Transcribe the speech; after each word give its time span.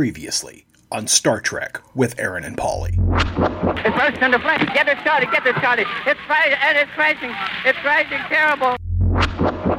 Previously 0.00 0.64
on 0.90 1.06
Star 1.06 1.42
Trek 1.42 1.78
with 1.94 2.18
Aaron 2.18 2.42
and 2.42 2.56
Polly. 2.56 2.92
It 2.92 3.94
bursts 3.94 4.22
into 4.22 4.38
flames. 4.38 4.64
Get 4.72 4.88
it 4.88 4.98
started. 5.00 5.30
Get 5.30 5.46
it 5.46 5.54
started. 5.58 5.86
It's 6.06 6.20
rising 6.26 6.56
and 6.62 6.78
it's 6.78 6.96
rising. 6.96 7.30
It's 7.66 7.84
rising 7.84 8.18
terrible. 8.30 8.76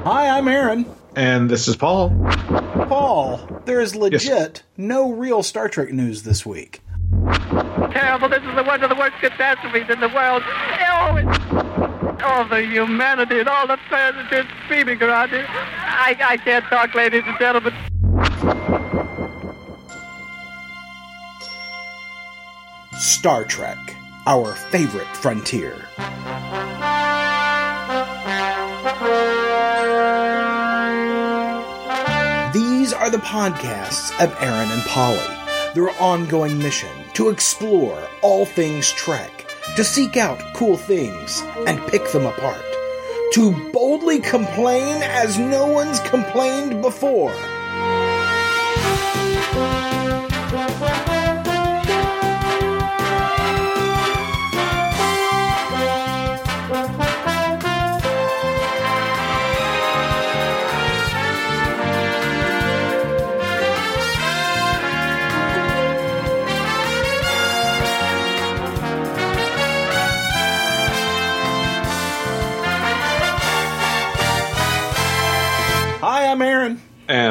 Hi, 0.05 0.29
I'm 0.29 0.47
Aaron. 0.47 0.85
And 1.15 1.49
this 1.49 1.67
is 1.67 1.75
Paul. 1.75 2.11
Paul, 2.87 3.61
there 3.65 3.81
is 3.81 3.95
legit 3.95 4.61
no 4.77 5.11
real 5.11 5.41
Star 5.41 5.67
Trek 5.67 5.91
news 5.91 6.21
this 6.21 6.45
week. 6.45 6.81
Terrible. 7.91 8.29
This 8.29 8.43
is 8.43 8.55
the 8.55 8.63
one 8.63 8.83
of 8.83 8.89
the 8.91 8.95
worst 8.95 9.15
catastrophes 9.21 9.89
in 9.89 10.01
the 10.01 10.09
world. 10.09 10.43
Oh, 10.45 11.17
it's- 11.17 12.21
all 12.23 12.45
the 12.45 12.61
humanity 12.61 13.39
and 13.39 13.49
all 13.49 13.65
the 13.65 13.77
presidents 13.89 14.51
screaming 14.65 15.01
around 15.01 15.29
here. 15.29 15.47
I, 15.49 16.15
I 16.23 16.37
can't 16.37 16.63
talk, 16.65 16.93
ladies 16.93 17.23
and 17.25 17.35
gentlemen. 17.39 17.73
Star 23.21 23.45
Trek, 23.45 23.77
our 24.25 24.55
favorite 24.55 25.15
frontier. 25.15 25.75
These 32.51 32.93
are 32.93 33.11
the 33.11 33.21
podcasts 33.21 34.11
of 34.19 34.35
Aaron 34.41 34.71
and 34.71 34.81
Polly, 34.87 35.19
their 35.75 35.91
ongoing 36.01 36.57
mission 36.57 36.89
to 37.13 37.29
explore 37.29 38.07
all 38.23 38.47
things 38.47 38.91
Trek, 38.91 39.47
to 39.75 39.83
seek 39.83 40.17
out 40.17 40.41
cool 40.55 40.75
things 40.75 41.43
and 41.67 41.79
pick 41.91 42.11
them 42.11 42.25
apart, 42.25 42.65
to 43.33 43.69
boldly 43.71 44.19
complain 44.19 45.03
as 45.03 45.37
no 45.37 45.67
one's 45.67 45.99
complained 45.99 46.81
before. 46.81 47.35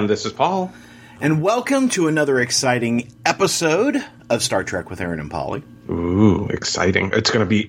And 0.00 0.08
this 0.08 0.24
is 0.24 0.32
Paul. 0.32 0.72
And 1.20 1.42
welcome 1.42 1.90
to 1.90 2.08
another 2.08 2.40
exciting 2.40 3.12
episode 3.26 4.02
of 4.30 4.42
Star 4.42 4.64
Trek 4.64 4.88
with 4.88 4.98
Aaron 5.02 5.20
and 5.20 5.30
Polly. 5.30 5.62
Ooh, 5.90 6.46
exciting. 6.46 7.10
It's 7.12 7.28
going 7.30 7.44
to 7.44 7.48
be 7.48 7.68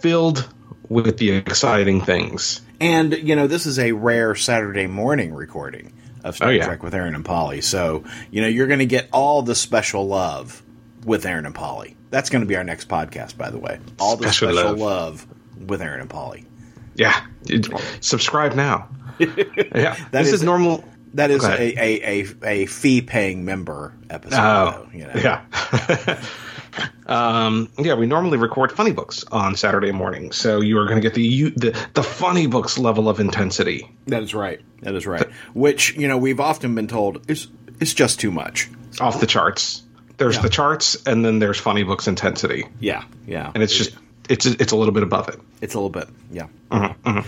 filled 0.00 0.48
with 0.88 1.18
the 1.18 1.32
exciting 1.32 2.00
things. 2.00 2.60
And, 2.80 3.12
you 3.14 3.34
know, 3.34 3.48
this 3.48 3.66
is 3.66 3.80
a 3.80 3.90
rare 3.90 4.36
Saturday 4.36 4.86
morning 4.86 5.34
recording 5.34 5.92
of 6.22 6.36
Star 6.36 6.50
Oh, 6.50 6.52
yeah. 6.52 6.64
Trek 6.64 6.84
with 6.84 6.94
Aaron 6.94 7.16
and 7.16 7.24
Polly. 7.24 7.60
So, 7.60 8.04
you 8.30 8.40
know, 8.40 8.46
you're 8.48 8.68
going 8.68 8.78
to 8.78 8.86
get 8.86 9.08
all 9.12 9.42
the 9.42 9.56
special 9.56 10.06
love 10.06 10.62
with 11.04 11.26
Aaron 11.26 11.44
and 11.44 11.54
Polly. 11.56 11.96
That's 12.10 12.30
going 12.30 12.42
to 12.42 12.46
be 12.48 12.54
our 12.54 12.62
next 12.64 12.88
podcast, 12.88 13.36
by 13.36 13.50
the 13.50 13.58
way. 13.58 13.80
All 13.98 14.16
the 14.16 14.28
Special 14.28 14.52
special 14.52 14.70
love. 14.76 15.26
love. 15.58 15.66
with 15.68 15.82
Aaron 15.82 16.02
and 16.02 16.10
Polly. 16.10 16.46
Yeah. 16.94 17.20
It- 17.48 17.66
subscribe 18.00 18.54
now. 18.54 18.88
yeah. 19.18 19.26
That 19.74 20.12
this 20.12 20.28
is- 20.28 20.34
is, 20.34 20.42
normal. 20.44 20.84
That 21.14 21.30
is 21.30 21.44
Okay. 21.44 21.74
a, 21.76 21.80
a, 21.80 22.24
a, 22.24 22.62
a 22.62 22.66
fee 22.66 23.00
paying 23.00 23.44
member 23.44 23.94
episode. 24.10 24.38
Oh, 24.40 24.86
though, 24.92 24.98
you 24.98 25.04
know. 25.06 25.12
yeah. 25.14 26.22
um, 27.06 27.70
yeah, 27.78 27.94
we 27.94 28.06
normally 28.06 28.38
record 28.38 28.72
funny 28.72 28.92
books 28.92 29.24
on 29.30 29.56
Saturday 29.56 29.92
morning, 29.92 30.32
so 30.32 30.60
you 30.60 30.78
are 30.78 30.86
going 30.86 30.96
to 30.96 31.02
get 31.02 31.14
the, 31.14 31.22
you, 31.22 31.50
the 31.50 31.70
the 31.94 32.02
funny 32.02 32.46
books 32.46 32.78
level 32.78 33.08
of 33.08 33.20
intensity. 33.20 33.88
That 34.08 34.22
is 34.22 34.34
right. 34.34 34.60
That 34.82 34.94
is 34.94 35.06
right. 35.06 35.26
Which, 35.54 35.96
you 35.96 36.08
know, 36.08 36.18
we've 36.18 36.40
often 36.40 36.74
been 36.74 36.88
told 36.88 37.30
is 37.30 37.48
is 37.80 37.94
just 37.94 38.20
too 38.20 38.30
much. 38.30 38.68
Off 39.00 39.20
the 39.20 39.26
charts. 39.26 39.82
There's 40.16 40.36
Yeah. 40.36 40.42
the 40.42 40.48
charts, 40.48 40.96
and 41.06 41.24
then 41.24 41.38
there's 41.40 41.58
funny 41.58 41.82
books 41.82 42.06
intensity, 42.06 42.66
Yeah, 42.80 43.02
yeah. 43.26 43.50
and 43.54 43.62
it's 43.62 43.74
just 43.76 43.96
it's 44.28 44.46
it's 44.46 44.72
a 44.72 44.76
little 44.76 44.94
bit 44.94 45.02
above 45.02 45.28
it. 45.28 45.40
It's 45.60 45.74
a 45.74 45.78
little 45.78 45.90
bit, 45.90 46.08
yeah. 46.30 46.46
Mm-hmm, 46.70 47.18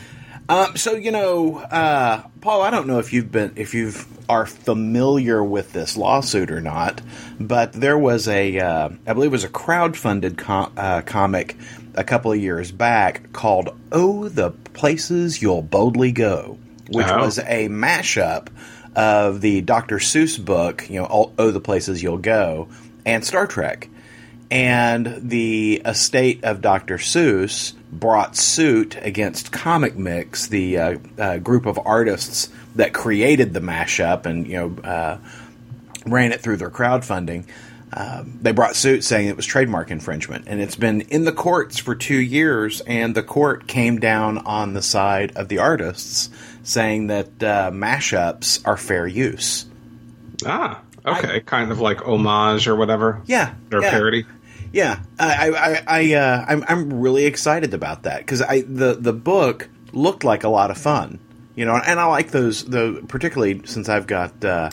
Um, 0.49 0.77
so 0.77 0.95
you 0.95 1.11
know, 1.11 1.57
uh, 1.59 2.23
Paul, 2.41 2.63
I 2.63 2.71
don't 2.71 2.87
know 2.87 2.99
if 2.99 3.13
you've 3.13 3.33
been 3.33 3.55
if 3.57 3.75
you've 3.75 4.07
are 4.29 4.47
familiar 4.47 5.43
with 5.43 5.73
this 5.73 5.97
lawsuit 5.97 6.51
or 6.51 6.61
not, 6.61 7.01
but 7.41 7.73
there 7.73 7.99
was 7.99 8.29
a 8.29 8.59
uh, 8.59 8.91
I 9.07 9.13
believe 9.13 9.31
it 9.31 9.33
was 9.33 9.45
a 9.45 9.49
crowdfunded 9.49 10.39
com- 10.39 10.73
uh, 10.77 11.03
comic 11.03 11.57
a 11.95 12.05
couple 12.05 12.33
of 12.33 12.39
years 12.39 12.71
back 12.71 13.33
called 13.33 13.77
"Oh, 13.91 14.29
the 14.29 14.51
Places 14.51 15.43
You'll 15.43 15.63
Boldly 15.63 16.13
Go," 16.13 16.59
which 16.91 17.09
Oh. 17.09 17.19
was 17.25 17.39
a 17.39 17.69
mashup 17.69 18.49
of 18.95 19.41
the 19.41 19.61
Dr. 19.63 19.99
Seuss 19.99 20.43
book, 20.43 20.89
you 20.89 21.01
know, 21.01 21.09
"Oh, 21.11 21.33
oh 21.39 21.51
the 21.51 21.61
Places 21.61 22.03
You'll 22.03 22.19
Go," 22.19 22.69
and 23.05 23.25
Star 23.25 23.47
Trek 23.49 23.89
and 24.49 25.29
the 25.29 25.83
estate 25.85 26.45
of 26.45 26.61
Dr. 26.61 26.99
Seuss 26.99 27.73
brought 27.93 28.37
suit 28.37 28.97
against 29.01 29.53
ComicMix, 29.53 30.49
the 30.49 30.79
uh, 30.79 30.99
uh, 31.19 31.39
group 31.39 31.67
of 31.67 31.79
artists 31.85 32.51
that 32.75 32.93
created 32.93 33.55
the 33.55 33.61
mashup 33.61 34.27
and 34.27 34.47
you 34.47 34.57
know 34.57 34.83
uh, 34.83 35.19
ran 36.07 36.33
it 36.33 36.41
through 36.41 36.57
their 36.57 36.71
crowdfunding. 36.71 37.47
Um, 37.93 38.39
they 38.43 38.53
brought 38.53 38.77
suit 38.77 39.05
saying 39.05 39.29
it 39.29 39.37
was 39.37 39.47
trademark 39.47 39.91
infringement, 39.91 40.45
and 40.49 40.61
it's 40.61 40.77
been 40.77 41.03
in 41.03 41.25
the 41.25 41.33
courts 41.33 41.79
for 41.79 41.95
two 41.95 42.19
years. 42.19 42.81
And 42.83 43.15
the 43.15 43.23
court 43.23 43.67
came 43.67 44.01
down 44.01 44.39
on 44.39 44.75
the 44.75 44.83
side 44.83 45.37
of 45.37 45.49
the 45.49 45.59
artists, 45.59 46.29
saying 46.63 47.07
that 47.07 47.27
uh, 47.43 47.71
mashups 47.71 48.67
are 48.67 48.77
fair 48.77 49.07
use. 49.07 49.67
Ah, 50.45 50.83
okay, 51.07 51.41
kind 51.41 51.71
of 51.71 51.81
like 51.81 52.03
homage 52.03 52.67
or 52.67 52.77
whatever. 52.77 53.23
Yeah, 53.27 53.55
or 53.73 53.81
yeah. 53.81 53.91
parody. 53.91 54.27
Yeah, 54.77 55.01
I, 55.19 55.49
I, 55.49 55.83
I, 55.87 56.15
uh, 56.17 56.45
I'm, 56.47 56.63
I'm 56.69 57.01
really 57.01 57.25
excited 57.25 57.73
about 57.73 58.03
that 58.03 58.19
because 58.19 58.43
I 58.43 58.61
the 58.61 58.93
the 58.93 59.15
book 59.15 59.71
looked 59.95 60.23
like 60.23 60.45
a 60.45 60.51
lot 60.51 60.71
of 60.71 60.77
fun, 60.77 61.19
you 61.55 61.65
know, 61.65 61.75
and 61.77 61.99
I 61.99 62.05
like 62.05 62.31
those 62.31 62.63
the 62.63 63.03
particularly 63.09 63.63
since 63.65 63.89
I've 63.89 64.07
got 64.07 64.45
uh, 64.45 64.69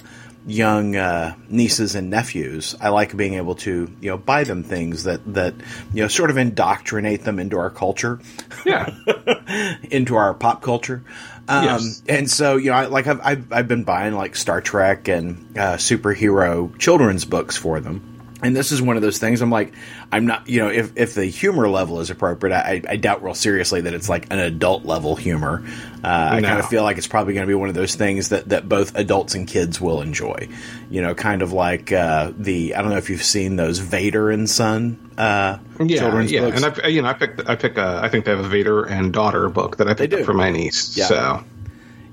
young 0.45 0.97
uh, 0.97 1.35
nieces 1.47 1.95
and 1.95 2.09
nephews. 2.09 2.75
I 2.81 2.89
like 2.89 3.15
being 3.15 3.35
able 3.35 3.55
to 3.63 3.89
you 4.01 4.09
know 4.09 4.17
buy 4.17 4.43
them 4.43 4.63
things 4.63 5.05
that 5.05 5.21
that 5.35 5.53
you 5.93 6.01
know 6.01 6.09
sort 6.09 6.31
of 6.31 6.35
indoctrinate 6.35 7.23
them 7.23 7.39
into 7.39 7.57
our 7.57 7.69
culture 7.69 8.19
Yeah, 8.65 8.89
into 9.89 10.17
our 10.17 10.33
pop 10.33 10.61
culture. 10.61 11.01
Um, 11.47 11.63
Yes. 11.63 12.03
And 12.09 12.29
so, 12.29 12.57
you 12.57 12.71
know, 12.71 12.75
I, 12.77 12.85
like 12.87 13.07
I've, 13.07 13.21
I've, 13.21 13.53
I've 13.53 13.67
been 13.69 13.83
buying 13.83 14.13
like 14.13 14.35
Star 14.35 14.59
Trek 14.61 15.07
and 15.07 15.57
uh, 15.57 15.75
superhero 15.75 16.77
children's 16.77 17.25
books 17.25 17.55
for 17.57 17.79
them. 17.79 18.12
And 18.43 18.55
this 18.55 18.71
is 18.71 18.81
one 18.81 18.95
of 18.97 19.01
those 19.01 19.17
things 19.17 19.41
I'm 19.41 19.49
like, 19.49 19.73
I'm 20.11 20.25
not, 20.25 20.49
you 20.49 20.59
know, 20.59 20.69
if, 20.69 20.97
if 20.97 21.15
the 21.15 21.25
humor 21.25 21.69
level 21.69 22.01
is 22.01 22.09
appropriate, 22.09 22.53
I, 22.53 22.81
I 22.87 22.95
doubt 22.97 23.23
real 23.23 23.33
seriously 23.33 23.81
that 23.81 23.93
it's 23.93 24.09
like 24.09 24.31
an 24.31 24.39
adult 24.39 24.85
level 24.85 25.15
humor. 25.15 25.63
Uh, 26.03 26.29
I 26.33 26.41
kind 26.41 26.59
of 26.59 26.67
feel 26.67 26.83
like 26.83 26.97
it's 26.97 27.07
probably 27.07 27.33
going 27.33 27.45
to 27.45 27.51
be 27.51 27.55
one 27.55 27.69
of 27.69 27.75
those 27.75 27.95
things 27.95 28.29
that, 28.29 28.49
that 28.49 28.67
both 28.67 28.95
adults 28.95 29.33
and 29.35 29.47
kids 29.47 29.79
will 29.79 30.01
enjoy. 30.01 30.49
You 30.89 31.01
know, 31.01 31.15
kind 31.15 31.41
of 31.41 31.53
like 31.53 31.91
uh, 31.91 32.33
the, 32.37 32.75
I 32.75 32.81
don't 32.81 32.91
know 32.91 32.97
if 32.97 33.09
you've 33.09 33.23
seen 33.23 33.55
those 33.55 33.79
Vader 33.79 34.29
and 34.29 34.49
Son 34.49 35.11
uh, 35.17 35.59
yeah, 35.79 35.99
children's 35.99 36.31
yeah. 36.31 36.41
books. 36.41 36.61
And 36.61 36.81
I, 36.83 36.87
you 36.87 37.01
know, 37.01 37.07
I 37.07 37.13
picked, 37.13 37.47
I 37.47 37.55
pick, 37.55 37.77
a, 37.77 38.01
I 38.03 38.09
think 38.09 38.25
they 38.25 38.31
have 38.31 38.43
a 38.43 38.49
Vader 38.49 38.83
and 38.83 39.13
daughter 39.13 39.47
book 39.49 39.77
that 39.77 39.87
I 39.87 39.93
picked 39.93 40.13
up 40.13 40.25
for 40.25 40.33
my 40.33 40.51
niece. 40.51 40.97
Yeah. 40.97 41.05
So 41.05 41.43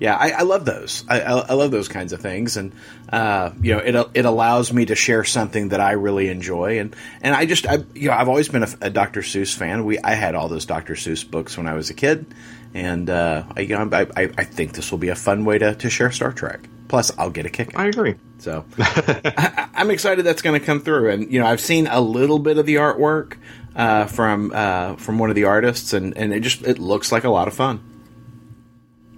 Yeah, 0.00 0.16
I, 0.16 0.30
I 0.30 0.42
love 0.42 0.64
those. 0.64 1.04
I, 1.08 1.20
I, 1.20 1.52
love 1.52 1.70
those 1.70 1.88
kinds 1.88 2.14
of 2.14 2.22
things, 2.22 2.56
and 2.56 2.72
uh, 3.12 3.50
you 3.60 3.74
know, 3.74 3.80
it 3.80 4.10
it 4.14 4.24
allows 4.24 4.72
me 4.72 4.86
to 4.86 4.94
share 4.94 5.24
something 5.24 5.68
that 5.68 5.80
I 5.80 5.92
really 5.92 6.28
enjoy, 6.28 6.78
and 6.80 6.96
and 7.20 7.34
I 7.34 7.44
just, 7.44 7.66
I, 7.66 7.84
you 7.94 8.08
know, 8.08 8.14
I've 8.14 8.28
always 8.28 8.48
been 8.48 8.62
a, 8.62 8.68
a 8.80 8.88
Dr. 8.90 9.20
Seuss 9.20 9.54
fan. 9.54 9.84
We 9.84 9.98
I 9.98 10.14
had 10.14 10.34
all 10.34 10.48
those 10.48 10.64
Dr. 10.64 10.94
Seuss 10.94 11.30
books 11.30 11.58
when 11.58 11.68
I 11.68 11.74
was 11.74 11.90
a 11.90 11.94
kid, 11.94 12.24
and 12.72 13.10
uh, 13.10 13.44
I, 13.54 13.60
you 13.60 13.76
know, 13.76 13.90
I, 13.92 14.06
I, 14.16 14.30
I 14.38 14.44
think 14.44 14.72
this 14.72 14.90
will 14.90 14.98
be 14.98 15.10
a 15.10 15.14
fun 15.14 15.44
way 15.44 15.58
to, 15.58 15.74
to 15.74 15.90
share 15.90 16.10
Star 16.10 16.32
Trek. 16.32 16.66
Plus, 16.88 17.12
I'll 17.18 17.30
get 17.30 17.44
a 17.44 17.50
kick. 17.50 17.78
I 17.78 17.86
agree. 17.88 18.14
So 18.38 18.64
I, 18.78 19.68
I'm 19.74 19.90
excited 19.90 20.24
that's 20.24 20.40
going 20.40 20.58
to 20.58 20.64
come 20.64 20.80
through, 20.80 21.10
and 21.10 21.30
you 21.30 21.40
know, 21.40 21.46
I've 21.46 21.60
seen 21.60 21.86
a 21.86 22.00
little 22.00 22.38
bit 22.38 22.56
of 22.56 22.64
the 22.64 22.76
artwork 22.76 23.36
uh, 23.76 24.06
from 24.06 24.50
uh, 24.54 24.96
from 24.96 25.18
one 25.18 25.28
of 25.28 25.36
the 25.36 25.44
artists, 25.44 25.92
and 25.92 26.16
and 26.16 26.32
it 26.32 26.40
just 26.40 26.62
it 26.62 26.78
looks 26.78 27.12
like 27.12 27.24
a 27.24 27.30
lot 27.30 27.48
of 27.48 27.54
fun. 27.54 27.80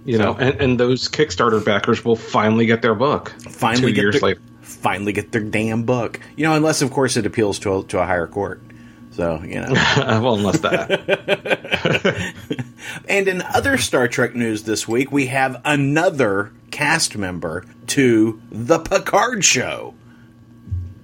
You 0.05 0.17
know, 0.17 0.35
and, 0.35 0.59
and 0.59 0.79
those 0.79 1.07
Kickstarter 1.07 1.63
backers 1.63 2.03
will 2.03 2.15
finally 2.15 2.65
get 2.65 2.81
their 2.81 2.95
book. 2.95 3.33
finally 3.49 3.91
two 3.91 3.93
get 3.93 4.01
years 4.01 4.13
their, 4.15 4.21
later. 4.21 4.41
finally 4.61 5.13
get 5.13 5.31
their 5.31 5.41
damn 5.41 5.83
book. 5.83 6.19
You 6.35 6.45
know, 6.45 6.55
unless 6.55 6.81
of 6.81 6.91
course 6.91 7.15
it 7.15 7.25
appeals 7.25 7.59
to 7.59 7.77
a, 7.77 7.83
to 7.85 7.99
a 7.99 8.05
higher 8.05 8.27
court. 8.27 8.61
So 9.11 9.41
you 9.43 9.61
know. 9.61 9.73
well, 9.97 10.35
unless 10.35 10.59
that. 10.59 12.33
and 13.07 13.27
in 13.27 13.41
other 13.41 13.77
Star 13.77 14.07
Trek 14.07 14.35
news 14.35 14.63
this 14.63 14.87
week, 14.87 15.11
we 15.11 15.27
have 15.27 15.61
another 15.63 16.51
cast 16.71 17.15
member 17.17 17.65
to 17.87 18.41
the 18.51 18.79
Picard 18.79 19.45
show. 19.45 19.93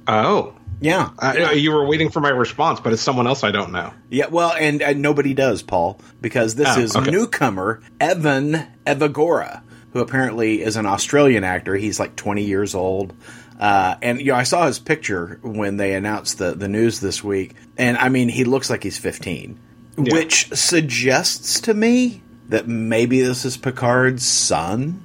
Oh, 0.07 0.55
Yeah, 0.81 1.09
uh, 1.19 1.51
you 1.53 1.71
were 1.71 1.85
waiting 1.85 2.09
for 2.09 2.21
my 2.21 2.29
response, 2.29 2.79
but 2.79 2.93
it's 2.93 3.01
someone 3.01 3.27
else 3.27 3.43
I 3.43 3.51
don't 3.51 3.71
know. 3.73 3.93
Yeah, 4.09 4.27
well, 4.27 4.53
and, 4.53 4.81
and 4.81 5.01
nobody 5.01 5.33
does, 5.33 5.61
Paul, 5.61 5.99
because 6.21 6.55
this 6.55 6.69
Oh, 6.77 6.79
is 6.79 6.95
okay. 6.95 7.11
newcomer 7.11 7.81
Evan 7.99 8.65
Evagora, 8.85 9.61
who 9.93 9.99
apparently 9.99 10.61
is 10.61 10.77
an 10.77 10.85
Australian 10.85 11.43
actor. 11.43 11.75
He's 11.75 11.99
like 11.99 12.15
20 12.15 12.43
years 12.43 12.75
old. 12.75 13.13
Uh, 13.59 13.95
and, 14.01 14.19
you 14.21 14.27
know, 14.27 14.35
I 14.35 14.43
saw 14.43 14.67
his 14.67 14.79
picture 14.79 15.39
when 15.41 15.75
they 15.75 15.93
announced 15.95 16.37
the, 16.37 16.51
the 16.51 16.69
news 16.69 17.01
this 17.01 17.21
week. 17.21 17.55
And, 17.77 17.97
I 17.97 18.07
mean, 18.07 18.29
he 18.29 18.45
looks 18.45 18.69
like 18.69 18.83
he's 18.83 18.97
15, 18.97 19.59
Yeah. 19.97 20.13
which 20.13 20.47
suggests 20.53 21.59
to 21.61 21.73
me 21.73 22.21
that 22.47 22.69
maybe 22.69 23.21
this 23.21 23.43
is 23.43 23.57
Picard's 23.57 24.25
son. 24.25 25.03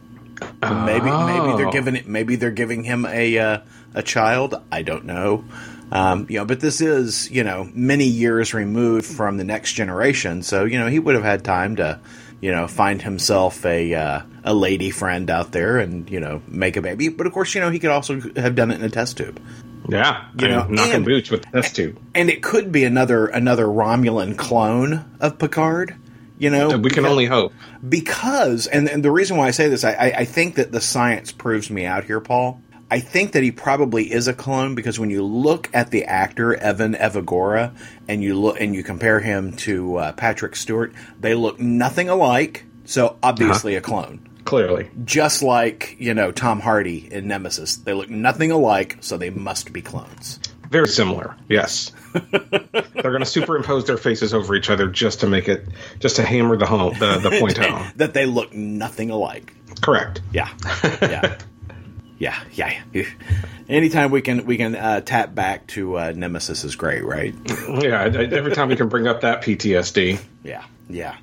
Maybe 0.62 1.10
maybe 1.10 1.56
they're 1.56 1.68
Oh. 1.68 1.72
giving 1.72 1.96
it. 1.96 2.06
Maybe 2.08 2.36
they're 2.36 2.50
giving 2.50 2.84
him 2.84 3.06
a 3.06 3.38
uh, 3.38 3.58
a 3.94 4.02
child. 4.02 4.54
I 4.72 4.82
don't 4.82 5.04
know. 5.04 5.44
Um, 5.92 6.26
you 6.28 6.38
know, 6.38 6.44
but 6.44 6.60
this 6.60 6.80
is 6.80 7.30
you 7.30 7.44
know 7.44 7.68
many 7.74 8.04
years 8.06 8.52
removed 8.54 9.06
from 9.06 9.36
the 9.36 9.44
next 9.44 9.74
generation, 9.74 10.42
so 10.42 10.64
you 10.64 10.78
know 10.78 10.88
he 10.88 10.98
would 10.98 11.14
have 11.14 11.24
had 11.24 11.44
time 11.44 11.76
to 11.76 12.00
you 12.40 12.50
know 12.52 12.66
find 12.66 13.00
himself 13.00 13.64
a 13.64 13.94
uh, 13.94 14.22
a 14.44 14.54
lady 14.54 14.90
friend 14.90 15.30
out 15.30 15.52
there 15.52 15.78
and 15.78 16.10
you 16.10 16.20
know 16.20 16.42
make 16.48 16.76
a 16.76 16.82
baby. 16.82 17.08
But 17.10 17.26
of 17.26 17.32
course, 17.32 17.54
you 17.54 17.60
know 17.60 17.70
he 17.70 17.78
could 17.78 17.90
also 17.90 18.20
have 18.36 18.54
done 18.54 18.70
it 18.70 18.76
in 18.76 18.82
a 18.84 18.90
test 18.90 19.18
tube, 19.18 19.40
Yeah, 19.88 20.24
You 20.38 20.48
know, 20.48 20.66
knocking 20.68 20.94
and- 20.94 21.04
boots 21.04 21.30
with 21.30 21.44
this 21.52 21.70
too. 21.72 21.96
and 22.14 22.28
it 22.30 22.42
could 22.42 22.72
be 22.72 22.84
another 22.84 23.26
another 23.26 23.66
Romulan 23.66 24.36
clone 24.36 25.04
of 25.20 25.38
Picard. 25.38 25.94
You 26.38 26.50
know, 26.50 26.66
We 26.66 26.72
can 26.72 26.82
because- 26.82 27.04
only 27.04 27.26
hope. 27.26 27.52
because 27.88 28.66
and, 28.66 28.88
and 28.88 29.04
the 29.04 29.10
reason 29.12 29.36
why 29.36 29.46
I 29.46 29.50
say 29.52 29.68
this, 29.68 29.84
I, 29.84 29.92
I, 29.92 30.06
I 30.18 30.24
think 30.24 30.56
that 30.56 30.72
the 30.72 30.80
science 30.80 31.30
proves 31.30 31.70
me 31.70 31.84
out 31.86 32.04
here, 32.04 32.20
Paul. 32.20 32.60
I 32.94 33.00
think 33.00 33.32
that 33.32 33.42
he 33.42 33.50
probably 33.50 34.12
is 34.12 34.28
a 34.28 34.32
clone 34.32 34.76
because 34.76 35.00
when 35.00 35.10
you 35.10 35.24
look 35.24 35.68
at 35.74 35.90
the 35.90 36.04
actor 36.04 36.54
Evan 36.54 36.94
Evagora 36.94 37.74
and 38.06 38.22
you 38.22 38.38
look 38.38 38.60
and 38.60 38.72
you 38.72 38.84
compare 38.84 39.18
him 39.18 39.56
to 39.56 39.96
uh, 39.96 40.12
Patrick 40.12 40.54
Stewart, 40.54 40.92
they 41.18 41.34
look 41.34 41.58
nothing 41.58 42.08
alike. 42.08 42.66
So 42.84 43.16
obviously 43.20 43.74
a 43.74 43.80
clone, 43.80 44.28
Clearly, 44.44 44.90
just 45.04 45.42
like 45.42 45.96
you 45.98 46.14
know 46.14 46.30
Tom 46.30 46.60
Hardy 46.60 47.12
in 47.12 47.26
Nemesis, 47.26 47.78
they 47.78 47.94
look 47.94 48.10
nothing 48.10 48.52
alike, 48.52 48.98
so 49.00 49.16
they 49.16 49.30
must 49.30 49.72
be 49.72 49.82
clones. 49.82 50.38
very 50.70 50.86
similar. 50.86 51.34
Yes, 51.48 51.90
they're 52.12 52.30
going 53.02 53.18
to 53.18 53.26
superimpose 53.26 53.86
their 53.86 53.96
faces 53.96 54.32
over 54.32 54.54
each 54.54 54.70
other 54.70 54.86
just 54.86 55.18
to 55.18 55.26
make 55.26 55.48
it, 55.48 55.66
just 55.98 56.14
to 56.14 56.22
hammer 56.22 56.56
the 56.56 56.66
home, 56.66 56.96
the, 57.00 57.18
the 57.18 57.40
point 57.40 57.58
home. 57.58 57.90
that 57.96 58.14
they 58.14 58.24
look 58.24 58.54
nothing 58.54 59.10
alike. 59.10 59.52
Correct. 59.80 60.20
Yeah, 60.32 60.48
yeah, 61.02 61.38
yeah, 62.18 62.38
yeah. 62.52 62.82
yeah. 62.92 63.04
Anytime 63.68 64.10
we 64.10 64.20
can 64.20 64.46
we 64.46 64.56
can 64.56 64.76
uh, 64.76 65.00
tap 65.00 65.34
back 65.34 65.66
to 65.68 65.98
uh, 65.98 66.12
Nemesis 66.14 66.64
is 66.64 66.76
great, 66.76 67.04
right? 67.04 67.34
Yeah. 67.68 68.04
Every 68.04 68.52
time 68.52 68.68
we 68.68 68.76
can 68.76 68.88
bring 68.88 69.06
up 69.06 69.22
that 69.22 69.42
PTSD. 69.42 70.20
Yeah, 70.42 70.64
yeah. 70.88 71.16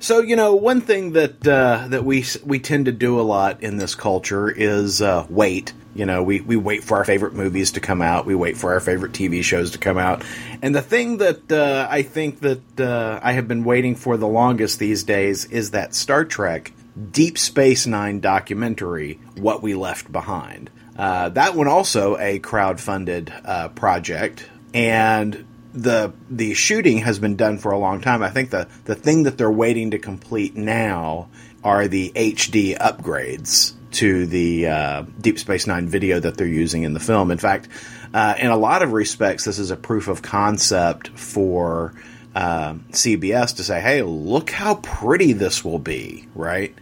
So 0.00 0.20
you 0.20 0.34
know, 0.34 0.54
one 0.54 0.80
thing 0.80 1.12
that 1.12 1.46
uh, 1.46 1.86
that 1.88 2.04
we 2.04 2.24
we 2.44 2.58
tend 2.58 2.86
to 2.86 2.92
do 2.92 3.20
a 3.20 3.22
lot 3.22 3.62
in 3.62 3.76
this 3.76 3.94
culture 3.94 4.50
is 4.50 5.02
uh, 5.02 5.26
wait. 5.28 5.74
You 5.94 6.06
know, 6.06 6.22
we 6.22 6.40
we 6.40 6.56
wait 6.56 6.84
for 6.84 6.96
our 6.96 7.04
favorite 7.04 7.34
movies 7.34 7.72
to 7.72 7.80
come 7.80 8.00
out. 8.00 8.24
We 8.24 8.34
wait 8.34 8.56
for 8.56 8.72
our 8.72 8.80
favorite 8.80 9.12
TV 9.12 9.42
shows 9.42 9.72
to 9.72 9.78
come 9.78 9.98
out. 9.98 10.24
And 10.62 10.74
the 10.74 10.80
thing 10.80 11.18
that 11.18 11.52
uh, 11.52 11.86
I 11.90 12.02
think 12.02 12.40
that 12.40 12.80
uh, 12.80 13.20
I 13.22 13.32
have 13.32 13.46
been 13.46 13.62
waiting 13.64 13.94
for 13.94 14.16
the 14.16 14.28
longest 14.28 14.78
these 14.78 15.04
days 15.04 15.44
is 15.44 15.72
that 15.72 15.94
Star 15.94 16.24
Trek 16.24 16.72
Deep 17.12 17.38
Space 17.38 17.86
Nine 17.86 18.20
documentary, 18.20 19.20
What 19.36 19.62
We 19.62 19.74
Left 19.74 20.10
Behind. 20.10 20.70
Uh, 20.96 21.30
that 21.30 21.54
one 21.54 21.68
also 21.68 22.18
a 22.18 22.38
crowd-funded 22.40 23.32
uh, 23.44 23.68
project, 23.68 24.48
and 24.74 25.46
the 25.72 26.12
the 26.28 26.54
shooting 26.54 26.98
has 26.98 27.18
been 27.18 27.36
done 27.36 27.58
for 27.58 27.72
a 27.72 27.78
long 27.78 28.00
time. 28.00 28.22
I 28.22 28.30
think 28.30 28.50
the 28.50 28.68
the 28.84 28.94
thing 28.94 29.22
that 29.22 29.38
they're 29.38 29.50
waiting 29.50 29.92
to 29.92 29.98
complete 29.98 30.56
now 30.56 31.28
are 31.62 31.88
the 31.88 32.12
HD 32.14 32.76
upgrades 32.76 33.74
to 33.92 34.26
the 34.26 34.68
uh, 34.68 35.02
Deep 35.20 35.38
Space 35.38 35.66
Nine 35.66 35.88
video 35.88 36.20
that 36.20 36.36
they're 36.36 36.46
using 36.46 36.82
in 36.82 36.92
the 36.92 37.00
film. 37.00 37.30
In 37.30 37.38
fact, 37.38 37.68
uh, 38.12 38.34
in 38.38 38.48
a 38.50 38.56
lot 38.56 38.82
of 38.82 38.92
respects, 38.92 39.44
this 39.44 39.58
is 39.58 39.70
a 39.70 39.76
proof 39.76 40.08
of 40.08 40.22
concept 40.22 41.08
for 41.08 41.94
uh, 42.34 42.74
CBS 42.90 43.56
to 43.56 43.64
say, 43.64 43.80
"Hey, 43.80 44.02
look 44.02 44.50
how 44.50 44.76
pretty 44.76 45.32
this 45.32 45.64
will 45.64 45.78
be!" 45.78 46.26
Right? 46.34 46.74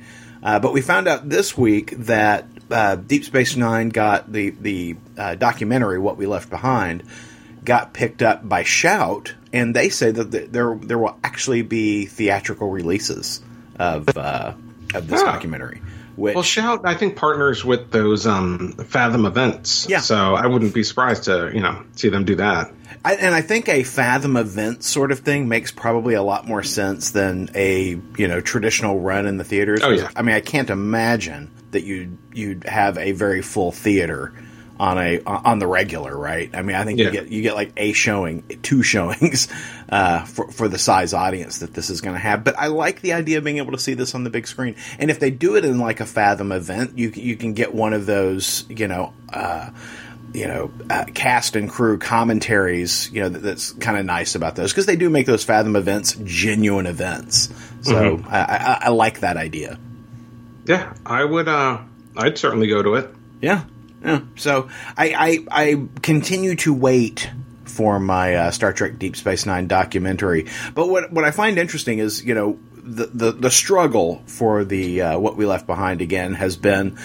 Uh, 0.43 0.59
but 0.61 0.73
we 0.73 0.81
found 0.81 1.09
out 1.09 1.29
this 1.29 1.57
week 1.59 1.91
that 1.99 2.47
uh, 2.71 2.97
Deep 2.97 3.25
Space 3.25 3.57
Nine 3.57 3.89
got 3.89 4.31
the 4.33 4.51
the 4.51 4.97
uh, 5.17 5.35
documentary 5.35 5.99
"What 5.99 6.17
We 6.17 6.27
Left 6.27 6.51
Behind." 6.51 7.03
got 7.65 7.93
picked 7.93 8.23
up 8.23 8.49
by 8.49 8.63
Shout, 8.63 9.35
and 9.53 9.77
they 9.77 9.91
say 9.91 10.11
that 10.11 10.31
th- 10.33 10.51
there 10.51 10.75
there 10.81 10.97
will 10.99 11.19
actually 11.23 11.61
be 11.63 12.07
theatrical 12.07 12.71
releases 12.71 13.43
of 13.79 14.09
uh, 14.17 14.55
of 14.95 15.07
this 15.09 15.21
Huh. 15.21 15.33
documentary. 15.33 15.83
Which 16.17 16.35
Well, 16.35 16.43
Shout, 16.45 16.81
I 16.85 16.95
think 16.95 17.17
partners 17.17 17.65
with 17.65 17.91
those 17.91 18.27
um, 18.27 18.73
Fathom 18.87 19.25
events. 19.27 19.87
Yeah. 19.89 20.01
So 20.01 20.35
I 20.35 20.47
wouldn't 20.47 20.73
be 20.75 20.83
surprised 20.83 21.25
to 21.25 21.51
you 21.53 21.61
know 21.61 21.83
see 21.95 22.09
them 22.09 22.25
do 22.25 22.37
that. 22.37 22.73
I, 23.09 23.15
and 23.15 23.35
I 23.35 23.41
think 23.41 23.71
a 23.71 23.85
Fathom 23.85 24.37
event 24.37 24.85
sort 24.85 25.13
of 25.13 25.21
thing 25.21 25.49
makes 25.49 25.73
probably 25.73 26.13
a 26.13 26.23
lot 26.23 26.47
more 26.47 26.63
sense 26.63 27.13
than 27.13 27.49
a 27.55 27.99
you 28.19 28.29
know 28.29 28.43
traditional 28.43 29.01
run 29.01 29.27
in 29.27 29.39
the 29.39 29.45
theaters. 29.45 29.81
Oh, 29.83 29.89
yeah. 29.89 30.11
I 30.15 30.21
mean, 30.21 30.35
I 30.35 30.43
can't 30.43 30.69
imagine 30.69 31.51
that 31.71 31.85
you 31.85 32.19
you'd 32.35 32.65
have 32.65 32.99
a 32.99 33.13
very 33.13 33.41
full 33.41 33.73
theater 33.73 34.35
on 34.79 34.99
a 34.99 35.23
on 35.25 35.59
the 35.59 35.67
regular, 35.67 36.15
right? 36.15 36.51
I 36.53 36.61
mean, 36.61 36.77
I 36.77 36.85
think 36.85 36.99
you 36.99 37.11
get 37.11 37.29
you 37.29 37.41
get 37.41 37.55
like 37.55 37.73
a 37.79 37.93
showing, 37.93 38.43
two 38.61 38.83
showings 38.93 39.49
uh, 39.89 40.27
for 40.27 40.53
for 40.53 40.69
the 40.69 40.79
size 40.79 41.15
audience 41.15 41.61
that 41.61 41.73
this 41.73 41.89
is 41.89 42.03
going 42.03 42.15
to 42.15 42.21
have. 42.21 42.45
But 42.45 42.59
I 42.59 42.67
like 42.67 43.01
the 43.01 43.15
idea 43.15 43.39
of 43.39 43.45
being 43.45 43.57
able 43.57 43.73
to 43.73 43.79
see 43.79 43.95
this 43.95 44.15
on 44.15 44.23
the 44.23 44.31
big 44.31 44.47
screen. 44.47 44.77
And 44.99 45.11
if 45.11 45.19
they 45.19 45.31
do 45.31 45.57
it 45.57 45.65
in 45.65 45.79
like 45.79 46.01
a 46.01 46.07
Fathom 46.07 46.53
event, 46.53 46.99
you 46.99 47.09
you 47.09 47.37
can 47.37 47.55
get 47.55 47.75
one 47.75 47.95
of 47.95 48.05
those, 48.05 48.67
you 48.69 48.87
know. 48.87 49.15
Uh, 49.33 49.71
you 50.33 50.47
know, 50.47 50.71
uh, 50.91 51.05
cast 51.15 51.57
and 51.57 51.71
crew 51.71 51.99
commentaries, 51.99 53.11
you 53.13 53.23
know, 53.23 53.29
that, 53.29 53.39
that's 53.39 53.73
kind 53.73 53.99
of 53.99 54.05
nice 54.05 54.35
about 54.35 54.57
those 54.57 54.73
because 54.73 54.87
they 54.87 54.97
do 54.97 55.09
make 55.11 55.27
those 55.27 55.45
Fathom 55.45 55.77
events 55.77 56.17
genuine 56.25 56.87
events. 56.87 57.49
So 57.83 58.23
I, 58.29 58.39
I, 58.39 58.79
I 58.83 58.89
like 58.91 59.21
that 59.21 59.37
idea. 59.37 59.79
Yeah, 60.67 60.93
I 61.07 61.25
would. 61.25 61.49
uh 61.49 61.79
I'd 62.17 62.37
certainly 62.37 62.67
go 62.67 62.83
to 62.83 62.95
it. 62.97 63.15
Yeah, 63.41 63.65
yeah. 64.05 64.21
So 64.37 64.69
I, 64.97 65.45
I, 65.51 65.65
I 65.67 65.89
continue 66.03 66.57
to 66.57 66.75
wait 66.75 67.31
for 67.65 68.01
my 68.01 68.35
uh, 68.35 68.51
Star 68.51 68.73
Trek 68.73 68.99
Deep 68.99 69.17
Space 69.17 69.47
Nine 69.47 69.69
documentary. 69.69 70.47
But 70.75 70.89
what 70.89 71.13
what 71.13 71.25
I 71.25 71.31
find 71.31 71.59
interesting 71.59 72.01
is, 72.01 72.25
you 72.25 72.35
know, 72.35 72.59
the 72.75 73.07
the, 73.07 73.33
the 73.33 73.51
struggle 73.51 74.23
for 74.27 74.65
the 74.65 75.03
uh, 75.03 75.19
what 75.19 75.37
we 75.37 75.47
left 75.47 75.67
behind 75.67 76.03
again 76.03 76.35
has 76.35 76.57
been 76.57 76.99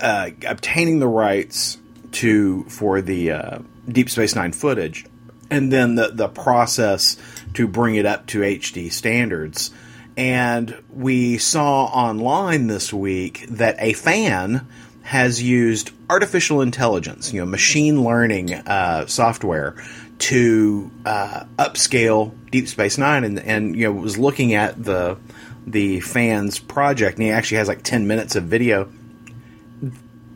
uh, 0.00 0.30
obtaining 0.46 0.98
the 0.98 1.08
rights 1.08 1.78
to 2.16 2.64
for 2.64 3.00
the 3.00 3.30
uh, 3.32 3.58
Deep 3.88 4.10
Space 4.10 4.34
Nine 4.34 4.52
footage, 4.52 5.06
and 5.50 5.72
then 5.72 5.94
the 5.94 6.08
the 6.08 6.28
process 6.28 7.16
to 7.54 7.68
bring 7.68 7.96
it 7.96 8.06
up 8.06 8.26
to 8.28 8.40
HD 8.40 8.90
standards. 8.92 9.70
And 10.16 10.82
we 10.90 11.36
saw 11.36 11.84
online 11.84 12.68
this 12.68 12.90
week 12.90 13.46
that 13.50 13.76
a 13.78 13.92
fan 13.92 14.66
has 15.02 15.42
used 15.42 15.90
artificial 16.08 16.62
intelligence, 16.62 17.32
you 17.32 17.40
know, 17.40 17.46
machine 17.46 18.02
learning 18.02 18.54
uh, 18.54 19.06
software 19.06 19.76
to 20.18 20.90
uh, 21.04 21.44
upscale 21.58 22.34
Deep 22.50 22.66
Space 22.66 22.96
Nine, 22.96 23.24
and, 23.24 23.38
and 23.38 23.76
you 23.76 23.84
know 23.84 23.92
was 23.92 24.16
looking 24.16 24.54
at 24.54 24.82
the 24.82 25.18
the 25.66 26.00
fans 26.00 26.58
project, 26.58 27.18
and 27.18 27.26
he 27.26 27.30
actually 27.30 27.58
has 27.58 27.68
like 27.68 27.82
ten 27.82 28.06
minutes 28.06 28.36
of 28.36 28.44
video. 28.44 28.90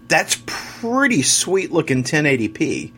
That's 0.08 0.36
pretty 0.80 1.22
sweet 1.22 1.70
looking 1.70 2.04
1080p. 2.04 2.92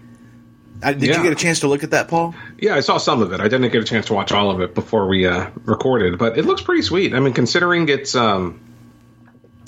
Uh, 0.83 0.93
did 0.93 1.15
you 1.15 1.23
get 1.23 1.33
a 1.33 1.37
chance 1.37 1.61
to 1.61 1.69
look 1.69 1.85
at 1.85 1.93
that, 1.93 2.09
Paul? 2.09 2.35
Yeah, 2.59 2.75
I 2.75 2.81
saw 2.81 2.99
some 2.99 3.23
of 3.23 3.33
it. 3.33 3.41
I 3.41 3.45
didn't 3.45 3.71
get 3.71 3.83
a 3.83 3.85
chance 3.85 4.07
to 4.07 4.15
watch 4.15 4.33
all 4.33 4.51
of 4.51 4.61
it 4.61 4.75
before 4.75 5.07
we 5.07 5.27
uh, 5.27 5.51
recorded, 5.65 6.19
but 6.19 6.37
it 6.37 6.45
looks 6.45 6.62
pretty 6.62 6.83
sweet. 6.83 7.15
I 7.15 7.21
mean, 7.21 7.35
considering 7.35 7.89
it's 7.89 8.17
um, 8.17 8.61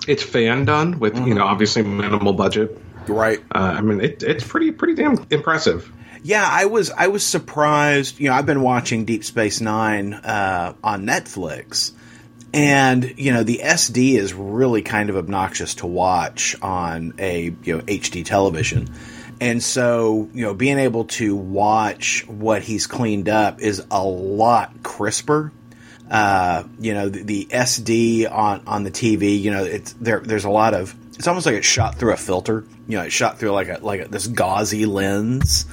it's 0.09 0.25
fan 0.25 0.64
done 0.64 0.99
with 0.99 1.16
you 1.16 1.35
know 1.35 1.44
obviously 1.44 1.83
minimal 1.83 2.33
budget. 2.33 2.76
Right. 3.06 3.40
Uh, 3.54 3.75
I 3.76 3.80
mean, 3.80 4.00
it, 4.00 4.23
it's 4.25 4.44
pretty 4.47 4.73
pretty 4.73 4.94
damn 4.94 5.25
impressive. 5.30 5.92
Yeah, 6.25 6.47
I 6.50 6.64
was 6.64 6.90
I 6.90 7.09
was 7.09 7.25
surprised. 7.25 8.18
You 8.18 8.30
know, 8.30 8.35
I've 8.35 8.47
been 8.47 8.62
watching 8.62 9.04
Deep 9.04 9.25
Space 9.25 9.61
Nine 9.61 10.14
uh, 10.14 10.75
on 10.83 11.06
Netflix, 11.06 11.92
and 12.54 13.14
you 13.18 13.32
know 13.32 13.42
the 13.42 13.61
SD 13.62 14.14
is 14.14 14.32
really 14.32 14.82
kind 14.82 15.11
of 15.11 15.16
obnoxious 15.16 15.75
to 15.76 15.87
watch 15.87 16.54
on 16.62 17.14
a 17.18 17.54
you 17.62 17.76
know 17.76 17.82
HD 17.82 18.25
television, 18.25 18.88
and 19.40 19.62
so 19.62 20.28
you 20.32 20.44
know 20.44 20.54
being 20.54 20.78
able 20.78 21.04
to 21.06 21.34
watch 21.34 22.25
what 22.28 22.62
he's 22.62 22.87
cleaned 22.87 23.28
up 23.28 23.61
is 23.61 23.84
a 23.90 24.02
lot 24.04 24.82
crisper. 24.82 25.52
Uh, 26.08 26.62
you 26.78 26.94
know 26.94 27.08
the, 27.08 27.25
the 27.25 27.44
SD 27.46 28.30
on 28.30 28.62
on 28.66 28.84
the 28.84 28.90
TV. 28.90 29.40
You 29.40 29.50
know 29.50 29.64
it's 29.64 29.92
there. 29.94 30.20
There's 30.20 30.44
a 30.44 30.50
lot 30.50 30.75
of 30.75 30.94
it's 31.16 31.26
almost 31.26 31.46
like 31.46 31.56
it's 31.56 31.66
shot 31.66 31.96
through 31.96 32.12
a 32.12 32.16
filter. 32.16 32.64
You 32.87 32.99
know, 32.99 33.04
it's 33.04 33.14
shot 33.14 33.38
through 33.38 33.50
like 33.50 33.68
a 33.68 33.78
like 33.82 34.00
a, 34.02 34.08
this 34.08 34.28
gauzy 34.28 34.87
lens, 34.87 35.66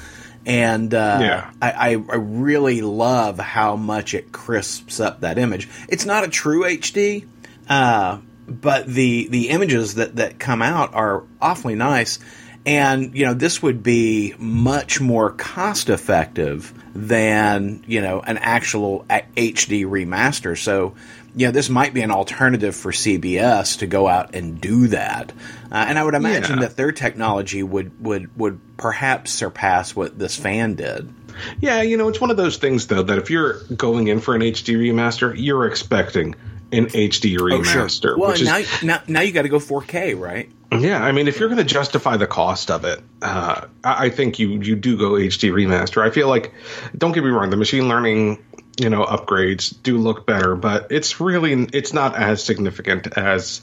and 0.45 0.93
uh, 0.93 1.17
Yeah. 1.21 1.51
I, 1.61 1.71
I 1.71 1.89
I 1.91 2.15
really 2.15 2.81
love 2.81 3.39
how 3.39 3.75
much 3.75 4.13
it 4.13 4.31
crisps 4.31 4.99
up 4.99 5.21
that 5.21 5.37
image. 5.37 5.69
It's 5.87 6.05
not 6.05 6.23
a 6.23 6.27
true 6.27 6.63
HD, 6.63 7.27
uh, 7.69 8.17
but 8.47 8.87
the 8.87 9.27
the 9.29 9.49
images 9.49 9.95
that 9.95 10.15
that 10.17 10.39
come 10.39 10.61
out 10.61 10.93
are 10.93 11.23
awfully 11.41 11.75
nice. 11.75 12.19
And 12.65 13.15
you 13.15 13.25
know, 13.25 13.33
this 13.33 13.63
would 13.63 13.81
be 13.81 14.35
much 14.37 15.01
more 15.01 15.31
cost 15.31 15.89
effective 15.89 16.73
than 16.93 17.83
you 17.87 18.01
know 18.01 18.19
an 18.21 18.37
actual 18.37 19.05
HD 19.09 19.85
remaster. 19.85 20.57
So, 20.57 20.93
you 21.35 21.47
know, 21.47 21.51
this 21.51 21.69
might 21.69 21.93
be 21.93 22.01
an 22.01 22.11
alternative 22.11 22.75
for 22.75 22.91
CBS 22.91 23.79
to 23.79 23.87
go 23.87 24.07
out 24.07 24.35
and 24.35 24.59
do 24.59 24.87
that. 24.87 25.31
Uh, 25.71 25.85
and 25.87 25.97
I 25.97 26.03
would 26.03 26.15
imagine 26.15 26.57
Yeah. 26.59 26.67
that 26.67 26.75
their 26.77 26.91
technology 26.91 27.63
would 27.63 28.03
would 28.03 28.35
would 28.37 28.59
perhaps 28.77 29.31
surpass 29.31 29.95
what 29.95 30.17
this 30.19 30.35
fan 30.35 30.75
did. 30.75 31.13
Yeah, 31.59 31.81
you 31.81 31.95
know, 31.97 32.09
it's 32.09 32.19
one 32.19 32.31
of 32.31 32.37
those 32.37 32.57
things 32.57 32.87
though 32.87 33.03
that 33.03 33.17
if 33.17 33.29
you're 33.29 33.59
going 33.75 34.07
in 34.09 34.19
for 34.19 34.35
an 34.35 34.41
HD 34.41 34.75
remaster, 34.75 35.33
you're 35.35 35.65
expecting 35.67 36.35
an 36.73 36.85
HD 36.87 37.37
remaster. 37.37 38.13
Oh, 38.15 38.19
Well, 38.19 38.29
which 38.31 38.41
is, 38.41 38.47
now, 38.47 38.61
now 38.83 39.01
now 39.07 39.21
you 39.21 39.31
got 39.31 39.41
to 39.43 39.49
go 39.49 39.59
4K, 39.59 40.17
right? 40.19 40.49
yeah, 40.71 41.03
I 41.03 41.11
mean, 41.11 41.27
if 41.27 41.37
you're 41.37 41.49
going 41.49 41.57
to 41.57 41.65
justify 41.65 42.15
the 42.15 42.27
cost 42.27 42.71
of 42.71 42.85
it, 42.85 43.01
uh, 43.21 43.65
I 43.83 44.05
I 44.05 44.09
think 44.09 44.39
you 44.39 44.61
you 44.61 44.75
do 44.77 44.97
go 44.97 45.11
HD 45.11 45.51
remaster. 45.51 46.01
I 46.01 46.11
feel 46.11 46.29
like, 46.29 46.53
don't 46.97 47.11
get 47.11 47.23
me 47.25 47.29
wrong, 47.29 47.49
the 47.49 47.57
machine 47.57 47.89
learning 47.89 48.41
you 48.81 48.89
know 48.89 49.03
upgrades 49.05 49.75
do 49.83 49.97
look 49.97 50.25
better, 50.25 50.55
but 50.55 50.91
it's 50.91 51.19
really 51.19 51.53
it's 51.71 51.93
not 51.93 52.15
as 52.15 52.43
significant 52.43 53.15
as 53.15 53.61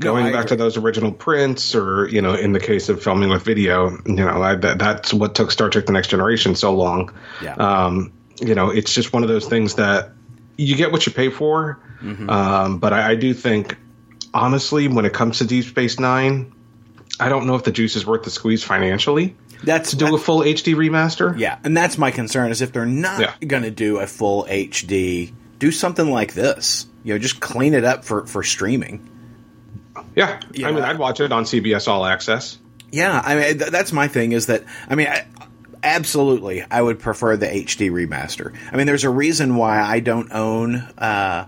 going 0.00 0.26
I 0.26 0.32
back 0.32 0.46
agree. 0.46 0.48
to 0.50 0.56
those 0.56 0.76
original 0.76 1.12
prints, 1.12 1.74
or 1.74 2.08
you 2.08 2.22
know, 2.22 2.34
in 2.34 2.52
the 2.52 2.60
case 2.60 2.88
of 2.88 3.02
filming 3.02 3.30
with 3.30 3.42
video, 3.42 3.90
you 4.06 4.14
know, 4.14 4.42
I, 4.42 4.56
that, 4.56 4.78
that's 4.78 5.14
what 5.14 5.34
took 5.34 5.52
Star 5.52 5.70
Trek: 5.70 5.86
The 5.86 5.92
Next 5.92 6.08
Generation 6.08 6.56
so 6.56 6.74
long. 6.74 7.12
Yeah. 7.42 7.54
Um, 7.54 8.12
you 8.40 8.54
know, 8.54 8.70
it's 8.70 8.92
just 8.92 9.12
one 9.12 9.22
of 9.22 9.28
those 9.28 9.46
things 9.46 9.74
that 9.76 10.10
you 10.56 10.76
get 10.76 10.92
what 10.92 11.06
you 11.06 11.12
pay 11.12 11.30
for. 11.30 11.80
Mm-hmm. 12.02 12.28
Um, 12.28 12.78
but 12.78 12.92
I, 12.92 13.12
I 13.12 13.14
do 13.16 13.34
think, 13.34 13.76
honestly, 14.34 14.88
when 14.88 15.04
it 15.04 15.12
comes 15.12 15.38
to 15.38 15.46
Deep 15.46 15.64
Space 15.64 15.98
Nine, 15.98 16.52
I 17.20 17.28
don't 17.28 17.46
know 17.46 17.54
if 17.54 17.64
the 17.64 17.72
juice 17.72 17.96
is 17.96 18.06
worth 18.06 18.24
the 18.24 18.30
squeeze 18.30 18.62
financially 18.62 19.36
That's 19.64 19.92
do 19.92 20.14
a 20.14 20.18
full 20.18 20.40
HD 20.40 20.74
remaster. 20.74 21.38
Yeah, 21.38 21.58
and 21.64 21.76
that's 21.76 21.98
my 21.98 22.10
concern 22.10 22.50
is 22.50 22.62
if 22.62 22.72
they're 22.72 22.86
not 22.86 23.20
Yeah. 23.20 23.32
going 23.46 23.64
to 23.64 23.70
do 23.70 23.98
a 23.98 24.06
full 24.06 24.44
HD, 24.48 25.32
do 25.58 25.70
something 25.72 26.10
like 26.10 26.34
this. 26.34 26.86
You 27.04 27.14
know, 27.14 27.18
just 27.18 27.40
clean 27.40 27.74
it 27.74 27.84
up 27.84 28.04
for 28.04 28.26
for 28.26 28.42
streaming. 28.42 29.08
Yeah. 30.14 30.40
Yeah. 30.52 30.68
I 30.68 30.72
mean, 30.72 30.84
I'd 30.84 30.98
watch 30.98 31.20
it 31.20 31.32
on 31.32 31.44
CBS 31.44 31.88
All 31.88 32.04
Access. 32.06 32.58
Yeah, 32.90 33.20
I 33.24 33.34
mean 33.34 33.58
th- 33.58 33.70
that's 33.70 33.92
my 33.92 34.08
thing 34.08 34.32
is 34.32 34.46
that 34.46 34.64
I 34.88 34.94
mean 34.94 35.08
I, 35.08 35.26
absolutely 35.82 36.64
I 36.70 36.80
would 36.80 36.98
prefer 36.98 37.36
the 37.36 37.46
HD 37.46 37.90
remaster. 37.90 38.54
I 38.72 38.76
mean 38.76 38.86
there's 38.86 39.04
a 39.04 39.10
reason 39.10 39.56
why 39.56 39.80
I 39.80 40.00
don't 40.00 40.32
own 40.32 40.76
uh, 40.96 41.46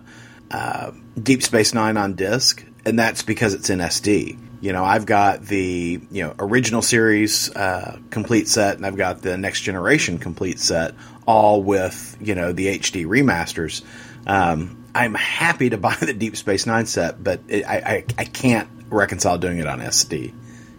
uh, 0.51 0.91
Deep 1.21 1.43
Space 1.43 1.73
9 1.75 1.97
on 1.97 2.15
disc 2.15 2.65
and 2.85 2.99
that's 2.99 3.23
because 3.23 3.55
it's 3.55 3.71
in 3.71 3.79
SD. 3.79 4.39
You 4.61 4.73
know, 4.73 4.85
I've 4.85 5.07
got 5.07 5.43
the, 5.43 6.01
you 6.11 6.23
know, 6.23 6.35
original 6.39 6.83
series 6.83 7.55
uh, 7.55 7.99
complete 8.11 8.47
set 8.47 8.77
and 8.77 8.85
I've 8.85 8.97
got 8.97 9.23
the 9.23 9.39
next 9.39 9.63
generation 9.63 10.19
complete 10.19 10.59
set 10.59 10.95
all 11.27 11.63
with, 11.63 12.17
you 12.21 12.35
know, 12.35 12.53
the 12.53 12.79
HD 12.79 13.07
remasters. 13.07 13.83
Um, 14.27 14.85
I'm 14.95 15.15
happy 15.15 15.71
to 15.71 15.79
buy 15.87 15.95
the 15.95 16.13
Deep 16.13 16.37
Space 16.37 16.67
Nine 16.67 16.87
set, 16.87 17.23
but 17.23 17.41
it, 17.49 17.65
I, 17.65 17.77
I 17.77 18.05
I 18.19 18.25
can't 18.25 18.69
reconcile 18.91 19.39
doing 19.39 19.59
it 19.59 19.67
on 19.67 19.81
SD. 19.81 20.35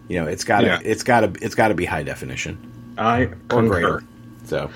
You 0.07 0.19
know, 0.19 0.27
it's 0.27 0.43
got 0.43 0.61
to 0.61 0.67
Yeah. 0.67 0.79
it's 0.83 1.03
got 1.03 1.21
to 1.21 1.33
it's 1.43 1.55
got 1.55 1.69
to 1.69 1.73
be 1.73 1.85
high 1.85 2.03
definition 2.03 2.93
I 2.97 3.29
or 3.51 3.63
greater. 3.63 4.03
So 4.45 4.69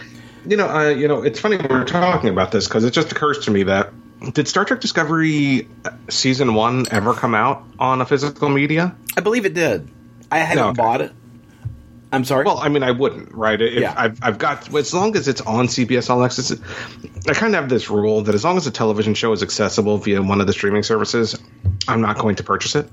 You 0.45 0.57
know, 0.57 0.67
I 0.67 0.91
you 0.91 1.07
know, 1.07 1.21
it's 1.23 1.39
funny 1.39 1.57
we're 1.57 1.83
talking 1.85 2.29
about 2.29 2.51
this 2.51 2.67
because 2.67 2.83
it 2.85 2.91
just 2.91 3.11
occurs 3.11 3.39
to 3.45 3.51
me 3.51 3.63
that 3.63 3.91
did 4.33 4.47
Star 4.47 4.65
Trek 4.65 4.81
Discovery 4.81 5.67
uh, 5.85 5.91
season 6.09 6.53
one 6.53 6.85
ever 6.91 7.13
come 7.13 7.35
out 7.35 7.63
on 7.79 8.01
a 8.01 8.05
physical 8.05 8.49
media? 8.49 8.95
I 9.17 9.21
believe 9.21 9.45
it 9.45 9.53
did. 9.53 9.89
I 10.31 10.39
haven't 10.39 10.63
No, 10.63 10.69
okay. 10.69 10.77
bought 10.77 11.01
it. 11.01 11.11
I'm 12.11 12.23
sorry. 12.23 12.45
Well, 12.45 12.57
I 12.59 12.69
mean, 12.69 12.83
I 12.83 12.91
wouldn't, 12.91 13.33
right? 13.33 13.59
If 13.61 13.73
Yeah. 13.73 13.93
I've, 13.97 14.19
I've 14.21 14.37
got 14.37 14.73
as 14.73 14.93
long 14.93 15.15
as 15.17 15.27
it's 15.27 15.41
on 15.41 15.67
CBS 15.67 16.09
All 16.09 16.23
Access. 16.23 16.51
I 17.27 17.33
kind 17.33 17.53
of 17.55 17.61
have 17.61 17.69
this 17.69 17.89
rule 17.89 18.21
that 18.21 18.35
as 18.35 18.43
long 18.43 18.55
as 18.57 18.67
a 18.67 18.71
television 18.71 19.13
show 19.15 19.33
is 19.33 19.43
accessible 19.43 19.97
via 19.97 20.21
one 20.21 20.39
of 20.39 20.47
the 20.47 20.53
streaming 20.53 20.83
services, 20.83 21.37
I'm 21.87 22.01
not 22.01 22.17
going 22.17 22.35
to 22.37 22.43
purchase 22.43 22.75
it. 22.75 22.89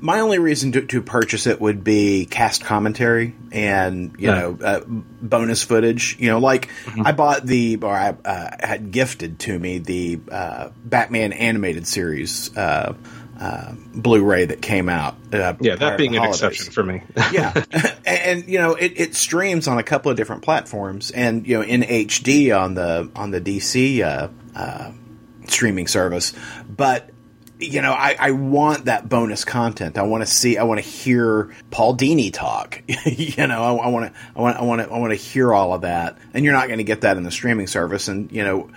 My 0.00 0.20
only 0.20 0.38
reason 0.38 0.72
to, 0.72 0.82
to 0.86 1.02
purchase 1.02 1.46
it 1.48 1.60
would 1.60 1.82
be 1.82 2.24
cast 2.26 2.64
commentary 2.64 3.34
and 3.50 4.12
you 4.18 4.28
Yeah. 4.28 4.34
know 4.40 4.58
uh, 4.62 4.80
bonus 4.86 5.62
footage. 5.64 6.16
You 6.20 6.28
know, 6.30 6.38
like 6.38 6.68
Mm-hmm. 6.84 7.06
I 7.06 7.12
bought 7.12 7.44
the 7.44 7.78
or 7.82 7.92
I 7.94 8.10
uh, 8.24 8.50
had 8.60 8.90
gifted 8.92 9.40
to 9.40 9.58
me 9.58 9.78
the 9.78 10.20
uh, 10.30 10.68
Batman 10.84 11.32
animated 11.32 11.86
series 11.86 12.56
uh, 12.56 12.94
uh, 13.40 13.72
Blu-ray 13.94 14.46
that 14.46 14.60
came 14.62 14.88
out. 14.88 15.16
Uh, 15.32 15.54
Yeah, 15.60 15.76
that 15.76 15.98
being 15.98 16.16
an 16.16 16.24
exception 16.24 16.72
for 16.72 16.82
me. 16.82 17.02
yeah, 17.32 17.52
and, 17.72 17.94
and 18.06 18.48
you 18.48 18.58
know 18.58 18.74
it, 18.74 18.92
it 18.96 19.14
streams 19.14 19.66
on 19.68 19.78
a 19.78 19.82
couple 19.84 20.10
of 20.10 20.16
different 20.16 20.42
platforms, 20.42 21.10
and 21.10 21.46
you 21.46 21.56
know 21.56 21.62
in 21.64 21.82
HD 21.82 22.56
on 22.56 22.74
the 22.74 23.10
on 23.16 23.30
the 23.32 23.40
DC 23.40 24.00
uh, 24.02 24.28
uh, 24.56 24.92
streaming 25.46 25.86
service. 25.88 26.32
But 26.68 27.10
you 27.60 27.82
know, 27.82 27.92
I, 27.92 28.16
I 28.18 28.30
want 28.32 28.84
that 28.86 29.08
bonus 29.08 29.44
content. 29.44 29.98
I 29.98 30.02
want 30.02 30.22
to 30.22 30.26
see. 30.26 30.56
I 30.58 30.62
want 30.62 30.78
to 30.82 30.86
hear 30.88 31.54
Paul 31.70 31.96
Dini 31.96 32.32
talk. 32.32 32.82
you 33.06 33.46
know, 33.46 33.78
I 33.78 33.88
want 33.88 34.12
to. 34.12 34.20
I 34.36 34.40
want. 34.40 34.56
I 34.58 34.62
want 34.62 34.82
to. 34.82 34.88
I 34.92 34.98
want 34.98 35.10
to 35.12 35.16
hear 35.16 35.52
all 35.52 35.74
of 35.74 35.82
that, 35.82 36.18
and 36.34 36.44
you're 36.44 36.54
not 36.54 36.66
going 36.68 36.78
to 36.78 36.84
get 36.84 37.00
that 37.02 37.16
in 37.16 37.22
the 37.24 37.30
streaming 37.30 37.66
service. 37.66 38.08
And 38.08 38.30
you 38.32 38.44
know. 38.44 38.70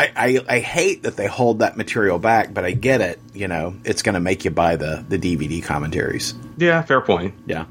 I, 0.00 0.12
I, 0.48 0.56
I 0.56 0.58
hate 0.60 1.02
that 1.02 1.16
they 1.16 1.26
hold 1.26 1.58
that 1.58 1.76
material 1.76 2.20
back, 2.20 2.54
but 2.54 2.64
I 2.64 2.70
get 2.70 3.00
it. 3.00 3.18
You 3.34 3.48
know, 3.48 3.74
it's 3.84 4.02
going 4.02 4.14
to 4.14 4.20
make 4.20 4.44
you 4.44 4.52
buy 4.52 4.76
the, 4.76 5.04
the 5.08 5.18
DVD 5.18 5.60
commentaries. 5.60 6.34
yeah, 6.56 6.82
fair 6.82 7.00
point. 7.00 7.34
Yeah. 7.46 7.64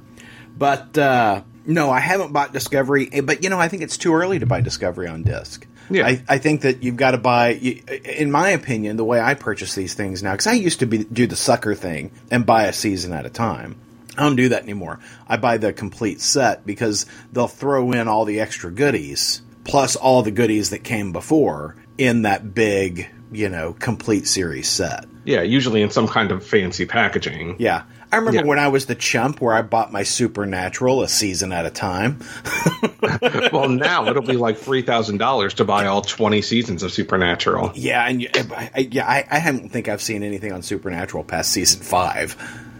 But 0.58 0.98
uh, 0.98 1.44
no, 1.66 1.90
I 1.90 2.02
haven't 2.02 2.34
bought 2.34 2.52
Discovery. 2.52 3.08
eh, 3.14 3.22
But 3.22 3.44
you 3.46 3.50
know, 3.50 3.60
I 3.62 3.70
think 3.70 3.82
it's 3.82 3.98
too 3.98 4.14
early 4.14 4.40
to 4.40 4.46
buy 4.46 4.60
Discovery 4.60 5.08
on 5.08 5.24
disc. 5.24 5.66
Yeah. 5.90 6.08
I, 6.08 6.24
I 6.28 6.38
think 6.38 6.62
that 6.62 6.84
you've 6.84 6.98
got 6.98 7.12
to 7.12 7.18
buy. 7.18 7.52
In 7.52 8.32
my 8.32 8.50
opinion, 8.50 8.98
the 8.98 9.06
way 9.06 9.20
I 9.20 9.34
purchase 9.34 9.76
these 9.76 9.94
things 9.94 10.24
now, 10.24 10.34
because 10.34 10.48
I 10.48 10.54
used 10.54 10.80
to 10.80 10.86
be 10.86 11.04
do 11.04 11.28
the 11.28 11.36
sucker 11.36 11.76
thing 11.76 12.12
and 12.32 12.46
buy 12.46 12.66
a 12.66 12.74
season 12.74 13.14
at 13.14 13.26
a 13.26 13.30
time. 13.30 13.76
I 14.18 14.24
don't 14.24 14.36
do 14.36 14.50
that 14.50 14.64
anymore. 14.64 15.00
I 15.28 15.38
buy 15.38 15.58
the 15.58 15.74
complete 15.74 16.22
set 16.22 16.66
because 16.66 17.06
they'll 17.32 17.48
throw 17.48 17.92
in 17.92 18.08
all 18.08 18.26
the 18.26 18.40
extra 18.40 18.72
goodies 18.72 19.44
plus 19.64 19.96
all 19.96 20.24
the 20.24 20.32
goodies 20.32 20.72
that 20.72 20.84
came 20.84 21.12
before 21.12 21.76
in 21.98 22.24
that 22.24 22.56
big, 22.56 23.10
you 23.32 23.50
know, 23.50 23.74
complete 23.74 24.28
series 24.28 24.68
set. 24.68 25.06
Yeah, 25.26 25.42
usually 25.42 25.82
in 25.82 25.92
some 25.92 26.08
kind 26.08 26.32
of 26.32 26.46
fancy 26.46 26.86
packaging. 26.86 27.58
Yeah. 27.60 27.84
I 28.12 28.18
remember 28.18 28.40
Yeah. 28.40 28.46
when 28.46 28.60
I 28.60 28.70
was 28.70 28.86
the 28.86 28.96
chump 28.96 29.42
where 29.42 29.54
I 29.54 29.62
bought 29.62 29.92
my 29.92 30.04
Supernatural 30.04 31.02
a 31.02 31.08
season 31.08 31.52
at 31.52 31.66
a 31.66 31.70
time. 31.70 32.20
well, 33.52 33.68
now 33.70 34.08
it'll 34.08 34.22
be 34.24 34.38
like 34.38 34.58
three 34.58 34.82
thousand 34.82 35.18
dollars 35.18 35.56
to 35.56 35.66
buy 35.66 35.88
all 35.88 36.02
twenty 36.02 36.42
seasons 36.42 36.84
of 36.84 36.92
Supernatural. 36.92 37.72
Yeah, 37.76 38.08
and 38.08 38.28
I- 38.52 38.88
yeah, 38.92 39.06
I, 39.08 39.26
I 39.30 39.40
don't 39.52 39.70
think 39.70 39.90
I've 39.90 40.02
seen 40.02 40.24
anything 40.24 40.52
on 40.54 40.62
Supernatural 40.62 41.24
past 41.26 41.52
season 41.52 41.82
five. 41.82 42.36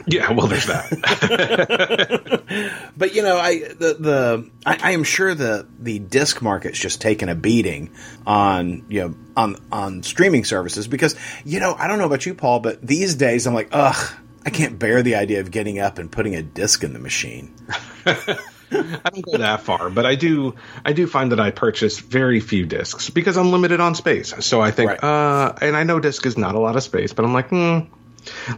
Yeah, 0.10 0.32
well, 0.32 0.48
there's 0.48 0.68
that. 0.68 2.44
But 2.98 3.14
you 3.14 3.22
know, 3.22 3.38
I 3.38 3.60
the 3.60 3.98
the 4.00 4.50
I, 4.66 4.78
I 4.82 4.92
am 4.92 5.04
sure 5.04 5.36
the 5.36 5.68
the 5.80 6.00
disc 6.00 6.42
market's 6.42 6.80
just 6.80 7.02
taken 7.02 7.28
a 7.30 7.36
beating 7.36 7.90
on 8.26 8.86
you 8.90 9.02
know 9.02 9.16
on 9.36 9.58
on 9.72 10.04
streaming 10.04 10.46
services 10.46 10.88
because 10.88 11.16
you 11.46 11.60
know 11.60 11.76
I 11.78 11.88
don't 11.88 12.00
know 12.00 12.06
about 12.06 12.26
you, 12.26 12.34
Paul, 12.34 12.62
but 12.62 12.82
these 12.82 13.16
days 13.16 13.46
I'm 13.46 13.54
like, 13.54 13.68
ugh, 13.74 14.14
I 14.46 14.50
can't 14.50 14.78
bear 14.80 15.04
the 15.04 15.16
idea 15.16 15.40
of 15.42 15.52
getting 15.52 15.80
up 15.80 15.98
and 15.98 16.12
putting 16.12 16.36
a 16.36 16.42
disc 16.42 16.84
in 16.84 16.94
the 16.94 17.00
machine. 17.00 17.54
I 18.06 19.10
don't 19.12 19.26
go 19.26 19.38
that 19.38 19.62
far, 19.62 19.90
but 19.90 20.06
I 20.06 20.16
do. 20.16 20.56
I 20.86 20.94
do 20.94 21.08
find 21.08 21.32
that 21.32 21.40
I 21.40 21.52
purchase 21.52 22.00
very 22.00 22.40
few 22.40 22.66
discs 22.66 23.10
because 23.10 23.38
I'm 23.38 23.52
limited 23.52 23.80
on 23.80 23.96
space. 23.96 24.34
So 24.46 24.62
I 24.62 24.72
think, 24.72 24.92
Right. 24.92 25.04
uh, 25.04 25.54
and 25.62 25.76
I 25.76 25.84
know 25.84 26.00
disc 26.00 26.26
is 26.26 26.38
not 26.38 26.56
a 26.56 26.60
lot 26.60 26.76
of 26.76 26.84
space, 26.84 27.14
but 27.14 27.26
I'm 27.26 27.34
like, 27.34 27.50
hmm. 27.50 27.80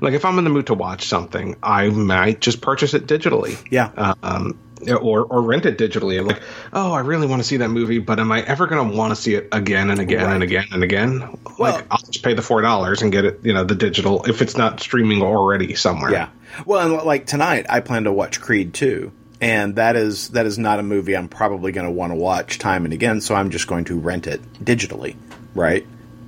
Like 0.02 0.14
if 0.14 0.26
I'm 0.26 0.38
in 0.40 0.46
the 0.46 0.50
mood 0.50 0.68
to 0.68 0.74
watch 0.74 1.06
something, 1.06 1.56
I 1.62 1.90
might 1.90 2.42
just 2.42 2.60
purchase 2.60 2.96
it 2.96 3.06
digitally. 3.06 3.56
Yeah. 3.70 4.14
Um, 4.24 4.58
or 4.88 5.24
or 5.24 5.42
rent 5.42 5.66
it 5.66 5.78
digitally. 5.78 6.18
And 6.18 6.28
like, 6.28 6.42
oh, 6.74 6.92
I 6.94 7.02
really 7.02 7.28
want 7.28 7.42
to 7.42 7.48
see 7.48 7.58
that 7.58 7.70
movie, 7.70 8.00
but 8.00 8.20
am 8.20 8.32
I 8.32 8.42
ever 8.42 8.68
going 8.68 8.90
to 8.90 8.98
want 8.98 9.12
to 9.12 9.16
see 9.16 9.36
it 9.36 9.48
again 9.52 9.90
and 9.90 10.00
again 10.00 10.26
Right. 10.26 10.34
and 10.34 10.44
again 10.44 10.66
and 10.72 10.84
again? 10.84 11.38
Well- 11.58 11.76
like, 11.76 11.86
I'll 11.92 11.98
just 12.00 12.24
pay 12.24 12.34
the 12.34 12.42
four 12.42 12.62
dollars 12.62 13.02
and 13.02 13.12
get 13.12 13.26
it, 13.26 13.40
you 13.44 13.54
know, 13.54 13.64
the 13.64 13.76
digital 13.76 14.24
if 14.26 14.42
it's 14.42 14.56
not 14.58 14.80
streaming 14.80 15.22
already 15.22 15.76
somewhere. 15.76 16.12
Yeah. 16.12 16.30
Well, 16.66 16.96
and 16.98 17.06
like 17.06 17.26
tonight, 17.26 17.66
I 17.70 17.80
plan 17.80 18.06
to 18.06 18.12
watch 18.12 18.42
Creed 18.42 18.74
two, 18.74 19.12
and 19.40 19.76
that 19.76 19.96
is 19.96 20.30
that 20.30 20.46
is 20.46 20.58
not 20.58 20.80
a 20.80 20.84
movie 20.84 21.16
I'm 21.16 21.30
probably 21.30 21.72
going 21.72 21.86
to 21.86 21.92
want 21.92 22.12
to 22.12 22.16
watch 22.16 22.58
time 22.60 22.86
and 22.86 22.94
again. 22.94 23.22
So 23.22 23.36
I'm 23.36 23.50
just 23.52 23.68
going 23.68 23.86
to 23.86 24.00
rent 24.00 24.28
it 24.28 24.42
digitally, 24.64 25.16
right? 25.54 25.86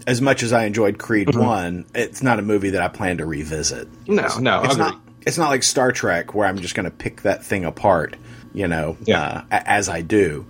As 0.08 0.22
much 0.22 0.42
as 0.44 0.52
I 0.54 0.66
enjoyed 0.66 0.98
Creed 0.98 1.28
mm-hmm. 1.28 1.40
one, 1.40 1.86
it's 1.94 2.24
not 2.24 2.40
a 2.40 2.42
movie 2.42 2.72
that 2.72 2.82
I 2.82 2.88
plan 2.88 3.18
to 3.18 3.26
revisit. 3.26 3.88
No, 4.08 4.28
no, 4.40 4.64
it's 4.64 4.74
agree. 4.76 4.86
not. 4.86 5.02
it's 5.26 5.38
not 5.38 5.50
like 5.50 5.64
Star 5.64 5.92
Trek 5.92 6.34
where 6.34 6.48
I'm 6.48 6.58
just 6.60 6.74
going 6.76 6.86
to 6.86 6.92
pick 6.92 7.22
that 7.24 7.44
thing 7.44 7.66
apart, 7.66 8.16
you 8.54 8.68
know, 8.68 8.98
Yeah. 9.06 9.44
uh, 9.52 9.60
as 9.66 9.90
I 9.90 10.02
do. 10.02 10.46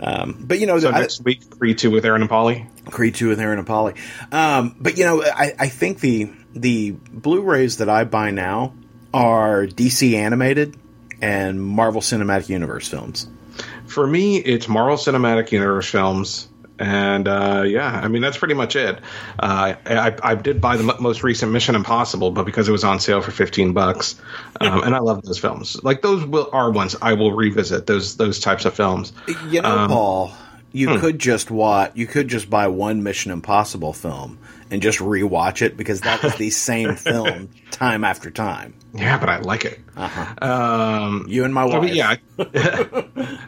Um, 0.00 0.36
but 0.40 0.58
you 0.58 0.66
know, 0.66 0.78
So 0.78 0.90
I- 0.90 1.00
next 1.00 1.22
week, 1.24 1.48
Creed 1.58 1.78
2 1.78 1.90
with 1.90 2.04
Aaron 2.04 2.22
and 2.22 2.28
Polly. 2.30 2.66
Creed 2.90 3.14
two 3.14 3.28
with 3.28 3.38
Aaron 3.40 3.58
and 3.58 3.66
Polly. 3.66 3.94
Um, 4.32 4.74
but 4.80 4.98
you 4.98 5.04
know, 5.04 5.22
I, 5.22 5.52
I 5.58 5.68
think 5.68 6.00
the 6.00 6.30
the 6.54 6.90
Blu-rays 6.90 7.76
that 7.78 7.88
I 7.88 8.02
buy 8.04 8.30
now 8.32 8.72
are 9.14 9.66
DC 9.66 10.14
animated 10.16 10.76
and 11.20 11.62
Marvel 11.62 12.00
Cinematic 12.00 12.48
Universe 12.48 12.88
films. 12.88 13.28
For 13.86 14.04
me, 14.06 14.36
it's 14.38 14.68
Marvel 14.68 14.96
Cinematic 14.96 15.52
Universe 15.52 15.88
films. 15.88 16.48
And 16.82 17.28
uh, 17.28 17.62
yeah, 17.64 18.00
I 18.02 18.08
mean 18.08 18.22
that's 18.22 18.36
pretty 18.38 18.54
much 18.54 18.74
it. 18.74 18.98
Uh, 19.38 19.74
I, 19.86 20.16
I 20.20 20.34
did 20.34 20.60
buy 20.60 20.76
the 20.76 20.92
m- 20.92 21.00
most 21.00 21.22
recent 21.22 21.52
Mission 21.52 21.76
Impossible, 21.76 22.32
but 22.32 22.44
because 22.44 22.68
it 22.68 22.72
was 22.72 22.82
on 22.82 22.98
sale 22.98 23.20
for 23.22 23.30
fifteen 23.30 23.72
bucks, 23.72 24.20
um, 24.60 24.82
and 24.82 24.92
I 24.92 24.98
love 24.98 25.22
those 25.22 25.38
films. 25.38 25.80
Like 25.84 26.02
those 26.02 26.24
will, 26.26 26.50
are 26.52 26.72
ones 26.72 26.96
I 27.00 27.12
will 27.12 27.32
revisit. 27.32 27.86
Those 27.86 28.16
those 28.16 28.40
types 28.40 28.64
of 28.64 28.74
films. 28.74 29.12
You 29.48 29.62
know, 29.62 29.68
Um, 29.68 29.90
Paul, 29.90 30.32
you 30.72 30.90
hmm. 30.90 31.00
could 31.00 31.18
just 31.18 31.50
watch. 31.50 31.92
You 31.94 32.06
could 32.06 32.28
just 32.28 32.48
buy 32.48 32.68
one 32.68 33.02
Mission 33.02 33.30
Impossible 33.30 33.92
film 33.92 34.38
and 34.70 34.80
just 34.80 34.98
rewatch 34.98 35.60
it 35.60 35.76
because 35.76 36.00
that 36.00 36.22
was 36.22 36.34
the 36.36 36.50
same 36.50 36.96
film 36.96 37.50
time 37.70 38.04
after 38.04 38.30
time. 38.30 38.74
Yeah, 38.94 39.18
but 39.18 39.28
I 39.28 39.38
like 39.38 39.64
it. 39.64 39.80
Um, 40.42 41.26
You 41.28 41.44
and 41.44 41.54
my 41.54 41.64
wife. 41.64 41.80
but 41.82 41.94
yeah, 41.94 42.16
but 42.36 42.50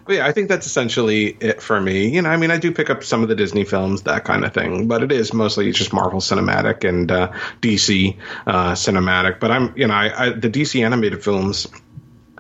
yeah, 0.09 0.27
I 0.27 0.33
think 0.33 0.49
that's 0.49 0.67
essentially 0.67 1.37
it 1.41 1.61
for 1.61 1.81
me. 1.81 2.09
You 2.09 2.23
know, 2.23 2.31
I 2.31 2.37
mean, 2.37 2.51
I 2.51 2.59
do 2.59 2.73
pick 2.73 2.89
up 2.89 3.05
some 3.05 3.23
of 3.23 3.29
the 3.29 3.35
Disney 3.35 3.65
films, 3.65 4.03
that 4.03 4.25
kind 4.25 4.45
of 4.45 4.55
thing, 4.55 4.89
but 4.89 5.03
it 5.03 5.13
is 5.13 5.33
mostly 5.33 5.71
just 5.73 5.93
Marvel 5.93 6.21
Cinematic 6.21 6.87
and 6.89 7.11
uh, 7.11 7.33
DC 7.61 8.17
uh, 8.47 8.73
Cinematic. 8.73 9.41
But 9.41 9.51
I'm, 9.51 9.77
you 9.77 9.87
know, 9.87 9.95
I, 9.95 10.27
I, 10.27 10.31
the 10.31 10.51
DC 10.51 10.85
animated 10.85 11.23
films. 11.23 11.67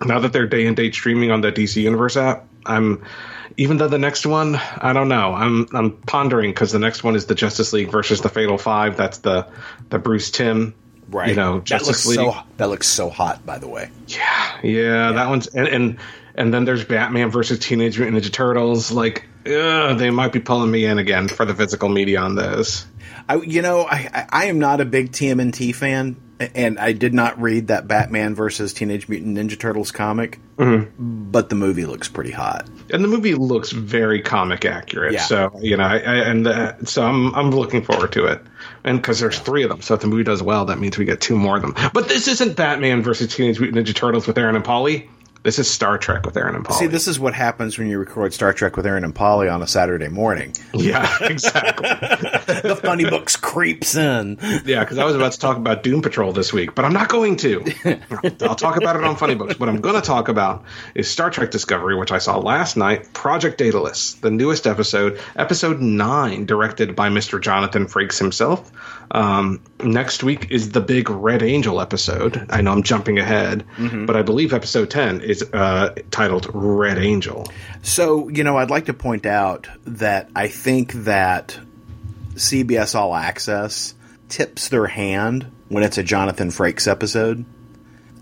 Now 0.04 0.18
that 0.18 0.32
they're 0.32 0.46
day 0.46 0.66
and 0.66 0.76
date 0.76 0.94
streaming 0.94 1.30
on 1.30 1.40
the 1.40 1.52
DC 1.52 1.82
Universe 1.82 2.16
app, 2.16 2.46
I'm. 2.66 3.04
Even 3.56 3.76
though 3.76 3.88
the 3.88 3.98
next 3.98 4.26
one, 4.26 4.56
I 4.56 4.92
don't 4.92 5.08
know. 5.08 5.32
I'm 5.32 5.66
I'm 5.72 5.92
pondering 5.92 6.50
because 6.50 6.72
the 6.72 6.78
next 6.78 7.04
one 7.04 7.14
is 7.14 7.26
the 7.26 7.34
Justice 7.34 7.72
League 7.72 7.90
versus 7.90 8.20
the 8.20 8.28
Fatal 8.28 8.58
Five. 8.58 8.96
That's 8.96 9.18
the 9.18 9.46
the 9.90 9.98
Bruce 9.98 10.30
Timm, 10.30 10.74
right. 11.08 11.28
You 11.30 11.36
know, 11.36 11.56
that 11.58 11.64
Justice 11.64 12.06
looks 12.06 12.18
League. 12.18 12.32
so 12.32 12.42
that 12.56 12.68
looks 12.68 12.88
so 12.88 13.10
hot. 13.10 13.46
By 13.46 13.58
the 13.58 13.68
way, 13.68 13.90
Yeah, 14.08 14.58
yeah, 14.62 15.12
that 15.12 15.28
one's 15.28 15.46
and, 15.46 15.68
and 15.68 15.98
and 16.34 16.52
then 16.52 16.64
there's 16.64 16.84
Batman 16.84 17.30
versus 17.30 17.60
Teenage 17.60 17.98
Mutant 17.98 18.22
Ninja 18.22 18.32
Turtles. 18.32 18.90
Like, 18.90 19.24
ugh, 19.46 19.98
they 19.98 20.10
might 20.10 20.32
be 20.32 20.40
pulling 20.40 20.70
me 20.70 20.84
in 20.84 20.98
again 20.98 21.28
for 21.28 21.44
the 21.44 21.54
physical 21.54 21.88
media 21.88 22.20
on 22.20 22.34
this. 22.34 22.86
I, 23.28 23.36
you 23.36 23.62
know, 23.62 23.82
I, 23.82 24.10
I, 24.12 24.26
I 24.30 24.44
am 24.46 24.58
not 24.58 24.80
a 24.80 24.84
big 24.84 25.12
TMNT 25.12 25.74
fan, 25.74 26.16
and 26.40 26.78
I 26.78 26.92
did 26.92 27.14
not 27.14 27.40
read 27.40 27.68
that 27.68 27.86
Batman 27.88 28.34
versus 28.34 28.72
Teenage 28.72 29.08
Mutant 29.08 29.36
Ninja 29.38 29.58
Turtles 29.58 29.90
comic, 29.92 30.40
Mm-hmm. 30.56 31.30
but 31.32 31.48
the 31.48 31.56
movie 31.56 31.84
looks 31.84 32.08
pretty 32.08 32.30
hot. 32.30 32.68
And 32.92 33.02
the 33.02 33.08
movie 33.08 33.34
looks 33.34 33.72
very 33.72 34.22
comic 34.22 34.64
accurate. 34.64 35.12
Yeah. 35.12 35.22
So 35.22 35.50
you 35.60 35.76
know, 35.76 35.82
I, 35.84 35.96
I, 35.98 36.14
and 36.28 36.46
uh, 36.46 36.84
so 36.84 37.04
I'm 37.04 37.34
I'm 37.34 37.50
looking 37.50 37.82
forward 37.82 38.12
to 38.12 38.26
it. 38.26 38.40
And 38.84 38.98
because 39.00 39.18
there's 39.20 39.38
three 39.38 39.62
of 39.64 39.70
them, 39.70 39.80
so 39.82 39.94
if 39.94 40.00
the 40.00 40.06
movie 40.06 40.22
does 40.24 40.42
well, 40.42 40.66
that 40.66 40.78
means 40.78 40.96
we 40.98 41.04
get 41.04 41.20
two 41.20 41.36
more 41.36 41.56
of 41.56 41.62
them. 41.62 41.74
But 41.92 42.08
this 42.08 42.28
isn't 42.28 42.56
Batman 42.56 43.02
versus 43.02 43.34
Teenage 43.34 43.58
Mutant 43.58 43.86
Ninja 43.86 43.94
Turtles 43.94 44.26
with 44.26 44.38
Aaron 44.38 44.54
and 44.56 44.64
Polly. 44.64 45.10
This 45.44 45.58
is 45.58 45.70
Star 45.70 45.98
Trek 45.98 46.24
with 46.24 46.38
Aaron 46.38 46.54
and 46.54 46.64
Polly. 46.64 46.78
See, 46.78 46.86
this 46.86 47.06
is 47.06 47.20
what 47.20 47.34
happens 47.34 47.76
when 47.76 47.86
you 47.86 47.98
record 47.98 48.32
Star 48.32 48.54
Trek 48.54 48.78
with 48.78 48.86
Aaron 48.86 49.04
and 49.04 49.14
Polly 49.14 49.46
on 49.46 49.60
a 49.60 49.66
Saturday 49.66 50.08
morning. 50.08 50.54
yeah, 50.72 51.18
exactly. 51.20 51.86
the 52.62 52.80
funny 52.82 53.04
books 53.04 53.36
creeps 53.36 53.94
in. 53.94 54.38
Yeah, 54.64 54.80
because 54.80 54.96
I 54.96 55.04
was 55.04 55.14
about 55.14 55.32
to 55.32 55.38
talk 55.38 55.58
about 55.58 55.82
Doom 55.82 56.00
Patrol 56.00 56.32
this 56.32 56.54
week, 56.54 56.74
but 56.74 56.86
I'm 56.86 56.94
not 56.94 57.10
going 57.10 57.36
to. 57.36 57.62
I'll 58.40 58.54
talk 58.54 58.78
about 58.78 58.96
it 58.96 59.04
on 59.04 59.16
Funny 59.16 59.34
Books. 59.34 59.60
What 59.60 59.68
I'm 59.68 59.82
going 59.82 59.96
to 59.96 60.00
talk 60.00 60.28
about 60.28 60.64
is 60.94 61.10
Star 61.10 61.28
Trek 61.28 61.50
Discovery, 61.50 61.94
which 61.94 62.10
I 62.10 62.18
saw 62.20 62.38
last 62.38 62.78
night, 62.78 63.12
Project 63.12 63.58
Daedalus, 63.58 64.14
the 64.14 64.30
newest 64.30 64.66
episode, 64.66 65.20
episode 65.36 65.78
nine, 65.78 66.46
directed 66.46 66.96
by 66.96 67.10
Mr. 67.10 67.38
Jonathan 67.38 67.84
Frakes 67.84 68.18
himself. 68.18 68.72
Um, 69.14 69.60
next 69.82 70.24
week 70.24 70.50
is 70.50 70.72
the 70.72 70.80
big 70.80 71.08
Red 71.08 71.42
Angel 71.42 71.80
episode. 71.80 72.44
I 72.50 72.60
know 72.62 72.72
I'm 72.72 72.82
jumping 72.82 73.18
ahead, 73.18 73.64
but 74.06 74.16
I 74.16 74.22
believe 74.22 74.52
episode 74.52 74.90
10 74.90 75.20
is 75.20 75.42
uh, 75.52 75.94
titled 76.10 76.48
Red 76.52 76.98
Angel. 76.98 77.46
So, 77.82 78.28
you 78.28 78.42
know, 78.42 78.56
I'd 78.58 78.70
like 78.70 78.86
to 78.86 78.94
point 78.94 79.24
out 79.24 79.68
that 79.86 80.28
I 80.34 80.48
think 80.48 80.92
that 81.04 81.56
CBS 82.34 82.94
All 82.96 83.14
Access 83.14 83.94
tips 84.28 84.68
their 84.68 84.86
hand 84.86 85.46
when 85.68 85.84
it's 85.84 85.96
a 85.98 86.02
Jonathan 86.02 86.48
Frakes 86.48 86.88
episode. 86.88 87.44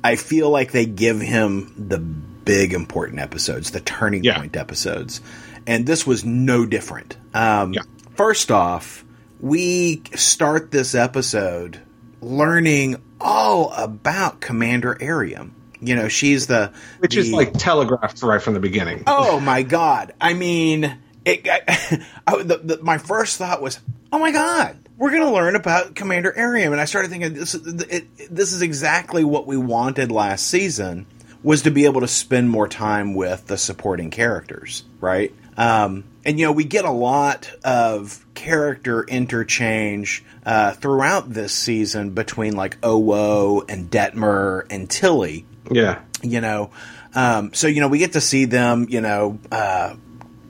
I 0.04 0.16
feel 0.16 0.50
like 0.50 0.72
they 0.72 0.84
give 0.84 1.20
him 1.20 1.72
the 1.78 1.98
big 1.98 2.74
important 2.74 3.18
episodes, 3.20 3.70
the 3.70 3.80
turning 3.80 4.24
Yeah. 4.24 4.36
point 4.38 4.56
episodes. 4.56 5.20
And 5.66 5.86
this 5.86 6.06
was 6.06 6.24
no 6.24 6.66
different. 6.66 7.16
Um, 7.32 7.72
Yeah. 7.72 7.82
First 8.16 8.50
off, 8.50 9.04
we 9.42 10.02
start 10.14 10.70
this 10.70 10.94
episode 10.94 11.80
learning 12.22 12.96
all 13.20 13.72
about 13.72 14.40
Commander 14.40 14.96
Airiam. 15.00 15.50
You 15.80 15.96
know, 15.96 16.08
she's 16.08 16.46
the 16.46 16.72
Which 17.00 17.16
is 17.16 17.32
like 17.32 17.52
telegraphed 17.54 18.22
right 18.22 18.40
from 18.40 18.54
the 18.54 18.60
beginning. 18.60 19.02
Oh 19.06 19.40
my 19.50 19.62
god! 19.62 20.14
I 20.20 20.32
mean, 20.34 20.96
it. 21.24 21.46
I, 21.46 22.06
I, 22.26 22.42
the, 22.42 22.58
the, 22.58 22.78
my 22.82 22.98
first 22.98 23.36
thought 23.36 23.60
was, 23.60 23.80
"Oh 24.12 24.20
my 24.20 24.30
god, 24.30 24.78
we're 24.96 25.10
going 25.10 25.22
to 25.24 25.30
learn 25.32 25.56
about 25.56 25.96
Commander 25.96 26.32
Airiam," 26.36 26.70
and 26.72 26.80
I 26.80 26.84
started 26.84 27.10
thinking, 27.10 27.34
"This, 27.34 27.54
is- 27.56 27.82
it, 27.82 28.06
this 28.30 28.52
is 28.52 28.62
exactly 28.62 29.24
what 29.24 29.46
we 29.48 29.56
wanted 29.56 30.12
last 30.12 30.46
season." 30.46 31.06
Was 31.42 31.62
to 31.62 31.72
be 31.72 31.86
able 31.86 32.02
to 32.02 32.06
spend 32.08 32.48
more 32.48 32.68
time 32.68 33.14
with 33.14 33.48
the 33.48 33.58
supporting 33.58 34.12
characters, 34.12 34.84
right? 35.00 35.34
Um, 35.56 36.04
and 36.24 36.38
you 36.38 36.46
know, 36.46 36.52
we 36.52 36.64
get 36.64 36.84
a 36.84 36.90
lot 36.90 37.50
of 37.64 38.24
character 38.34 39.04
interchange 39.04 40.24
uh, 40.44 40.72
throughout 40.72 41.30
this 41.32 41.52
season 41.52 42.10
between 42.10 42.54
like 42.56 42.80
Owo 42.80 43.64
and 43.68 43.90
Detmer 43.90 44.66
and 44.70 44.88
Tilly 44.90 45.44
Yeah. 45.70 46.00
you 46.22 46.40
know 46.40 46.70
um, 47.14 47.52
so 47.54 47.66
you 47.68 47.80
know 47.80 47.88
we 47.88 47.98
get 47.98 48.12
to 48.14 48.20
see 48.20 48.46
them 48.46 48.86
you 48.88 49.00
know 49.00 49.38
uh, 49.52 49.94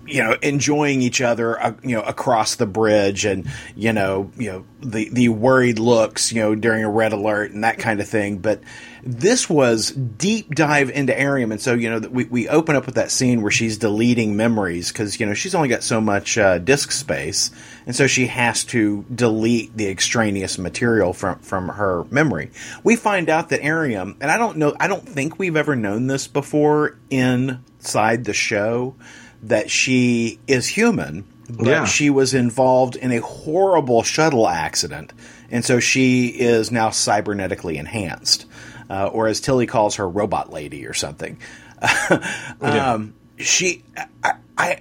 you 0.07 0.23
know 0.23 0.37
enjoying 0.43 1.03
each 1.03 1.21
other 1.21 1.61
uh, 1.63 1.75
you 1.83 1.97
know 1.97 2.03
across 2.03 2.55
the 2.57 2.67
bridge 2.67 3.25
and 3.25 3.47
you 3.77 3.93
know 3.93 4.31
you 4.39 4.51
know 4.53 4.65
the 4.81 5.09
the 5.11 5.29
worried 5.29 5.79
looks 5.79 6.33
you 6.33 6.41
know 6.41 6.55
during 6.55 6.85
a 6.85 6.91
red 6.91 7.13
alert 7.13 7.51
and 7.51 7.65
that 7.65 7.79
kind 7.79 8.01
of 8.01 8.09
thing 8.09 8.39
but 8.39 8.61
this 9.05 9.51
was 9.51 9.91
deep 9.91 10.55
dive 10.55 10.89
into 10.89 11.13
Airiam 11.13 11.51
and 11.51 11.61
so 11.61 11.75
you 11.75 11.91
know 11.91 11.99
we, 12.09 12.25
we 12.25 12.49
open 12.49 12.77
up 12.77 12.87
with 12.87 12.95
that 12.95 13.11
scene 13.11 13.43
where 13.43 13.51
she's 13.51 13.77
deleting 13.79 14.37
memories 14.37 14.93
because 14.93 15.19
you 15.19 15.27
know 15.27 15.35
she's 15.35 15.55
only 15.57 15.69
got 15.69 15.83
so 15.83 16.01
much 16.01 16.39
uh, 16.39 16.59
disk 16.59 16.93
space 16.93 17.51
and 17.85 17.97
so 17.97 18.07
she 18.07 18.27
has 18.29 18.63
to 18.65 19.05
delete 19.13 19.77
the 19.77 19.89
extraneous 19.89 20.57
material 20.57 21.13
from 21.13 21.39
from 21.41 21.69
her 21.69 22.05
memory 22.11 22.51
we 22.85 22.95
find 22.95 23.29
out 23.29 23.49
that 23.49 23.61
Airiam 23.63 24.17
and 24.21 24.31
I 24.31 24.39
don't 24.39 24.57
know 24.57 24.75
I 24.79 24.87
don't 24.87 25.09
think 25.09 25.39
we've 25.39 25.57
ever 25.57 25.75
known 25.75 26.07
this 26.07 26.29
before 26.29 26.97
inside 27.11 28.25
the 28.25 28.33
show 28.35 28.95
that 29.43 29.69
she 29.71 30.39
is 30.47 30.69
human 30.69 31.25
but 31.51 31.67
Yeah. 31.67 31.85
she 31.87 32.09
was 32.09 32.35
involved 32.35 32.95
in 32.97 33.11
a 33.11 33.19
horrible 33.21 34.05
shuttle 34.05 34.49
accident 34.49 35.13
and 35.51 35.65
so 35.65 35.81
she 35.81 36.29
is 36.29 36.71
now 36.71 36.89
cybernetically 36.91 37.75
enhanced 37.75 38.47
uh, 38.93 39.07
or 39.07 39.27
as 39.27 39.41
Tilly 39.41 39.67
calls 39.67 39.97
her 39.97 40.07
robot 40.07 40.53
lady 40.53 40.87
or 40.87 40.95
something. 40.95 41.39
Um, 42.61 43.15
she 43.39 43.83
I, 44.23 44.35
I 44.57 44.81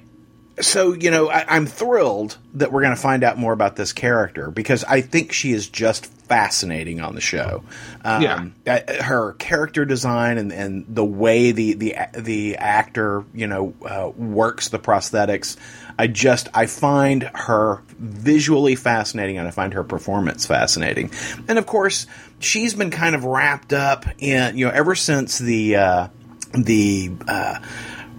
so 0.60 0.94
you 0.94 1.10
know 1.10 1.30
I, 1.30 1.46
I'm 1.56 1.66
thrilled 1.66 2.38
that 2.54 2.72
we're 2.72 2.82
going 2.82 2.96
to 2.96 3.02
find 3.02 3.24
out 3.24 3.40
more 3.40 3.54
about 3.54 3.76
this 3.76 3.92
character 3.92 4.52
because 4.52 4.84
I 4.84 5.02
think 5.02 5.32
she 5.32 5.52
is 5.52 5.68
just 5.68 6.12
fascinating 6.32 7.02
on 7.02 7.14
the 7.14 7.20
show. 7.20 7.62
Um, 8.06 8.22
Yeah. 8.24 8.46
uh, 8.66 9.04
her 9.04 9.34
character 9.34 9.84
design 9.84 10.38
and, 10.38 10.54
and 10.54 10.86
the 10.88 11.04
way 11.04 11.52
the 11.52 11.74
the 11.74 11.96
the 12.18 12.56
actor 12.56 13.26
you 13.34 13.48
know 13.48 13.74
uh, 13.86 14.10
works 14.16 14.70
the 14.70 14.80
prosthetics. 14.80 15.58
I 16.00 16.08
just 16.08 16.48
I 16.54 16.68
find 16.68 17.30
her 17.36 17.82
visually 18.00 18.76
fascinating 18.76 19.38
and 19.38 19.46
I 19.46 19.52
find 19.52 19.74
her 19.74 19.84
performance 19.84 20.46
fascinating. 20.46 21.12
And 21.50 21.58
of 21.60 21.66
course, 21.66 22.08
she's 22.40 22.74
been 22.74 22.92
kind 22.92 23.14
of 23.14 23.26
wrapped 23.26 23.74
up 23.74 24.06
in 24.18 24.58
you 24.58 24.66
know 24.68 24.72
ever 24.72 24.96
since 24.96 25.38
the 25.38 25.76
uh, 25.76 26.08
the 26.54 27.12
uh, 27.28 27.60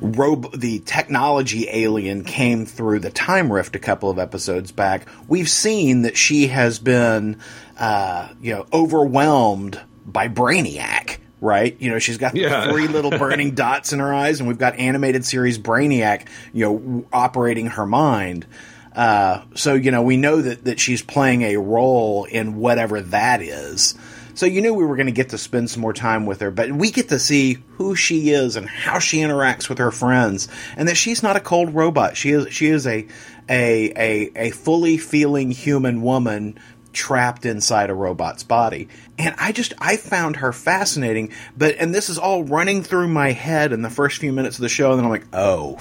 rob- 0.03 0.53
the 0.59 0.81
technology 0.81 1.66
alien 1.70 2.25
came 2.25 2.66
through 2.66 3.01
the 3.01 3.11
time 3.11 3.51
rift 3.51 3.75
a 3.75 3.79
couple 3.79 4.11
of 4.11 4.18
episodes 4.18 4.70
back. 4.70 5.09
We've 5.29 5.48
seen 5.48 6.03
that 6.03 6.16
she 6.16 6.48
has 6.48 6.79
been 6.79 7.38
uh, 7.83 8.29
you 8.40 8.55
know 8.55 8.66
overwhelmed 8.73 9.79
by 10.07 10.29
Brainiac. 10.29 11.18
Right, 11.40 11.77
you 11.81 11.90
know 11.90 11.99
she's 11.99 12.18
got 12.18 12.37
Yeah. 12.37 12.71
three 12.71 12.87
little 12.87 13.11
burning 13.18 13.57
dots 13.57 13.92
in 13.92 13.99
her 13.99 14.14
eyes, 14.14 14.38
and 14.38 14.49
we've 14.49 14.59
got 14.59 14.77
animated 14.77 15.25
series 15.25 15.59
Brainiac, 15.59 16.29
you 16.53 16.64
know, 16.64 16.79
w- 16.79 17.07
operating 17.12 17.66
her 17.66 17.85
mind. 17.85 18.47
Uh, 18.95 19.42
so 19.57 19.75
you 19.75 19.90
know 19.90 20.03
we 20.03 20.16
know 20.16 20.40
that 20.40 20.64
that 20.66 20.79
she's 20.79 21.03
playing 21.03 21.42
a 21.42 21.57
role 21.57 22.25
in 22.27 22.55
whatever 22.57 23.01
that 23.01 23.42
is. 23.42 23.97
So 24.35 24.47
you 24.47 24.62
knew 24.62 24.73
we 24.73 24.85
were 24.87 24.97
going 24.97 25.07
to 25.07 25.12
get 25.12 25.31
to 25.31 25.38
spend 25.38 25.68
some 25.68 25.83
more 25.83 25.92
time 25.92 26.25
with 26.25 26.40
her, 26.40 26.51
but 26.51 26.73
we 26.73 26.90
get 26.90 27.11
to 27.11 27.18
see 27.18 27.59
who 27.73 27.95
she 27.95 28.31
is 28.31 28.57
and 28.57 28.66
how 28.66 28.99
she 28.99 29.18
interacts 29.18 29.68
with 29.68 29.77
her 29.79 29.90
friends, 29.90 30.49
and 30.77 30.88
that 30.88 30.97
she's 30.97 31.23
not 31.25 31.37
a 31.37 31.40
cold 31.40 31.75
robot. 31.75 32.16
She 32.16 32.31
is 32.31 32.53
she 32.55 32.68
is 32.68 32.87
a 32.87 33.07
a 33.51 33.92
a, 33.97 34.31
a 34.37 34.51
fully 34.51 34.97
feeling 34.97 35.51
human 35.51 36.03
woman 36.03 36.59
trapped 36.92 37.46
inside 37.46 37.90
a 37.90 37.94
robot's 37.94 38.42
body. 38.42 38.88
And 39.18 39.35
I 39.38 39.52
just 39.52 39.74
I 39.78 39.96
found 39.96 40.37
her 40.37 40.52
fascinating, 40.52 41.33
but 41.57 41.76
and 41.78 41.94
this 41.94 42.09
is 42.09 42.18
all 42.18 42.44
running 42.44 42.83
through 42.83 43.09
my 43.09 43.33
head 43.33 43.72
in 43.72 43.83
the 43.83 43.90
first 43.90 44.18
few 44.18 44.33
minutes 44.33 44.57
of 44.57 44.62
the 44.62 44.68
show 44.68 44.90
and 44.90 44.98
then 44.98 45.05
I'm 45.05 45.11
like, 45.11 45.26
"Oh, 45.33 45.76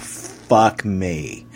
fuck 0.52 0.84
me. 0.84 1.46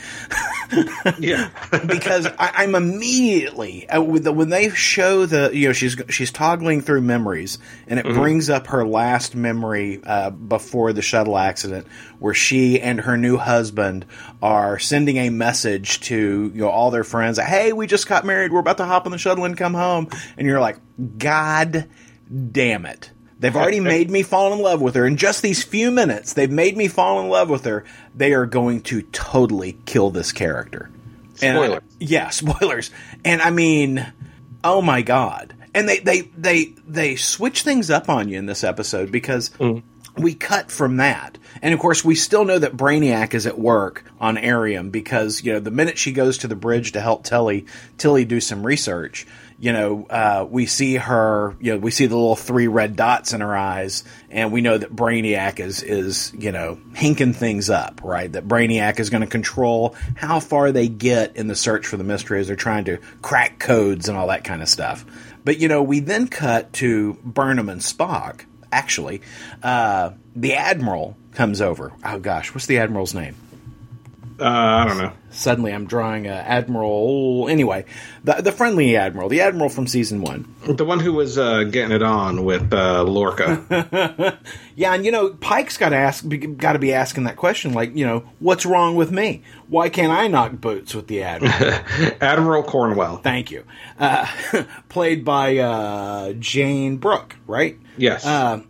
yeah, 1.18 1.50
because 1.86 2.26
I, 2.38 2.64
am 2.64 2.74
immediately 2.74 3.86
uh, 3.90 4.00
with 4.00 4.24
the, 4.24 4.32
when 4.32 4.48
they 4.48 4.70
show 4.70 5.26
the 5.26 5.50
you 5.52 5.68
know 5.68 5.74
she's 5.74 5.96
she's 6.08 6.32
toggling 6.32 6.80
through 6.80 7.02
memories 7.02 7.58
and 7.86 8.00
it 8.00 8.06
mm-hmm. 8.06 8.18
brings 8.18 8.48
up 8.48 8.68
her 8.68 8.86
last 8.86 9.36
memory 9.36 10.00
uh, 10.02 10.30
before 10.30 10.94
the 10.94 11.02
shuttle 11.02 11.36
accident 11.36 11.86
where 12.20 12.32
she 12.32 12.80
and 12.80 13.00
her 13.02 13.18
new 13.18 13.36
husband 13.36 14.06
are 14.40 14.78
sending 14.78 15.18
a 15.18 15.28
message 15.28 16.00
to 16.00 16.50
you 16.54 16.62
know 16.62 16.70
all 16.70 16.90
their 16.90 17.04
friends 17.04 17.38
hey 17.38 17.72
we 17.72 17.86
just 17.86 18.08
got 18.08 18.24
married 18.24 18.50
we're 18.50 18.60
about 18.60 18.78
to 18.78 18.84
hop 18.86 19.06
on 19.06 19.12
the 19.12 19.18
shuttle 19.18 19.44
and 19.44 19.56
come 19.56 19.74
home 19.74 20.08
and 20.36 20.46
you're 20.48 20.60
like 20.60 20.78
god 21.18 21.88
damn 22.50 22.86
it 22.86 23.12
They've 23.38 23.54
already 23.54 23.80
made 23.94 24.10
me 24.10 24.22
fall 24.22 24.52
in 24.52 24.60
love 24.60 24.80
with 24.80 24.94
her. 24.94 25.06
In 25.06 25.16
just 25.16 25.42
these 25.42 25.62
few 25.62 25.90
minutes, 25.90 26.32
they've 26.32 26.50
made 26.50 26.76
me 26.76 26.88
fall 26.88 27.20
in 27.20 27.28
love 27.28 27.50
with 27.50 27.64
her. 27.64 27.84
They 28.14 28.32
are 28.32 28.46
going 28.46 28.82
to 28.82 29.02
totally 29.02 29.78
kill 29.84 30.10
this 30.10 30.32
character. 30.32 30.90
Spoilers. 31.34 31.82
yeah, 32.00 32.28
spoilers. 32.30 32.90
And 33.24 33.42
I 33.42 33.50
mean, 33.50 34.06
oh 34.64 34.80
my 34.82 35.02
god. 35.02 35.54
And 35.74 35.88
they 35.88 35.98
they 35.98 36.22
they 36.36 36.74
they 36.86 37.16
switch 37.16 37.62
things 37.62 37.90
up 37.90 38.08
on 38.08 38.28
you 38.28 38.38
in 38.38 38.46
this 38.46 38.64
episode 38.64 39.12
because 39.12 39.50
mm. 39.50 39.82
we 40.16 40.34
cut 40.34 40.70
from 40.70 40.96
that. 40.96 41.36
And 41.60 41.74
of 41.74 41.80
course, 41.80 42.04
we 42.04 42.14
still 42.14 42.44
know 42.44 42.58
that 42.58 42.76
Brainiac 42.76 43.34
is 43.34 43.46
at 43.46 43.58
work 43.58 44.04
on 44.18 44.36
Airiam 44.36 44.90
because, 44.90 45.42
you 45.42 45.52
know, 45.52 45.60
the 45.60 45.70
minute 45.70 45.98
she 45.98 46.12
goes 46.12 46.38
to 46.38 46.48
the 46.48 46.56
bridge 46.56 46.92
to 46.92 47.00
help 47.00 47.24
Tilly 47.24 47.66
Tilly 47.98 48.24
do 48.24 48.40
some 48.40 48.64
research, 48.64 49.26
you 49.58 49.72
know, 49.72 50.06
uh, 50.10 50.46
we 50.48 50.66
see 50.66 50.96
her, 50.96 51.56
you 51.60 51.72
know, 51.72 51.78
we 51.78 51.90
see 51.90 52.06
the 52.06 52.14
little 52.14 52.36
three 52.36 52.66
red 52.66 52.94
dots 52.94 53.32
in 53.32 53.40
her 53.40 53.56
eyes, 53.56 54.04
and 54.30 54.52
we 54.52 54.60
know 54.60 54.76
that 54.76 54.94
Brainiac 54.94 55.60
is, 55.60 55.82
is, 55.82 56.32
you 56.36 56.52
know, 56.52 56.78
hinking 56.92 57.34
things 57.34 57.70
up, 57.70 58.02
right? 58.04 58.30
That 58.30 58.46
Brainiac 58.46 59.00
is 59.00 59.08
going 59.08 59.22
to 59.22 59.26
control 59.26 59.94
how 60.14 60.40
far 60.40 60.72
they 60.72 60.88
get 60.88 61.36
in 61.36 61.46
the 61.46 61.56
search 61.56 61.86
for 61.86 61.96
the 61.96 62.04
mystery 62.04 62.40
as 62.40 62.48
they're 62.48 62.56
trying 62.56 62.84
to 62.84 62.98
crack 63.22 63.58
codes 63.58 64.08
and 64.08 64.18
all 64.18 64.26
that 64.26 64.44
kind 64.44 64.60
of 64.60 64.68
stuff. 64.68 65.06
But, 65.44 65.58
you 65.58 65.68
know, 65.68 65.82
we 65.82 66.00
then 66.00 66.28
cut 66.28 66.72
to 66.74 67.14
Burnham 67.24 67.68
and 67.68 67.80
Spock. 67.80 68.44
Actually, 68.70 69.22
uh, 69.62 70.10
the 70.34 70.54
Admiral 70.54 71.16
comes 71.32 71.62
over. 71.62 71.92
Oh, 72.04 72.18
gosh, 72.18 72.52
what's 72.52 72.66
the 72.66 72.78
Admiral's 72.78 73.14
name? 73.14 73.36
Uh, 74.38 74.44
I 74.44 74.84
don't 74.86 74.98
know. 74.98 75.12
Suddenly, 75.30 75.72
I'm 75.72 75.86
drawing 75.86 76.26
uh, 76.26 76.30
Admiral. 76.30 77.48
Anyway, 77.48 77.86
the 78.24 78.34
the 78.34 78.52
friendly 78.52 78.96
Admiral, 78.96 79.28
the 79.28 79.40
Admiral 79.40 79.70
from 79.70 79.86
season 79.86 80.20
one, 80.20 80.54
the 80.66 80.84
one 80.84 81.00
who 81.00 81.14
was 81.14 81.38
uh, 81.38 81.64
getting 81.64 81.92
it 81.92 82.02
on 82.02 82.44
with 82.44 82.72
uh, 82.72 83.02
Lorca. 83.02 84.38
yeah, 84.76 84.94
and 84.94 85.06
you 85.06 85.10
know, 85.10 85.30
Pike's 85.30 85.78
got 85.78 85.90
to 85.90 85.96
ask, 85.96 86.24
got 86.56 86.74
to 86.74 86.78
be 86.78 86.92
asking 86.92 87.24
that 87.24 87.36
question, 87.36 87.72
like, 87.72 87.96
you 87.96 88.04
know, 88.04 88.28
what's 88.38 88.66
wrong 88.66 88.94
with 88.94 89.10
me? 89.10 89.42
Why 89.68 89.88
can't 89.88 90.12
I 90.12 90.26
knock 90.28 90.52
boots 90.52 90.94
with 90.94 91.06
the 91.06 91.22
Admiral? 91.22 91.80
Admiral 92.20 92.62
Cornwell. 92.62 93.18
Thank 93.18 93.50
you. 93.50 93.64
Uh, 93.98 94.26
played 94.90 95.24
by 95.24 95.56
uh, 95.58 96.34
Jayne 96.34 96.98
Brook, 96.98 97.36
right? 97.46 97.78
Yes. 97.96 98.24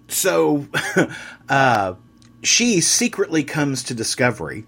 so, 0.09 0.67
she 2.43 2.81
secretly 2.81 3.43
comes 3.43 3.83
to 3.85 3.95
Discovery 3.95 4.65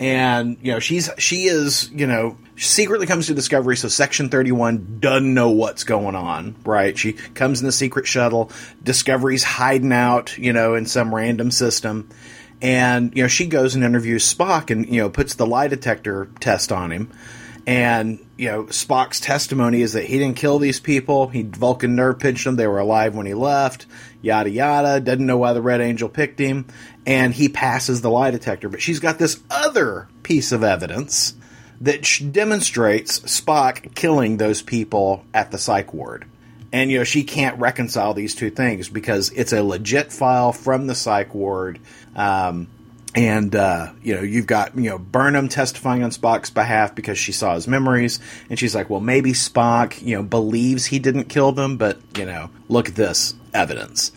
and 0.00 0.56
you 0.62 0.72
know 0.72 0.78
she's 0.78 1.10
she 1.18 1.44
is 1.44 1.90
you 1.92 2.06
know 2.06 2.36
secretly 2.56 3.06
comes 3.06 3.26
to 3.26 3.34
discovery 3.34 3.76
so 3.76 3.86
section 3.86 4.30
31 4.30 4.98
doesn't 4.98 5.34
know 5.34 5.50
what's 5.50 5.84
going 5.84 6.16
on 6.16 6.56
right? 6.64 6.98
She 6.98 7.12
comes 7.12 7.60
in 7.60 7.66
the 7.66 7.72
secret 7.72 8.06
shuttle. 8.06 8.50
Discovery's 8.82 9.44
hiding 9.44 9.92
out 9.92 10.36
you 10.38 10.52
know 10.52 10.74
in 10.74 10.86
some 10.86 11.14
random 11.14 11.50
system. 11.50 12.08
And 12.62 13.14
you 13.14 13.22
know 13.22 13.28
she 13.28 13.46
goes 13.46 13.74
and 13.74 13.84
interviews 13.84 14.34
spock 14.34 14.70
and 14.70 14.88
you 14.88 15.02
know 15.02 15.10
puts 15.10 15.34
the 15.34 15.46
lie 15.46 15.68
detector 15.68 16.28
test 16.40 16.72
on 16.72 16.90
him. 16.90 17.12
And 17.66 18.26
you 18.38 18.48
know 18.48 18.64
spock's 18.64 19.20
testimony 19.20 19.82
is 19.82 19.92
that 19.92 20.04
he 20.04 20.18
didn't 20.18 20.36
kill 20.36 20.58
these 20.58 20.80
people. 20.80 21.28
He 21.28 21.42
vulcan 21.42 21.94
nerve 21.94 22.18
pinched 22.18 22.44
them. 22.44 22.56
They 22.56 22.66
were 22.66 22.78
alive 22.78 23.14
when 23.14 23.26
he 23.26 23.34
left 23.34 23.86
yada 24.22 24.50
yada 24.50 25.00
doesn't 25.00 25.26
know 25.26 25.38
why 25.38 25.52
the 25.52 25.62
red 25.62 25.80
angel 25.80 26.08
picked 26.08 26.38
him 26.38 26.66
and 27.06 27.34
he 27.34 27.48
passes 27.48 28.00
the 28.00 28.10
lie 28.10 28.30
detector. 28.30 28.68
But 28.68 28.82
she's 28.82 29.00
got 29.00 29.18
this 29.18 29.40
other 29.50 30.08
piece 30.22 30.52
of 30.52 30.62
evidence 30.62 31.34
that 31.80 32.06
demonstrates 32.32 33.20
Spock 33.20 33.94
killing 33.94 34.36
those 34.36 34.62
people 34.62 35.24
at 35.32 35.50
the 35.50 35.58
psych 35.58 35.94
ward. 35.94 36.26
And, 36.72 36.90
you 36.90 36.98
know, 36.98 37.04
she 37.04 37.24
can't 37.24 37.58
reconcile 37.58 38.14
these 38.14 38.34
two 38.34 38.50
things 38.50 38.88
because 38.88 39.30
it's 39.30 39.52
a 39.52 39.62
legit 39.62 40.12
file 40.12 40.52
from 40.52 40.86
the 40.86 40.94
psych 40.94 41.34
ward. 41.34 41.80
Um, 42.14 42.68
and, 43.12 43.56
uh, 43.56 43.92
you 44.04 44.14
know, 44.14 44.22
you've 44.22 44.46
got, 44.46 44.76
you 44.76 44.90
know, 44.90 44.98
Burnham 44.98 45.48
testifying 45.48 46.04
on 46.04 46.10
Spock's 46.10 46.50
behalf 46.50 46.94
because 46.94 47.18
she 47.18 47.32
saw 47.32 47.54
his 47.54 47.66
memories. 47.66 48.20
And 48.48 48.56
she's 48.56 48.74
like, 48.74 48.88
well, 48.88 49.00
maybe 49.00 49.32
Spock, 49.32 50.00
you 50.00 50.14
know, 50.14 50.22
believes 50.22 50.86
he 50.86 51.00
didn't 51.00 51.24
kill 51.24 51.50
them, 51.50 51.76
but, 51.76 51.98
you 52.16 52.24
know, 52.24 52.50
look 52.68 52.88
at 52.88 52.94
this 52.94 53.34
evidence. 53.54 54.12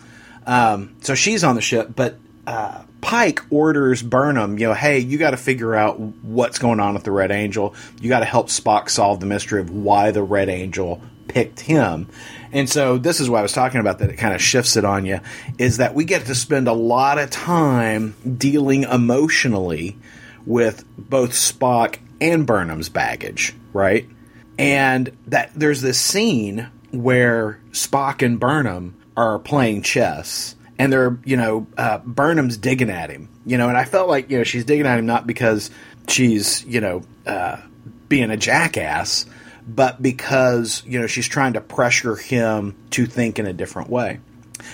Um, 0.46 0.96
so 1.02 1.16
she's 1.16 1.44
on 1.44 1.56
the 1.56 1.62
ship, 1.62 1.92
but 1.96 2.18
uh, 2.46 2.84
Pike 3.02 3.42
orders 3.50 4.02
Burnham, 4.02 4.58
you 4.58 4.68
know, 4.68 4.74
hey, 4.74 5.00
you 5.00 5.18
got 5.18 5.32
to 5.32 5.38
figure 5.38 5.76
out 5.76 6.00
what's 6.00 6.60
going 6.60 6.80
on 6.80 6.94
with 6.94 7.04
the 7.04 7.12
Red 7.12 7.32
Angel. 7.32 7.76
You 8.02 8.10
got 8.10 8.20
to 8.20 8.26
help 8.26 8.48
Spock 8.48 8.90
solve 8.90 9.20
the 9.20 9.26
mystery 9.26 9.62
of 9.62 9.70
why 9.70 10.12
the 10.12 10.24
Red 10.24 10.50
Angel 10.50 11.02
picked 11.28 11.60
him. 11.62 12.08
And 12.52 12.70
so 12.70 12.98
this 12.98 13.20
is 13.20 13.30
what 13.30 13.40
I 13.40 13.42
was 13.42 13.54
talking 13.54 13.80
about 13.80 14.00
that 14.00 14.10
it 14.10 14.18
kind 14.18 14.36
of 14.36 14.42
shifts 14.42 14.76
it 14.78 14.86
on 14.86 15.06
you 15.06 15.20
is 15.58 15.78
that 15.78 15.96
we 15.96 16.06
get 16.06 16.26
to 16.26 16.36
spend 16.36 16.68
a 16.68 16.74
lot 16.74 17.18
of 17.18 17.30
time 17.30 18.16
dealing 18.38 18.84
emotionally 18.84 19.98
with 20.46 20.86
both 20.98 21.32
Spock 21.32 21.98
and 22.22 22.46
Burnham's 22.46 22.90
baggage, 22.90 23.54
right? 23.74 24.08
And 24.58 25.16
that 25.28 25.52
there's 25.56 25.82
this 25.82 26.00
scene 26.00 26.70
where 26.92 27.60
Spock 27.72 28.24
and 28.24 28.40
Burnham 28.40 28.96
are 29.16 29.40
playing 29.40 29.82
chess 29.82 30.56
and 30.78 30.92
they're 30.92 31.18
you 31.24 31.38
know 31.38 31.68
uh, 31.78 32.00
Burnham's 32.00 32.58
digging 32.58 32.90
at 32.90 33.10
him, 33.10 33.30
you 33.46 33.58
know, 33.58 33.70
and 33.70 33.78
I 33.78 33.86
felt 33.86 34.10
like 34.10 34.30
you 34.30 34.40
know 34.40 34.44
she's 34.44 34.66
digging 34.66 34.86
at 34.86 35.00
him 35.00 35.06
not 35.06 35.28
because 35.28 35.70
she's 36.08 36.66
you 36.66 36.82
know 36.82 37.04
uh, 37.26 37.58
being 38.10 38.32
a 38.32 38.38
jackass, 38.38 39.26
but 39.68 40.02
because 40.02 40.84
you 40.86 41.00
know 41.00 41.08
she's 41.08 41.28
trying 41.28 41.54
to 41.54 41.62
pressure 41.62 42.16
him 42.16 42.76
to 42.92 43.06
think 43.06 43.40
in 43.40 43.46
a 43.46 43.54
different 43.54 43.90
way. 43.90 44.20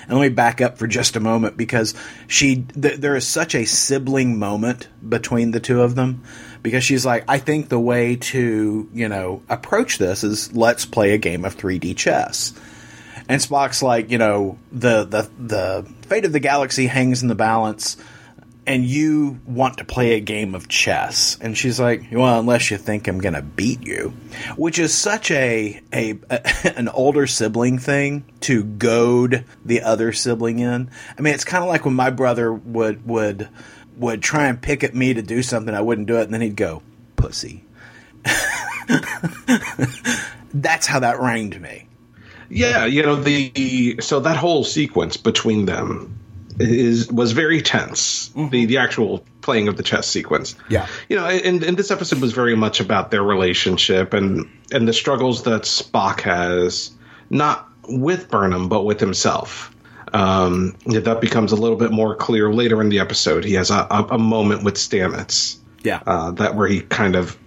And 0.07 0.19
let 0.19 0.21
me 0.21 0.29
back 0.29 0.61
up 0.61 0.77
for 0.77 0.87
just 0.87 1.15
a 1.15 1.19
moment 1.19 1.57
because 1.57 1.95
she 2.27 2.57
th- 2.61 2.99
there 2.99 3.15
is 3.15 3.25
such 3.25 3.55
a 3.55 3.65
sibling 3.65 4.37
moment 4.37 4.87
between 5.07 5.51
the 5.51 5.59
two 5.59 5.81
of 5.81 5.95
them 5.95 6.23
because 6.61 6.83
she's 6.83 7.05
like 7.05 7.25
I 7.27 7.39
think 7.39 7.69
the 7.69 7.79
way 7.79 8.15
to 8.15 8.89
you 8.93 9.09
know 9.09 9.41
approach 9.49 9.97
this 9.97 10.23
is 10.23 10.53
let's 10.55 10.85
play 10.85 11.13
a 11.13 11.17
game 11.17 11.43
of 11.43 11.57
3D 11.57 11.95
chess 11.97 12.53
and 13.29 13.39
Spock's 13.39 13.81
like, 13.83 14.09
you 14.09 14.17
know, 14.17 14.57
the 14.71 15.05
the 15.05 15.29
the 15.37 15.93
fate 16.07 16.25
of 16.25 16.33
the 16.33 16.39
galaxy 16.39 16.87
hangs 16.87 17.21
in 17.21 17.27
the 17.27 17.35
balance, 17.35 17.95
and 18.65 18.83
you 18.83 19.39
want 19.45 19.77
to 19.77 19.85
play 19.85 20.13
a 20.13 20.19
game 20.19 20.55
of 20.55 20.67
chess. 20.67 21.37
And 21.39 21.55
she's 21.55 21.79
like, 21.79 22.05
well, 22.11 22.39
unless 22.39 22.71
you 22.71 22.77
think 22.77 23.07
I'm 23.07 23.19
gonna 23.19 23.43
beat 23.43 23.85
you, 23.85 24.13
which 24.57 24.79
is 24.79 24.95
such 24.95 25.29
a 25.29 25.79
a, 25.93 26.17
a 26.31 26.73
an 26.75 26.89
older 26.89 27.27
sibling 27.27 27.77
thing 27.77 28.25
to 28.41 28.63
goad 28.63 29.45
the 29.63 29.83
other 29.83 30.11
sibling 30.11 30.57
in. 30.57 30.89
I 31.15 31.21
mean, 31.21 31.35
it's 31.35 31.45
kind 31.45 31.63
of 31.63 31.69
like 31.69 31.85
when 31.85 31.93
my 31.93 32.09
brother 32.09 32.51
would 32.51 33.07
would 33.07 33.47
would 33.95 34.23
try 34.23 34.47
and 34.47 34.59
pick 34.59 34.83
at 34.83 34.95
me 34.95 35.13
to 35.13 35.21
do 35.21 35.43
something, 35.43 35.75
I 35.75 35.81
wouldn't 35.81 36.07
do 36.07 36.17
it, 36.17 36.23
and 36.23 36.33
then 36.33 36.41
he'd 36.41 36.55
go, 36.55 36.81
pussy. 37.15 37.63
That's 40.51 40.87
how 40.87 41.01
that 41.01 41.19
rang 41.19 41.51
to 41.51 41.59
me. 41.59 41.88
Yeah, 42.49 42.85
you 42.85 43.03
know 43.03 43.15
the 43.15 43.99
so 44.01 44.19
that 44.21 44.37
whole 44.37 44.63
sequence 44.63 45.17
between 45.17 45.65
them 45.65 46.19
is 46.59 47.11
was 47.11 47.31
very 47.31 47.61
tense. 47.61 48.29
Mm-hmm. 48.29 48.49
The 48.49 48.65
the 48.65 48.77
actual 48.77 49.23
playing 49.41 49.67
of 49.67 49.77
the 49.77 49.83
chess 49.83 50.07
sequence. 50.07 50.55
Yeah, 50.69 50.87
you 51.07 51.15
know, 51.15 51.25
and, 51.25 51.63
and 51.63 51.77
this 51.77 51.91
episode 51.91 52.21
was 52.21 52.33
very 52.33 52.55
much 52.55 52.79
about 52.79 53.11
their 53.11 53.23
relationship 53.23 54.13
and 54.13 54.49
and 54.71 54.87
the 54.87 54.93
struggles 54.93 55.43
that 55.43 55.63
Spock 55.63 56.21
has, 56.21 56.91
not 57.29 57.67
with 57.87 58.29
Burnham 58.29 58.69
but 58.69 58.83
with 58.83 58.99
himself. 58.99 59.75
Um, 60.11 60.75
that 60.87 61.21
becomes 61.21 61.51
a 61.51 61.55
little 61.55 61.77
bit 61.77 61.91
more 61.91 62.15
clear 62.15 62.51
later 62.51 62.81
in 62.81 62.89
the 62.89 62.99
episode. 62.99 63.45
He 63.45 63.53
has 63.53 63.69
a, 63.69 63.87
a, 63.91 64.07
a 64.11 64.17
moment 64.17 64.63
with 64.63 64.75
Stamets. 64.75 65.57
Yeah, 65.83 66.01
uh, 66.05 66.31
that 66.31 66.55
where 66.55 66.67
he 66.67 66.81
kind 66.81 67.15
of 67.15 67.37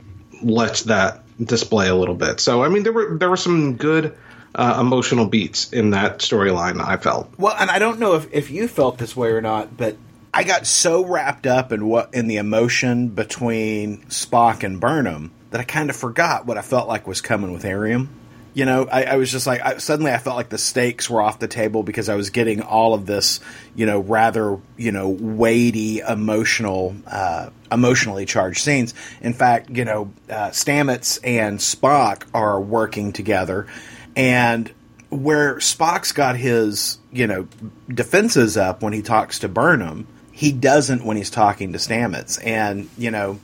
lets 0.42 0.82
that 0.84 1.24
display 1.44 1.88
a 1.88 1.94
little 1.94 2.14
bit. 2.14 2.40
So 2.40 2.62
I 2.62 2.68
mean, 2.68 2.82
there 2.84 2.92
were 2.92 3.18
there 3.18 3.28
were 3.28 3.36
some 3.36 3.76
good 3.76 4.16
uh, 4.54 4.78
emotional 4.80 5.26
beats 5.26 5.72
in 5.72 5.90
that 5.90 6.18
storyline. 6.18 6.80
I 6.80 6.96
felt. 6.96 7.32
Well, 7.38 7.56
and 7.58 7.70
I 7.70 7.78
don't 7.78 7.98
know 7.98 8.14
if, 8.14 8.32
if 8.32 8.50
you 8.50 8.68
felt 8.68 8.98
this 8.98 9.16
way 9.16 9.30
or 9.30 9.40
not, 9.40 9.76
but 9.76 9.96
I 10.34 10.44
got 10.44 10.66
so 10.66 11.04
wrapped 11.04 11.46
up 11.46 11.72
in 11.72 11.86
what 11.86 12.14
in 12.14 12.26
the 12.26 12.38
emotion 12.38 13.08
between 13.08 13.98
Spock 14.04 14.62
and 14.62 14.80
Burnham 14.80 15.30
that 15.50 15.60
I 15.60 15.64
kind 15.64 15.90
of 15.90 15.96
forgot 15.96 16.46
what 16.46 16.56
I 16.56 16.62
felt 16.62 16.88
like 16.88 17.06
was 17.06 17.20
coming 17.20 17.52
with 17.52 17.64
Airiam. 17.64 18.08
You 18.54 18.66
know, 18.66 18.86
I, 18.90 19.04
I 19.04 19.16
was 19.16 19.32
just 19.32 19.46
like, 19.46 19.62
I, 19.62 19.78
suddenly 19.78 20.12
I 20.12 20.18
felt 20.18 20.36
like 20.36 20.50
the 20.50 20.58
stakes 20.58 21.08
were 21.08 21.22
off 21.22 21.38
the 21.38 21.48
table 21.48 21.82
because 21.82 22.10
I 22.10 22.16
was 22.16 22.28
getting 22.28 22.60
all 22.60 22.92
of 22.92 23.06
this, 23.06 23.40
you 23.74 23.86
know, 23.86 24.00
rather, 24.00 24.58
you 24.76 24.92
know, 24.92 25.08
weighty, 25.08 26.00
emotional, 26.00 26.94
uh, 27.06 27.48
emotionally 27.70 28.26
charged 28.26 28.60
scenes. 28.60 28.92
In 29.22 29.32
fact, 29.32 29.70
you 29.70 29.86
know, 29.86 30.12
uh, 30.28 30.50
Stamets 30.50 31.18
and 31.24 31.60
Spock 31.60 32.24
are 32.34 32.60
working 32.60 33.12
together, 33.12 33.68
and 34.16 34.70
where 35.10 35.56
Spock's 35.56 36.12
got 36.12 36.36
his, 36.36 36.98
you 37.12 37.26
know, 37.26 37.46
defenses 37.88 38.56
up 38.56 38.82
when 38.82 38.92
he 38.92 39.02
talks 39.02 39.40
to 39.40 39.48
Burnham, 39.48 40.06
he 40.32 40.52
doesn't 40.52 41.04
when 41.04 41.16
he's 41.16 41.30
talking 41.30 41.72
to 41.72 41.78
Stamets. 41.78 42.44
And, 42.44 42.88
you 42.96 43.10
know, 43.10 43.38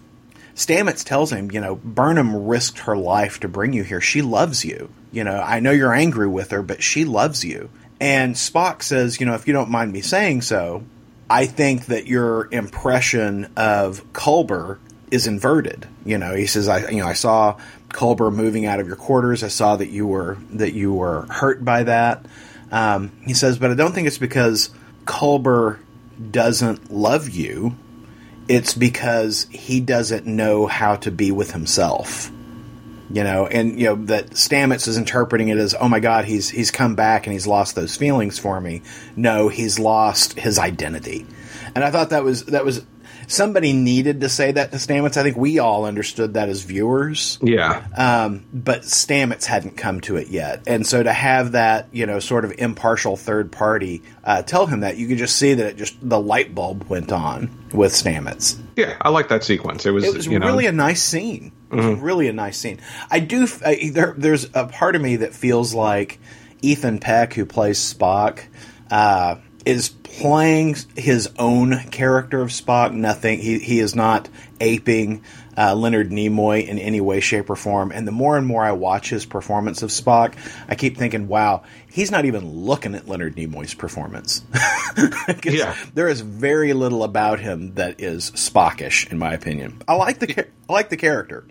Stamets 0.55 1.05
tells 1.05 1.31
him, 1.31 1.51
you 1.51 1.61
know, 1.61 1.77
Burnham 1.77 2.47
risked 2.47 2.81
her 2.81 2.97
life 2.97 3.41
to 3.41 3.49
bring 3.49 3.73
you 3.73 3.85
here. 3.85 4.01
She 4.01 4.23
loves 4.23 4.65
you. 4.65 4.91
You 5.13 5.25
know, 5.25 5.39
I 5.39 5.61
know 5.61 5.71
you're 5.71 5.95
angry 5.95 6.27
with 6.27 6.51
her, 6.51 6.63
but 6.63 6.83
she 6.83 7.05
loves 7.05 7.45
you. 7.45 7.71
And 8.01 8.35
Spock 8.35 8.83
says, 8.83 9.21
you 9.21 9.27
know, 9.27 9.35
if 9.35 9.47
you 9.47 9.53
don't 9.53 9.71
mind 9.71 9.93
me 9.93 10.01
saying 10.01 10.43
so, 10.43 10.85
I 11.31 11.47
think 11.47 11.87
that 11.87 12.07
your 12.07 12.49
impression 12.53 13.53
of 13.57 14.13
Culber 14.13 14.79
is 15.11 15.27
inverted. 15.27 15.87
You 16.05 16.19
know, 16.19 16.35
he 16.35 16.47
says, 16.47 16.69
I, 16.69 16.89
you 16.89 16.99
know, 16.99 17.07
I 17.07 17.13
saw 17.13 17.59
Culber 17.91 18.33
moving 18.33 18.67
out 18.67 18.81
of 18.81 18.87
your 18.87 18.97
quarters. 18.97 19.43
I 19.43 19.49
saw 19.49 19.77
that 19.77 19.89
you 19.89 20.07
were 20.07 20.37
that 20.53 20.73
you 20.73 20.93
were 20.93 21.27
hurt 21.31 21.65
by 21.65 21.85
that. 21.85 22.27
Um, 22.71 23.13
he 23.25 23.35
says, 23.35 23.59
but 23.59 23.71
I 23.71 23.75
don't 23.75 23.95
think 23.95 24.07
it's 24.07 24.19
because 24.19 24.71
Culber 25.07 25.79
doesn't 26.31 26.93
love 26.93 27.31
you 27.31 27.77
it's 28.49 28.75
because 28.75 29.47
he 29.51 29.81
doesn't 29.81 30.27
know 30.27 30.67
how 30.67 30.97
to 30.97 31.11
be 31.11 31.31
with 31.31 31.53
himself. 31.53 32.33
You 33.11 33.25
know, 33.25 33.47
and 33.47 33.79
you 33.79 33.87
know 33.87 33.95
that 34.07 34.31
Stamets 34.31 34.87
is 34.87 34.99
interpreting 34.99 35.49
it 35.49 35.57
as, 35.57 35.75
"Oh 35.79 35.89
my 35.89 35.99
God, 35.99 36.27
he's 36.27 36.51
he's 36.51 36.71
come 36.71 36.95
back 36.95 37.27
and 37.27 37.33
he's 37.33 37.47
lost 37.47 37.75
those 37.75 37.97
feelings 37.97 38.39
for 38.39 38.61
me." 38.61 38.83
No, 39.17 39.49
he's 39.49 39.79
lost 39.79 40.39
his 40.39 40.59
identity, 40.59 41.27
and 41.75 41.83
I 41.83 41.91
thought 41.91 42.11
that 42.11 42.23
was 42.23 42.45
that 42.47 42.67
was 42.67 42.85
somebody 43.29 43.73
needed 43.73 44.23
to 44.23 44.29
say 44.29 44.51
that 44.51 44.73
to 44.73 44.79
Stamets. 44.79 45.17
I 45.17 45.23
think 45.23 45.37
we 45.37 45.61
all 45.61 45.85
understood 45.85 46.35
that 46.35 46.49
as 46.49 46.63
viewers. 46.63 47.39
Yeah. 47.41 47.87
Um, 47.97 48.45
but 48.53 48.83
Stamets 48.83 49.45
hadn't 49.45 49.77
come 49.77 50.01
to 50.03 50.17
it 50.17 50.29
yet. 50.29 50.65
And 50.67 50.85
so 50.87 51.03
to 51.03 51.13
have 51.13 51.53
that, 51.53 51.89
you 51.93 52.07
know, 52.07 52.19
sort 52.19 52.45
of 52.45 52.55
impartial 52.59 53.17
third 53.17 53.53
party 53.53 54.03
uh, 54.25 54.43
tell 54.43 54.67
him 54.67 54.81
that, 54.81 54.97
you 54.97 55.07
could 55.07 55.19
just 55.19 55.37
see 55.37 55.55
that 55.55 55.67
it 55.67 55.77
just, 55.77 55.97
the 56.03 56.19
light 56.19 56.55
bulb 56.55 56.89
went 56.89 57.13
on 57.13 57.51
with 57.73 57.93
Stamets. 57.93 58.59
Yeah, 58.75 58.97
I 59.01 59.11
like 59.11 59.29
that 59.29 59.45
sequence. 59.45 59.87
It 59.87 59.91
was, 59.91 60.05
it 60.05 60.15
was 60.15 60.27
you 60.27 60.39
really 60.41 60.65
know, 60.65 60.71
a 60.71 60.73
nice 60.73 61.03
scene. 61.03 61.53
It 61.71 61.77
was 61.77 61.85
mm-hmm. 61.85 62.03
really 62.03 62.29
a 62.29 62.33
nice 62.33 62.57
scene. 62.57 62.81
I 63.11 63.21
do, 63.21 63.47
uh, 63.65 63.75
there, 63.93 64.15
there's 64.17 64.49
a 64.55 64.67
part 64.67 64.97
of 64.97 65.03
me 65.03 65.17
that 65.17 65.35
feels 65.35 65.75
like 65.75 66.19
Ethan 66.63 66.99
Peck, 66.99 67.35
who 67.35 67.45
plays 67.45 67.79
Spock, 67.79 68.41
uh, 68.91 69.37
is 69.69 69.91
playing 69.91 70.75
his 70.97 71.29
own 71.39 71.79
character 71.91 72.41
of 72.41 72.49
Spock. 72.49 72.95
Nothing. 72.95 73.39
He 73.39 73.59
he 73.59 73.81
is 73.81 73.95
not 73.95 74.27
aping 74.63 75.23
uh, 75.59 75.75
Leonard 75.75 76.11
Nimoy 76.11 76.67
in 76.67 76.79
any 76.79 77.03
way, 77.03 77.21
shape, 77.21 77.51
or 77.51 77.57
form. 77.57 77.93
And 77.93 78.09
the 78.09 78.13
more 78.13 78.39
and 78.39 78.47
more 78.47 78.65
I 78.65 78.73
watch 78.73 79.11
his 79.11 79.27
performance 79.27 79.83
of 79.83 79.91
Spock, 79.91 80.35
I 80.69 80.75
keep 80.75 80.97
thinking, 80.97 81.29
wow, 81.29 81.65
he's 81.91 82.11
not 82.11 82.25
even 82.25 82.65
looking 82.65 82.95
at 82.95 83.07
Leonard 83.07 83.37
Nimoy's 83.37 83.75
performance. 83.75 84.43
yeah. 85.45 85.77
There 85.93 86.09
is 86.09 86.23
very 86.23 86.73
little 86.73 87.05
about 87.05 87.39
him 87.39 87.75
that 87.75 88.01
is 88.01 88.31
Spockish, 88.31 89.13
in 89.13 89.19
my 89.19 89.35
opinion. 89.35 89.83
I 89.87 89.97
like 89.97 90.19
the 90.19 90.47
I 90.69 90.73
like 90.73 90.89
the 90.89 90.97
character. 90.97 91.45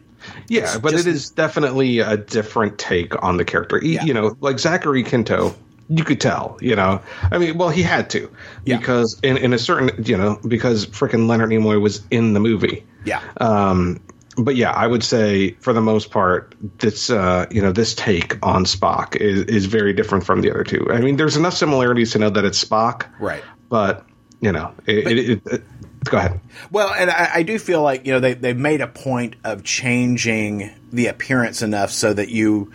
Yeah, 0.47 0.63
it's 0.63 0.77
but 0.77 0.91
just, 0.93 1.05
it 1.05 1.11
is 1.11 1.29
definitely 1.29 1.99
a 1.99 2.17
different 2.17 2.79
take 2.79 3.21
on 3.23 3.37
the 3.37 3.45
character. 3.45 3.79
Yeah. 3.79 4.03
You 4.03 4.15
know, 4.15 4.35
like 4.41 4.57
Zachary 4.57 5.03
Quinto 5.03 5.55
you 5.89 6.03
could 6.03 6.19
tell, 6.19 6.57
you 6.61 6.75
know. 6.75 7.01
I 7.31 7.37
mean, 7.37 7.57
well, 7.57 7.69
he 7.69 7.81
had 7.81 8.09
to 8.11 8.29
yeah. 8.65 8.77
because 8.77 9.19
in, 9.21 9.37
in 9.37 9.53
a 9.53 9.59
certain, 9.59 10.03
you 10.03 10.17
know, 10.17 10.39
because 10.47 10.85
freaking 10.85 11.27
Leonard 11.27 11.49
Nimoy 11.49 11.81
was 11.81 12.03
in 12.11 12.33
the 12.33 12.39
movie. 12.39 12.85
Yeah. 13.05 13.21
Um, 13.39 14.01
but 14.37 14.55
yeah, 14.55 14.71
I 14.71 14.85
would 14.85 15.03
say 15.03 15.51
for 15.59 15.73
the 15.73 15.81
most 15.81 16.11
part, 16.11 16.55
this 16.77 17.09
uh, 17.09 17.47
you 17.49 17.61
know 17.61 17.71
this 17.71 17.95
take 17.95 18.37
on 18.45 18.65
Spock 18.65 19.15
is 19.15 19.43
is 19.43 19.65
very 19.65 19.93
different 19.93 20.25
from 20.25 20.41
the 20.41 20.51
other 20.51 20.63
two. 20.63 20.87
I 20.91 20.99
mean, 20.99 21.17
there's 21.17 21.37
enough 21.37 21.55
similarities 21.55 22.11
to 22.11 22.19
know 22.19 22.29
that 22.29 22.45
it's 22.45 22.63
Spock, 22.63 23.07
right? 23.19 23.43
But 23.69 24.05
you 24.39 24.51
know, 24.51 24.73
it, 24.85 25.03
but, 25.03 25.13
it, 25.13 25.41
it, 25.45 25.63
go 26.03 26.17
ahead. 26.17 26.39
Well, 26.71 26.93
and 26.93 27.09
I, 27.09 27.29
I, 27.35 27.43
do 27.43 27.57
feel 27.57 27.81
like 27.81 28.05
you 28.05 28.13
know 28.13 28.19
they 28.19 28.35
they 28.35 28.53
made 28.53 28.81
a 28.81 28.87
point 28.87 29.35
of 29.43 29.63
changing 29.63 30.69
the 30.91 31.07
appearance 31.07 31.63
enough 31.63 31.91
so 31.91 32.13
that 32.13 32.29
you 32.29 32.71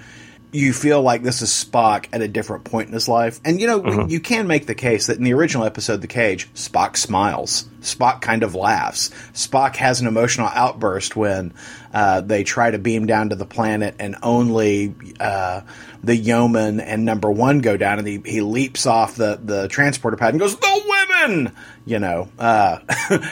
you 0.53 0.75
feel 0.75 1.01
like 1.01 1.23
this 1.23 1.41
is 1.41 1.49
Spock 1.49 2.07
at 2.12 2.21
a 2.21 2.29
different 2.29 2.65
point 2.65 2.88
in 2.88 2.95
his 2.95 3.09
life. 3.09 3.41
And 3.43 3.59
you 3.59 3.67
know, 3.67 3.81
mm-hmm. 3.81 4.11
you 4.11 4.21
can 4.21 4.47
make 4.47 4.67
the 4.67 4.75
case 4.75 5.07
that 5.07 5.17
in 5.17 5.25
the 5.25 5.33
original 5.33 5.65
episode, 5.65 6.03
The 6.03 6.07
Cage, 6.07 6.53
Spock 6.53 6.97
smiles. 6.99 7.65
Spock 7.81 8.21
kind 8.21 8.43
of 8.43 8.55
laughs. 8.55 9.09
Spock 9.33 9.77
has 9.77 10.01
an 10.01 10.07
emotional 10.07 10.49
outburst 10.49 11.17
when 11.17 11.55
uh, 11.93 12.21
they 12.21 12.45
try 12.45 12.71
to 12.71 12.79
beam 12.79 13.07
down 13.07 13.31
to 13.31 13.37
the 13.37 13.47
planet, 13.47 13.97
and 13.99 14.17
only 14.23 14.95
uh, 15.19 15.62
the 16.05 16.15
yeoman 16.15 16.81
and 16.81 17.05
number 17.05 17.31
one 17.31 17.61
go 17.61 17.77
down, 17.77 17.99
and 17.99 18.07
he, 18.07 18.23
he 18.25 18.41
leaps 18.41 18.87
off 18.87 19.17
the, 19.17 19.41
the 19.43 19.69
transporter 19.69 20.17
pad 20.17 20.35
and 20.35 20.41
goes, 20.41 20.57
"The 20.57 20.83
women!" 20.87 21.53
You 21.85 21.99
know, 21.99 22.29
uh, 22.38 22.79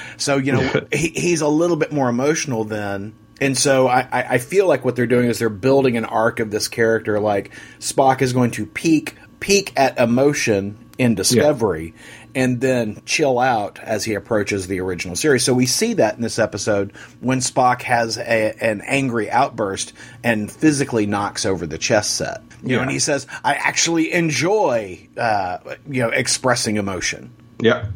so 0.16 0.38
you 0.38 0.52
know 0.52 0.86
he, 0.92 1.08
he's 1.08 1.42
a 1.42 1.48
little 1.48 1.76
bit 1.76 1.92
more 1.92 2.08
emotional 2.08 2.64
than 2.64 3.14
and 3.40 3.56
so 3.56 3.88
I, 3.88 4.06
I 4.12 4.38
feel 4.38 4.66
like 4.66 4.84
what 4.84 4.96
they're 4.96 5.06
doing 5.06 5.28
is 5.28 5.38
they're 5.38 5.48
building 5.48 5.96
an 5.96 6.04
arc 6.04 6.40
of 6.40 6.50
this 6.50 6.68
character. 6.68 7.20
Like 7.20 7.52
Spock 7.78 8.22
is 8.22 8.32
going 8.32 8.52
to 8.52 8.66
peak 8.66 9.16
peak 9.40 9.72
at 9.76 9.98
emotion 9.98 10.90
in 10.98 11.14
Discovery, 11.14 11.94
yeah. 12.34 12.42
and 12.42 12.60
then 12.60 13.00
chill 13.06 13.38
out 13.38 13.78
as 13.82 14.04
he 14.04 14.12
approaches 14.12 14.66
the 14.66 14.80
original 14.80 15.16
series. 15.16 15.42
So 15.44 15.54
we 15.54 15.64
see 15.64 15.94
that 15.94 16.16
in 16.16 16.20
this 16.20 16.38
episode 16.38 16.94
when 17.20 17.38
Spock 17.38 17.80
has 17.82 18.18
a, 18.18 18.54
an 18.60 18.82
angry 18.82 19.30
outburst 19.30 19.94
and 20.22 20.52
physically 20.52 21.06
knocks 21.06 21.46
over 21.46 21.66
the 21.66 21.78
chess 21.78 22.06
set. 22.06 22.42
You 22.62 22.70
yeah. 22.70 22.76
know, 22.76 22.82
and 22.82 22.90
he 22.90 22.98
says, 22.98 23.26
"I 23.42 23.54
actually 23.54 24.12
enjoy, 24.12 25.08
uh, 25.16 25.58
you 25.88 26.02
know, 26.02 26.10
expressing 26.10 26.76
emotion." 26.76 27.32
Yeah. 27.58 27.86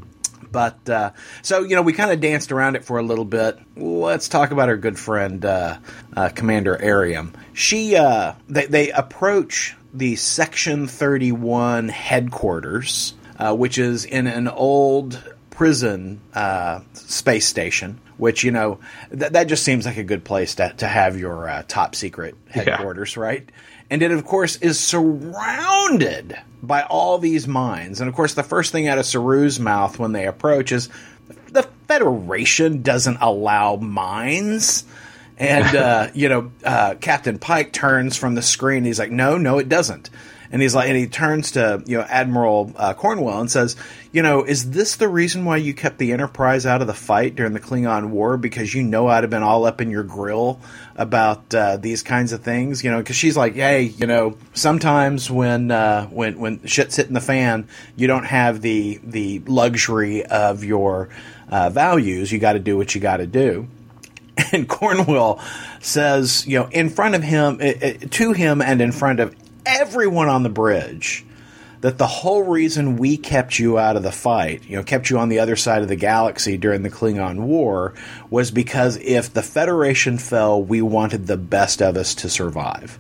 But 0.55 0.89
uh, 0.89 1.11
so 1.43 1.65
you 1.65 1.75
know, 1.75 1.83
we 1.83 1.93
kind 1.93 2.13
of 2.13 2.21
danced 2.21 2.53
around 2.53 2.77
it 2.77 2.85
for 2.85 2.99
a 2.99 3.03
little 3.03 3.25
bit. 3.25 3.59
Let's 3.77 4.29
talk 4.29 4.53
about 4.53 4.69
our 4.69 4.77
good 4.77 4.97
friend 4.97 5.45
uh, 5.45 5.79
uh, 6.17 6.29
Commander 6.29 6.77
Airiam. 6.77 7.35
She 7.55 7.97
uh, 7.97 8.35
they, 8.49 8.67
they 8.67 8.91
approach 8.93 9.77
the 9.93 10.15
Section 10.15 10.87
Thirty 10.87 11.33
One 11.33 11.89
headquarters, 11.89 13.15
uh, 13.37 13.57
which 13.57 13.79
is 13.79 14.05
in 14.05 14.29
an 14.29 14.47
old 14.47 15.21
prison 15.51 16.21
uh, 16.35 16.83
space 16.93 17.49
station. 17.49 18.01
Which 18.17 18.45
you 18.45 18.53
know 18.53 18.79
th- 19.11 19.33
that 19.33 19.49
just 19.49 19.65
seems 19.65 19.87
like 19.87 19.97
a 19.97 20.05
good 20.05 20.23
place 20.23 20.55
to 20.55 20.73
to 20.77 20.87
have 20.87 21.19
your 21.19 21.65
top 21.67 21.97
secret 21.97 22.37
headquarters, 22.49 23.17
yeah. 23.17 23.23
right? 23.23 23.51
And 23.91 24.03
it 24.03 24.11
of 24.11 24.25
course 24.25 24.57
is 24.57 24.79
surrounded 24.79 26.37
by 26.63 26.83
all 26.83 27.19
these 27.19 27.47
mines. 27.47 28.01
And 28.01 28.09
of 28.09 28.15
course, 28.15 28.35
the 28.35 28.43
first 28.43 28.73
thing 28.73 28.89
out 28.89 28.99
of 28.99 29.05
Saru's 29.05 29.61
mouth 29.61 29.99
when 29.99 30.13
they 30.13 30.27
approach 30.27 30.73
is 30.73 30.89
the 31.49 31.63
Federation 31.87 32.83
doesn't 32.83 33.19
allow 33.21 33.77
mines. 33.77 34.85
And 35.39 35.77
uh, 35.77 36.09
you 36.15 36.29
know, 36.29 36.53
uh, 36.65 36.95
Captain 37.01 37.39
Pike 37.39 37.73
turns 37.73 38.17
from 38.17 38.35
the 38.35 38.43
screen. 38.43 38.85
He's 38.85 38.99
like, 38.99 39.11
"No, 39.11 39.39
no, 39.39 39.59
it 39.59 39.69
doesn't." 39.69 40.11
And 40.55 40.63
he's 40.63 40.73
like, 40.73 40.89
and 40.89 40.97
he 40.97 41.09
turns 41.09 41.51
to 41.51 41.83
you 41.85 41.99
know 41.99 42.05
Admiral 42.05 42.73
uh, 42.77 42.95
Cornwell 42.95 43.41
and 43.41 43.51
says, 43.51 43.75
you 44.13 44.23
know, 44.23 44.45
is 44.45 44.71
this 44.71 44.95
the 44.95 45.09
reason 45.09 45.45
why 45.45 45.57
you 45.57 45.75
kept 45.75 45.99
the 45.99 46.13
Enterprise 46.13 46.65
out 46.65 46.81
of 46.81 46.87
the 46.87 46.95
fight 46.95 47.35
during 47.35 47.55
the 47.55 47.61
Klingon 47.61 48.11
War 48.11 48.37
because 48.37 48.73
you 48.73 48.85
know 48.85 49.09
I'd 49.09 49.25
have 49.25 49.31
been 49.31 49.43
all 49.43 49.65
up 49.65 49.81
in 49.81 49.91
your 49.91 50.05
grill 50.05 50.61
about 50.95 51.53
uh, 51.53 51.77
these 51.79 52.05
kinds 52.05 52.31
of 52.31 52.45
things, 52.45 52.85
you 52.85 52.93
know? 52.93 52.99
Because 52.99 53.17
she's 53.17 53.37
like, 53.37 53.57
hey, 53.57 53.83
you 53.83 54.07
know, 54.07 54.39
sometimes 54.53 55.29
when 55.29 55.73
uh, 55.73 56.07
when 56.07 56.39
when 56.39 56.65
shit's 56.67 56.95
hitting 56.95 57.15
the 57.15 57.21
fan, 57.21 57.67
you 57.97 58.07
don't 58.07 58.27
have 58.27 58.61
the 58.61 59.01
the 59.03 59.41
luxury 59.41 60.25
of 60.25 60.63
your 60.63 61.09
uh, 61.49 61.69
values. 61.71 62.31
You 62.31 62.39
got 62.39 62.53
to 62.53 62.61
do 62.61 62.77
what 62.77 62.95
you 62.95 63.01
got 63.01 63.17
to 63.17 63.27
do. 63.27 63.67
And 64.53 64.69
Cornwell 64.69 65.41
says, 65.81 66.47
you 66.47 66.59
know, 66.59 66.67
in 66.67 66.91
front 66.91 67.15
of 67.15 67.23
him, 67.23 67.59
to 67.59 68.33
him, 68.33 68.63
and 68.63 68.81
in 68.81 68.91
front 68.91 69.21
of 69.21 69.35
everyone 69.75 70.29
on 70.29 70.43
the 70.43 70.49
bridge 70.49 71.25
that 71.81 71.99
the 71.99 72.07
whole 72.07 72.43
reason 72.45 72.97
we 72.97 73.19
kept 73.19 73.59
you 73.59 73.79
out 73.79 73.97
of 73.97 74.03
the 74.03 74.11
fight, 74.11 74.65
you 74.67 74.75
know, 74.75 74.83
kept 74.83 75.11
you 75.11 75.19
on 75.19 75.29
the 75.29 75.39
other 75.39 75.55
side 75.55 75.83
of 75.83 75.89
the 75.89 75.97
galaxy 75.97 76.57
during 76.57 76.83
the 76.83 76.89
Klingon 76.89 77.41
War, 77.41 77.93
was 78.31 78.51
because 78.51 78.97
if 78.97 79.35
the 79.35 79.43
Federation 79.43 80.17
fell, 80.17 80.63
we 80.63 80.81
wanted 80.81 81.27
the 81.27 81.37
best 81.37 81.83
of 81.83 81.99
us 81.99 82.15
to 82.15 82.31
survive. 82.31 82.99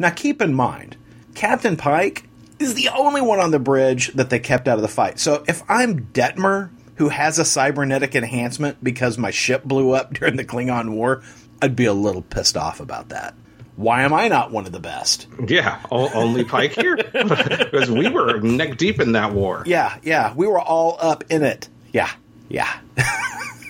Now, 0.00 0.10
keep 0.10 0.42
in 0.42 0.52
mind, 0.52 0.96
Captain 1.36 1.76
Pike 1.76 2.28
is 2.58 2.74
the 2.74 2.88
only 2.88 3.20
one 3.20 3.38
on 3.38 3.52
the 3.52 3.60
bridge 3.60 4.12
that 4.14 4.30
they 4.30 4.40
kept 4.40 4.66
out 4.66 4.78
of 4.78 4.82
the 4.82 4.88
fight. 4.88 5.20
So 5.20 5.44
if 5.46 5.62
I'm 5.68 6.06
Detmer, 6.06 6.70
who 6.96 7.10
has 7.10 7.38
a 7.38 7.44
cybernetic 7.44 8.16
enhancement 8.16 8.82
because 8.82 9.16
my 9.16 9.30
ship 9.30 9.62
blew 9.62 9.92
up 9.92 10.12
during 10.14 10.36
the 10.36 10.44
Klingon 10.44 10.90
War, 10.90 11.22
I'd 11.62 11.76
be 11.76 11.84
a 11.84 11.92
little 11.92 12.22
pissed 12.22 12.56
off 12.56 12.80
about 12.80 13.10
that. 13.10 13.34
Why 13.76 14.02
am 14.02 14.12
I 14.14 14.28
not 14.28 14.52
one 14.52 14.66
of 14.66 14.72
the 14.72 14.80
best? 14.80 15.26
Yeah, 15.48 15.80
only 15.90 16.44
Pike 16.44 16.74
here 16.74 16.96
because 17.12 17.90
we 17.90 18.08
were 18.08 18.40
neck 18.40 18.76
deep 18.76 19.00
in 19.00 19.12
that 19.12 19.32
war. 19.32 19.64
Yeah, 19.66 19.98
yeah, 20.02 20.32
we 20.34 20.46
were 20.46 20.60
all 20.60 20.96
up 21.00 21.24
in 21.28 21.42
it. 21.42 21.68
Yeah, 21.92 22.10
yeah. 22.48 22.78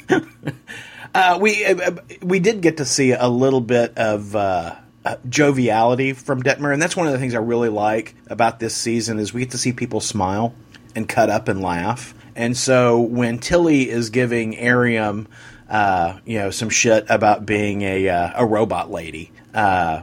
uh, 1.15 1.39
we 1.41 1.65
uh, 1.65 1.93
we 2.23 2.39
did 2.39 2.61
get 2.61 2.79
to 2.79 2.85
see 2.85 3.13
a 3.13 3.29
little 3.29 3.63
bit 3.63 3.97
of 3.97 4.37
uh, 4.37 4.75
uh, 5.05 5.17
joviality 5.29 6.13
from 6.13 6.43
Detmer, 6.43 6.73
and 6.73 6.83
that's 6.83 6.97
one 6.97 7.07
of 7.07 7.13
the 7.13 7.19
things 7.19 7.35
I 7.35 7.39
really 7.39 7.71
like 7.71 8.15
about 8.27 8.61
this 8.61 8.77
season 8.77 9.19
is 9.19 9.33
we 9.33 9.41
get 9.41 9.53
to 9.53 9.59
see 9.59 9.73
people 9.73 10.01
smile 10.01 10.55
and 10.95 11.09
cut 11.09 11.31
up 11.31 11.49
and 11.49 11.63
laugh. 11.63 12.15
And 12.37 12.57
so 12.57 13.01
when 13.01 13.39
Tilly 13.39 13.89
is 13.89 14.11
giving 14.11 14.55
Airiam, 14.57 15.29
uh, 15.69 16.19
you 16.25 16.39
know, 16.39 16.51
some 16.51 16.69
shit 16.69 17.07
about 17.09 17.47
being 17.47 17.83
a 17.83 18.09
uh, 18.09 18.33
a 18.35 18.47
robot 18.47 18.91
lady, 18.91 19.31
uh, 19.55 20.03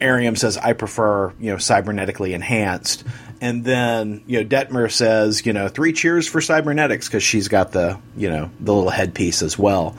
Airiam 0.00 0.36
says, 0.36 0.56
"I 0.56 0.72
prefer 0.72 1.32
you 1.40 1.50
know 1.50 1.56
cybernetically 1.56 2.32
enhanced." 2.32 3.04
And 3.42 3.64
then 3.64 4.22
you 4.26 4.42
know 4.42 4.46
Detmer 4.48 4.90
says, 4.90 5.44
you 5.46 5.52
know, 5.54 5.68
three 5.68 5.92
cheers 5.94 6.28
for 6.28 6.40
cybernetics 6.40 7.08
because 7.08 7.22
she's 7.22 7.48
got 7.48 7.72
the 7.72 7.98
you 8.16 8.28
know 8.30 8.50
the 8.60 8.74
little 8.74 8.90
headpiece 8.90 9.42
as 9.42 9.58
well. 9.58 9.96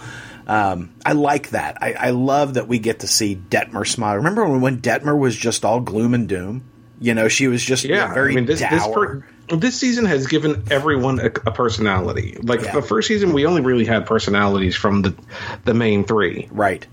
Um, 0.48 0.92
I 1.06 1.14
like 1.14 1.52
that. 1.52 1.78
I, 1.82 1.94
I 1.94 2.10
love 2.10 2.56
that 2.56 2.68
we 2.68 2.80
get 2.80 3.00
to 3.02 3.08
see 3.08 3.36
Detmer 3.36 3.88
smile. 3.88 4.18
Remember 4.18 4.46
when, 4.48 4.60
when 4.62 4.82
Detmer 4.82 5.18
was 5.18 5.36
just 5.36 5.64
all 5.64 5.80
gloom 5.80 6.14
and 6.14 6.28
doom? 6.28 6.64
You 7.00 7.14
know, 7.14 7.28
she 7.30 7.48
was 7.48 7.64
just 7.64 7.84
Yeah, 7.84 8.14
very 8.14 8.34
I 8.34 8.36
mean 8.36 8.46
this 8.46 8.60
this, 8.60 8.88
per, 8.88 9.26
this 9.50 9.80
season 9.80 10.06
has 10.06 10.28
given 10.28 10.64
everyone 10.70 11.20
a, 11.20 11.26
a 11.28 11.52
personality. 11.52 12.38
Like 12.44 12.62
Yeah. 12.62 12.74
the 12.74 12.82
first 12.82 13.08
season, 13.08 13.34
we 13.34 13.46
only 13.46 13.62
really 13.62 13.86
had 13.86 14.06
personalities 14.06 14.76
from 14.76 15.02
the 15.04 15.16
the 15.66 15.74
main 15.74 16.04
three. 16.04 16.48
Right. 16.52 16.86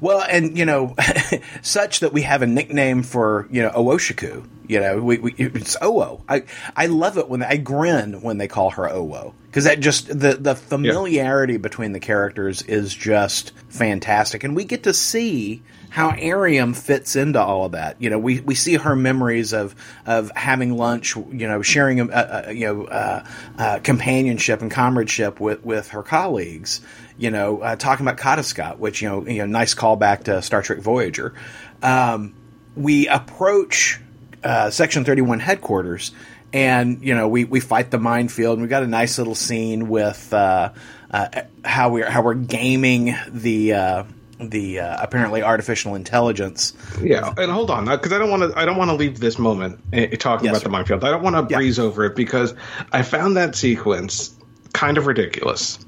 Well, 0.00 0.22
and 0.22 0.56
you 0.56 0.64
know, 0.64 0.94
such 1.62 2.00
that 2.00 2.12
we 2.12 2.22
have 2.22 2.42
a 2.42 2.46
nickname 2.46 3.02
for 3.02 3.48
you 3.50 3.62
know 3.62 3.70
Owosekun. 3.70 4.48
You 4.66 4.80
know, 4.80 5.02
we, 5.02 5.18
we 5.18 5.34
it's 5.36 5.76
Owo. 5.76 6.22
I 6.28 6.44
I 6.76 6.86
love 6.86 7.18
it 7.18 7.28
when 7.28 7.42
I 7.42 7.56
grin 7.56 8.22
when 8.22 8.38
they 8.38 8.48
call 8.48 8.70
her 8.70 8.84
Owo 8.84 9.34
because 9.46 9.64
that 9.64 9.80
just 9.80 10.08
the 10.08 10.34
the 10.34 10.56
familiarity 10.56 11.58
between 11.58 11.92
the 11.92 12.00
characters 12.00 12.62
is 12.62 12.92
just 12.94 13.52
fantastic, 13.68 14.42
and 14.42 14.56
we 14.56 14.64
get 14.64 14.82
to 14.84 14.92
see 14.92 15.62
how 15.90 16.10
Airiam 16.10 16.74
fits 16.74 17.14
into 17.14 17.40
all 17.40 17.66
of 17.66 17.72
that. 17.72 18.02
You 18.02 18.10
know, 18.10 18.18
we, 18.18 18.40
we 18.40 18.56
see 18.56 18.74
her 18.74 18.96
memories 18.96 19.52
of 19.52 19.76
of 20.06 20.32
having 20.34 20.76
lunch, 20.76 21.14
you 21.14 21.46
know, 21.46 21.62
sharing 21.62 22.00
uh, 22.00 22.44
uh, 22.46 22.50
you 22.50 22.66
know 22.66 22.84
uh, 22.86 23.24
uh, 23.56 23.78
companionship 23.78 24.60
and 24.60 24.72
comradeship 24.72 25.38
with 25.38 25.64
with 25.64 25.90
her 25.90 26.02
colleagues. 26.02 26.80
You 27.16 27.30
know, 27.30 27.60
uh, 27.60 27.76
talking 27.76 28.04
about 28.04 28.18
Kadis-kot, 28.18 28.80
which 28.80 29.02
you 29.02 29.08
know, 29.08 29.24
you 29.24 29.38
know, 29.38 29.46
nice 29.46 29.72
callback 29.76 30.24
to 30.24 30.42
Star 30.42 30.62
Trek 30.62 30.80
Voyager. 30.80 31.32
Um, 31.80 32.34
we 32.74 33.06
approach 33.06 34.00
uh, 34.44 34.70
Section 34.70 35.04
Thirty 35.04 35.22
One 35.22 35.40
headquarters. 35.40 36.12
And 36.52 37.02
you 37.02 37.14
know 37.16 37.26
we, 37.26 37.42
we 37.44 37.58
fight 37.58 37.90
the 37.90 37.98
minefield. 37.98 38.58
and 38.58 38.62
We 38.62 38.68
got 38.68 38.84
a 38.84 38.86
nice 38.86 39.18
little 39.18 39.34
scene 39.34 39.88
with 39.88 40.32
uh, 40.32 40.70
uh, 41.10 41.28
how 41.64 41.88
we're 41.90 42.08
how 42.08 42.22
we're 42.22 42.34
gaming 42.34 43.16
the 43.28 43.72
uh, 43.72 44.04
the 44.38 44.78
uh, 44.80 44.96
apparently 45.02 45.42
artificial 45.42 45.96
intelligence. 45.96 46.72
Yeah, 47.02 47.34
and 47.36 47.50
hold 47.50 47.70
on, 47.72 47.86
because 47.86 48.12
I 48.12 48.18
don't 48.18 48.30
want 48.30 48.52
to. 48.52 48.56
I 48.58 48.64
don't 48.66 48.76
want 48.76 48.90
to 48.90 48.94
leave 48.96 49.18
this 49.18 49.36
moment 49.36 49.80
eh, 49.92 50.14
talking 50.16 50.44
Yes, 50.44 50.52
about 50.52 50.60
sir. 50.60 50.64
the 50.64 50.70
minefield. 50.70 51.02
I 51.04 51.10
don't 51.10 51.22
want 51.24 51.34
to 51.34 51.52
Yeah. 51.52 51.58
breeze 51.58 51.80
over 51.80 52.04
it 52.04 52.14
because 52.14 52.54
I 52.92 53.02
found 53.02 53.36
that 53.36 53.56
sequence 53.56 54.32
kind 54.72 54.96
of 54.96 55.06
ridiculous. 55.08 55.78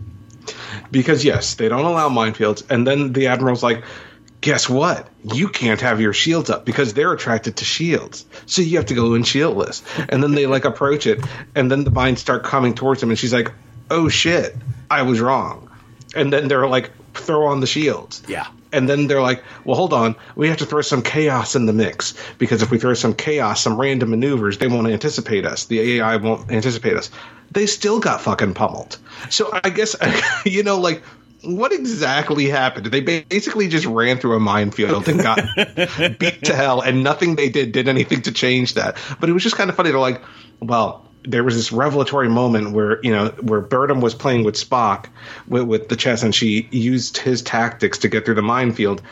Because 0.90 1.24
yes, 1.24 1.54
they 1.54 1.68
don't 1.68 1.84
allow 1.84 2.08
minefields, 2.08 2.68
and 2.70 2.86
then 2.86 3.12
the 3.12 3.26
admiral's 3.28 3.62
like, 3.62 3.84
"Guess 4.46 4.68
what? 4.68 5.08
You 5.24 5.48
can't 5.48 5.80
have 5.80 6.00
your 6.00 6.12
shields 6.12 6.50
up 6.50 6.64
because 6.64 6.94
they're 6.94 7.12
attracted 7.12 7.56
to 7.56 7.64
shields, 7.64 8.24
so 8.46 8.62
you 8.62 8.76
have 8.76 8.86
to 8.86 8.94
go 8.94 9.14
in 9.14 9.24
shieldless." 9.24 9.82
And 10.08 10.22
then 10.22 10.36
they 10.36 10.46
like 10.46 10.64
approach 10.64 11.08
it, 11.08 11.18
and 11.56 11.68
then 11.68 11.82
the 11.82 11.90
mines 11.90 12.20
start 12.20 12.44
coming 12.44 12.72
towards 12.72 13.02
him, 13.02 13.10
and 13.10 13.18
she's 13.18 13.32
like, 13.32 13.50
"Oh 13.90 14.08
shit, 14.08 14.54
I 14.88 15.02
was 15.02 15.20
wrong." 15.20 15.68
And 16.14 16.32
then 16.32 16.46
they're 16.46 16.68
like, 16.68 16.92
"Throw 17.14 17.48
on 17.48 17.58
the 17.58 17.66
shields." 17.66 18.22
Yeah. 18.28 18.46
And 18.72 18.88
then 18.88 19.08
they're 19.08 19.22
like, 19.22 19.42
well, 19.64 19.76
hold 19.76 19.92
on. 19.92 20.14
We 20.36 20.48
have 20.48 20.58
to 20.58 20.66
throw 20.66 20.82
some 20.82 21.02
chaos 21.02 21.56
in 21.56 21.66
the 21.66 21.72
mix 21.72 22.14
because 22.38 22.62
if 22.62 22.70
we 22.70 22.78
throw 22.78 22.94
some 22.94 23.14
chaos, 23.14 23.62
some 23.62 23.80
random 23.80 24.10
maneuvers, 24.10 24.58
they 24.58 24.68
won't 24.68 24.86
anticipate 24.86 25.46
us. 25.46 25.64
The 25.64 25.96
AI 25.96 26.16
won't 26.16 26.52
anticipate 26.52 26.96
us. 26.96 27.10
They 27.50 27.66
still 27.66 28.00
got 28.00 28.20
fucking 28.20 28.54
pummeled. 28.54 28.98
So 29.30 29.50
I 29.64 29.70
guess, 29.70 29.96
you 30.44 30.62
know, 30.62 30.78
like, 30.78 31.02
what 31.46 31.72
exactly 31.72 32.46
happened? 32.46 32.86
They 32.86 33.00
basically 33.00 33.68
just 33.68 33.86
ran 33.86 34.18
through 34.18 34.36
a 34.36 34.40
minefield 34.40 35.08
and 35.08 35.20
got 35.22 35.38
beat 36.18 36.44
to 36.44 36.54
hell, 36.54 36.80
and 36.80 37.02
nothing 37.02 37.36
they 37.36 37.48
did 37.48 37.72
did 37.72 37.88
anything 37.88 38.22
to 38.22 38.32
change 38.32 38.74
that. 38.74 38.96
But 39.20 39.30
it 39.30 39.32
was 39.32 39.42
just 39.42 39.56
kind 39.56 39.70
of 39.70 39.76
funny. 39.76 39.90
They're 39.90 40.00
like, 40.00 40.22
well, 40.60 41.06
there 41.22 41.42
was 41.44 41.54
this 41.56 41.72
revelatory 41.72 42.28
moment 42.28 42.72
where 42.72 43.00
you 43.02 43.12
know 43.12 43.28
where 43.40 43.60
Burnham 43.60 44.00
was 44.00 44.14
playing 44.14 44.44
with 44.44 44.54
Spock 44.56 45.06
with, 45.48 45.64
with 45.64 45.88
the 45.88 45.96
chess, 45.96 46.22
and 46.22 46.34
she 46.34 46.68
used 46.70 47.16
his 47.18 47.42
tactics 47.42 47.98
to 47.98 48.08
get 48.08 48.24
through 48.24 48.34
the 48.36 48.42
minefield. 48.42 49.02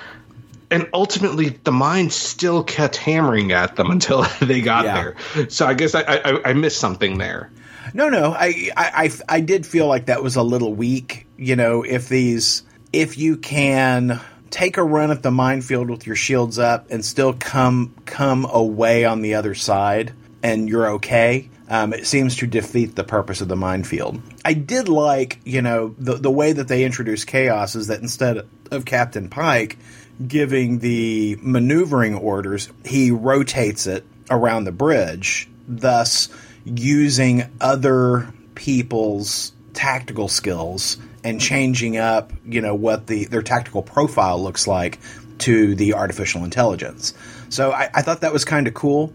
And 0.71 0.89
ultimately, 0.93 1.51
the 1.51 1.71
mine 1.73 2.11
still 2.11 2.65
kept 2.65 2.97
hammering 2.97 3.53
at 3.53 3.77
them 3.77 3.91
until 3.93 4.23
they 4.41 4.61
got 4.61 4.85
Yeah. 4.85 5.13
there. 5.35 5.49
So 5.51 5.67
I 5.67 5.75
guess 5.75 5.95
I, 5.95 6.03
I, 6.03 6.51
I 6.51 6.53
missed 6.55 6.79
something 6.79 7.19
there. 7.19 7.51
No, 7.95 8.09
no, 8.09 8.33
I, 8.33 8.71
I, 8.77 9.11
I, 9.29 9.41
did 9.41 9.65
feel 9.65 9.87
like 9.87 10.07
that 10.07 10.21
was 10.21 10.35
a 10.35 10.43
little 10.43 10.75
weak. 10.75 11.29
You 11.39 11.55
know, 11.55 11.85
if 11.85 12.09
these, 12.09 12.65
if 12.93 13.17
you 13.17 13.37
can 13.37 14.21
take 14.51 14.79
a 14.79 14.83
run 14.83 15.13
at 15.13 15.23
the 15.23 15.31
minefield 15.31 15.89
with 15.89 16.05
your 16.05 16.17
shields 16.17 16.59
up 16.59 16.91
and 16.91 17.05
still 17.05 17.33
come 17.33 17.95
come 18.05 18.47
away 18.47 19.05
on 19.05 19.23
the 19.23 19.35
other 19.35 19.55
side, 19.55 20.13
and 20.43 20.69
you're 20.69 20.95
okay. 20.95 21.49
Um, 21.69 21.95
it 21.95 22.07
seems 22.07 22.37
to 22.39 22.49
defeat 22.49 22.97
the 22.97 23.05
purpose 23.05 23.41
of 23.41 23.49
the 23.49 23.57
minefield. 23.57 24.21
I 24.45 24.53
did 24.53 24.89
like, 24.89 25.39
you 25.45 25.63
know, 25.63 25.95
the 25.97 26.15
the 26.15 26.33
way 26.33 26.53
that 26.53 26.67
they 26.67 26.85
introduced 26.85 27.29
chaos 27.29 27.77
is 27.77 27.87
that 27.87 28.01
instead 28.01 28.47
of 28.73 28.85
Captain 28.85 29.29
Pike 29.29 29.79
giving 30.27 30.81
the 30.81 31.39
maneuvering 31.41 32.17
orders, 32.17 32.69
he 32.85 33.13
rotates 33.13 33.87
it 33.87 34.05
around 34.31 34.65
the 34.65 34.73
bridge, 34.73 35.49
thus 35.69 36.29
using 36.65 37.45
other 37.61 38.33
people's 38.55 39.53
tactical 39.73 40.29
skills 40.29 40.97
and 41.23 41.39
mm-hmm. 41.39 41.47
changing 41.47 41.97
up, 41.97 42.33
you 42.45 42.61
know, 42.61 42.75
what 42.75 43.07
the 43.07 43.27
their 43.27 43.43
tactical 43.43 43.83
profile 43.83 44.43
looks 44.43 44.67
like 44.67 44.99
to 45.39 45.75
the 45.75 45.95
artificial 45.95 46.45
intelligence. 46.45 47.15
So 47.49 47.73
I, 47.73 47.91
I 47.93 48.03
thought 48.03 48.21
that 48.21 48.33
was 48.33 48.45
kind 48.45 48.67
of 48.67 48.75
cool 48.75 49.13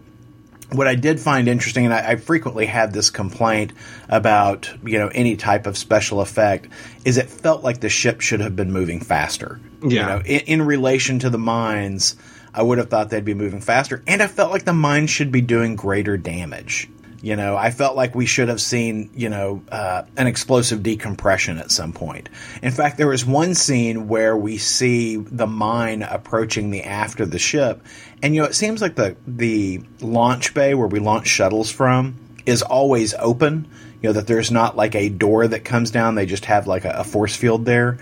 what 0.72 0.86
I 0.86 0.94
did 0.94 1.18
find 1.20 1.48
interesting, 1.48 1.84
and 1.84 1.94
I, 1.94 2.12
I 2.12 2.16
frequently 2.16 2.66
had 2.66 2.92
this 2.92 3.10
complaint 3.10 3.72
about 4.08 4.70
you 4.84 4.98
know 4.98 5.08
any 5.08 5.36
type 5.36 5.66
of 5.66 5.76
special 5.76 6.20
effect, 6.20 6.68
is 7.04 7.16
it 7.16 7.28
felt 7.28 7.62
like 7.64 7.80
the 7.80 7.88
ship 7.88 8.20
should 8.20 8.40
have 8.40 8.56
been 8.56 8.72
moving 8.72 9.00
faster. 9.00 9.60
You 9.82 9.96
Yeah. 9.96 10.06
know, 10.06 10.22
in, 10.24 10.40
in 10.40 10.62
relation 10.62 11.18
to 11.20 11.30
the 11.30 11.38
mines, 11.38 12.16
I 12.54 12.62
would 12.62 12.78
have 12.78 12.88
thought 12.88 13.10
they'd 13.10 13.24
be 13.24 13.34
moving 13.34 13.60
faster, 13.60 14.02
and 14.06 14.22
I 14.22 14.26
felt 14.26 14.52
like 14.52 14.64
the 14.64 14.72
mines 14.72 15.10
should 15.10 15.32
be 15.32 15.40
doing 15.40 15.76
greater 15.76 16.16
damage. 16.16 16.88
You 17.22 17.36
know, 17.36 17.54
I 17.54 17.70
felt 17.70 17.96
like 17.96 18.14
we 18.14 18.24
should 18.24 18.48
have 18.48 18.62
seen, 18.62 19.10
you 19.14 19.28
know, 19.28 19.62
uh, 19.70 20.04
an 20.16 20.26
explosive 20.26 20.82
decompression 20.82 21.58
at 21.58 21.70
some 21.70 21.92
point. 21.92 22.30
In 22.62 22.72
fact, 22.72 22.96
there 22.96 23.08
was 23.08 23.26
one 23.26 23.54
scene 23.54 24.08
where 24.08 24.34
we 24.34 24.56
see 24.56 25.16
the 25.16 25.46
mine 25.46 26.02
approaching 26.02 26.70
the 26.70 26.84
aft 26.84 27.20
of 27.20 27.30
the 27.30 27.38
ship, 27.38 27.84
and 28.22 28.34
you 28.34 28.40
know, 28.40 28.46
it 28.46 28.54
seems 28.54 28.80
like 28.80 28.94
the 28.94 29.16
the 29.26 29.82
launch 30.00 30.54
bay 30.54 30.74
where 30.74 30.86
we 30.86 30.98
launch 30.98 31.26
shuttles 31.26 31.70
from 31.70 32.16
is 32.46 32.62
always 32.62 33.12
open. 33.14 33.68
You 34.02 34.08
know 34.08 34.12
that 34.14 34.26
there's 34.26 34.50
not 34.50 34.76
like 34.76 34.94
a 34.94 35.10
door 35.10 35.46
that 35.46 35.62
comes 35.62 35.90
down; 35.90 36.14
they 36.14 36.26
just 36.26 36.46
have 36.46 36.66
like 36.66 36.86
a, 36.86 36.90
a 36.90 37.04
force 37.04 37.36
field 37.36 37.66
there. 37.66 37.98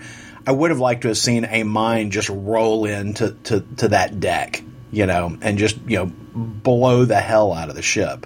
I 0.47 0.53
would 0.53 0.71
have 0.71 0.79
liked 0.79 1.01
to 1.01 1.09
have 1.09 1.17
seen 1.17 1.43
a 1.43 1.63
mine 1.63 2.11
just 2.11 2.29
roll 2.29 2.85
into 2.85 3.31
to, 3.43 3.59
to 3.77 3.89
that 3.89 4.21
deck, 4.21 4.63
you 4.91 5.05
know, 5.05 5.37
and 5.41 5.57
just 5.57 5.77
you 5.85 5.97
know 5.97 6.11
blow 6.33 7.03
the 7.03 7.19
hell 7.19 7.51
out 7.51 7.67
of 7.67 7.75
the 7.75 7.81
ship 7.81 8.25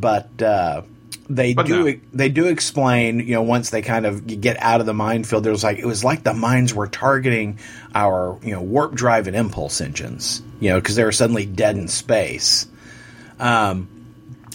but 0.00 0.42
uh, 0.42 0.82
they 1.28 1.54
But 1.54 1.66
do 1.66 1.84
no. 1.92 2.00
they 2.12 2.28
do 2.28 2.46
explain 2.46 3.20
you 3.20 3.34
know 3.34 3.42
once 3.42 3.70
they 3.70 3.82
kind 3.82 4.06
of 4.06 4.26
get 4.26 4.56
out 4.60 4.80
of 4.80 4.86
the 4.86 4.94
minefield 4.94 5.44
there 5.44 5.52
was 5.52 5.64
like 5.64 5.78
it 5.78 5.86
was 5.86 6.04
like 6.04 6.22
the 6.22 6.34
mines 6.34 6.72
were 6.74 6.86
targeting 6.86 7.58
our 7.94 8.38
you 8.42 8.52
know 8.52 8.62
warp 8.62 8.94
drive 8.94 9.26
and 9.26 9.36
impulse 9.36 9.80
engines 9.80 10.42
you 10.60 10.70
know 10.70 10.78
because 10.80 10.94
they 10.96 11.04
were 11.04 11.12
suddenly 11.12 11.44
dead 11.46 11.76
in 11.76 11.88
space 11.88 12.66
um, 13.40 13.88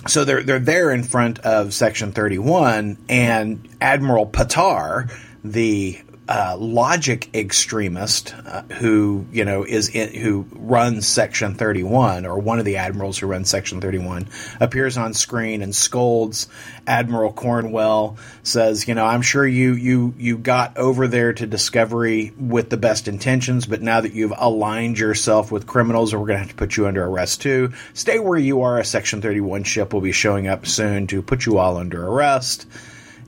so 0.07 0.23
they're 0.23 0.43
they're 0.43 0.59
there 0.59 0.91
in 0.91 1.03
front 1.03 1.39
of 1.39 1.73
section 1.73 2.11
31 2.13 2.97
and 3.09 3.67
admiral 3.81 4.25
patar 4.25 5.11
the 5.43 5.99
uh, 6.32 6.55
logic 6.57 7.27
extremist 7.36 8.34
uh, 8.45 8.61
who 8.79 9.25
you 9.34 9.43
know 9.43 9.65
is 9.65 9.89
in, 9.89 10.13
who 10.13 10.45
runs 10.51 11.05
Section 11.05 11.55
Thirty 11.55 11.84
One, 11.84 12.25
or 12.25 12.39
one 12.39 12.57
of 12.57 12.63
the 12.63 12.77
admirals 12.77 13.17
who 13.17 13.27
runs 13.27 13.49
Section 13.49 13.82
Thirty 13.82 13.97
One, 13.97 14.29
appears 14.61 14.97
on 14.97 15.13
screen 15.13 15.61
and 15.61 15.75
scolds 15.75 16.47
Admiral 16.88 17.34
Cornwell. 17.34 18.15
Says, 18.43 18.88
you 18.88 18.95
know, 18.95 19.05
I'm 19.05 19.21
sure 19.21 19.45
you 19.45 19.73
you 19.73 20.13
you 20.17 20.38
got 20.38 20.77
over 20.77 21.09
there 21.09 21.34
to 21.34 21.45
Discovery 21.45 22.32
with 22.39 22.69
the 22.69 22.77
best 22.77 23.09
intentions, 23.09 23.65
but 23.65 23.82
now 23.82 23.99
that 23.99 24.13
you've 24.13 24.34
aligned 24.38 24.99
yourself 24.99 25.51
with 25.51 25.67
criminals, 25.67 26.13
we're 26.13 26.19
going 26.19 26.36
to 26.36 26.38
have 26.38 26.47
to 26.47 26.55
put 26.55 26.77
you 26.77 26.88
under 26.88 27.03
arrest 27.03 27.41
too. 27.41 27.73
Stay 27.93 28.19
where 28.19 28.39
you 28.39 28.61
are. 28.61 28.79
A 28.79 28.86
Section 28.86 29.21
Thirty 29.21 29.41
One 29.41 29.65
ship 29.65 29.93
will 29.93 29.99
be 29.99 30.13
showing 30.13 30.47
up 30.47 30.65
soon 30.65 31.07
to 31.07 31.21
put 31.21 31.45
you 31.45 31.57
all 31.57 31.75
under 31.75 32.07
arrest. 32.07 32.67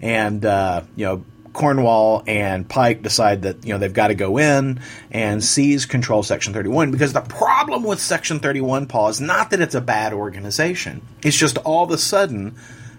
And 0.01 0.45
uh, 0.45 0.83
you 0.95 1.05
know, 1.05 1.25
Cornwell 1.53 2.23
and 2.27 2.67
Pike 2.67 3.03
decide 3.03 3.43
that 3.43 3.65
you 3.65 3.73
know 3.73 3.77
they've 3.77 3.93
got 3.93 4.07
to 4.07 4.15
go 4.15 4.37
in 4.37 4.79
and 5.11 5.43
seize 5.43 5.85
control 5.85 6.23
Section 6.23 6.53
31 6.53 6.91
because 6.91 7.13
the 7.13 7.21
problem 7.21 7.83
with 7.83 7.99
Section 7.99 8.39
31, 8.39 8.87
Paul, 8.87 9.09
is 9.09 9.21
not 9.21 9.51
that 9.51 9.61
it's 9.61 9.75
a 9.75 9.81
bad 9.81 10.13
organization. 10.13 11.01
It's 11.23 11.37
just 11.37 11.57
all 11.59 11.83
of 11.83 11.91
a 11.91 11.97
sudden 11.97 12.55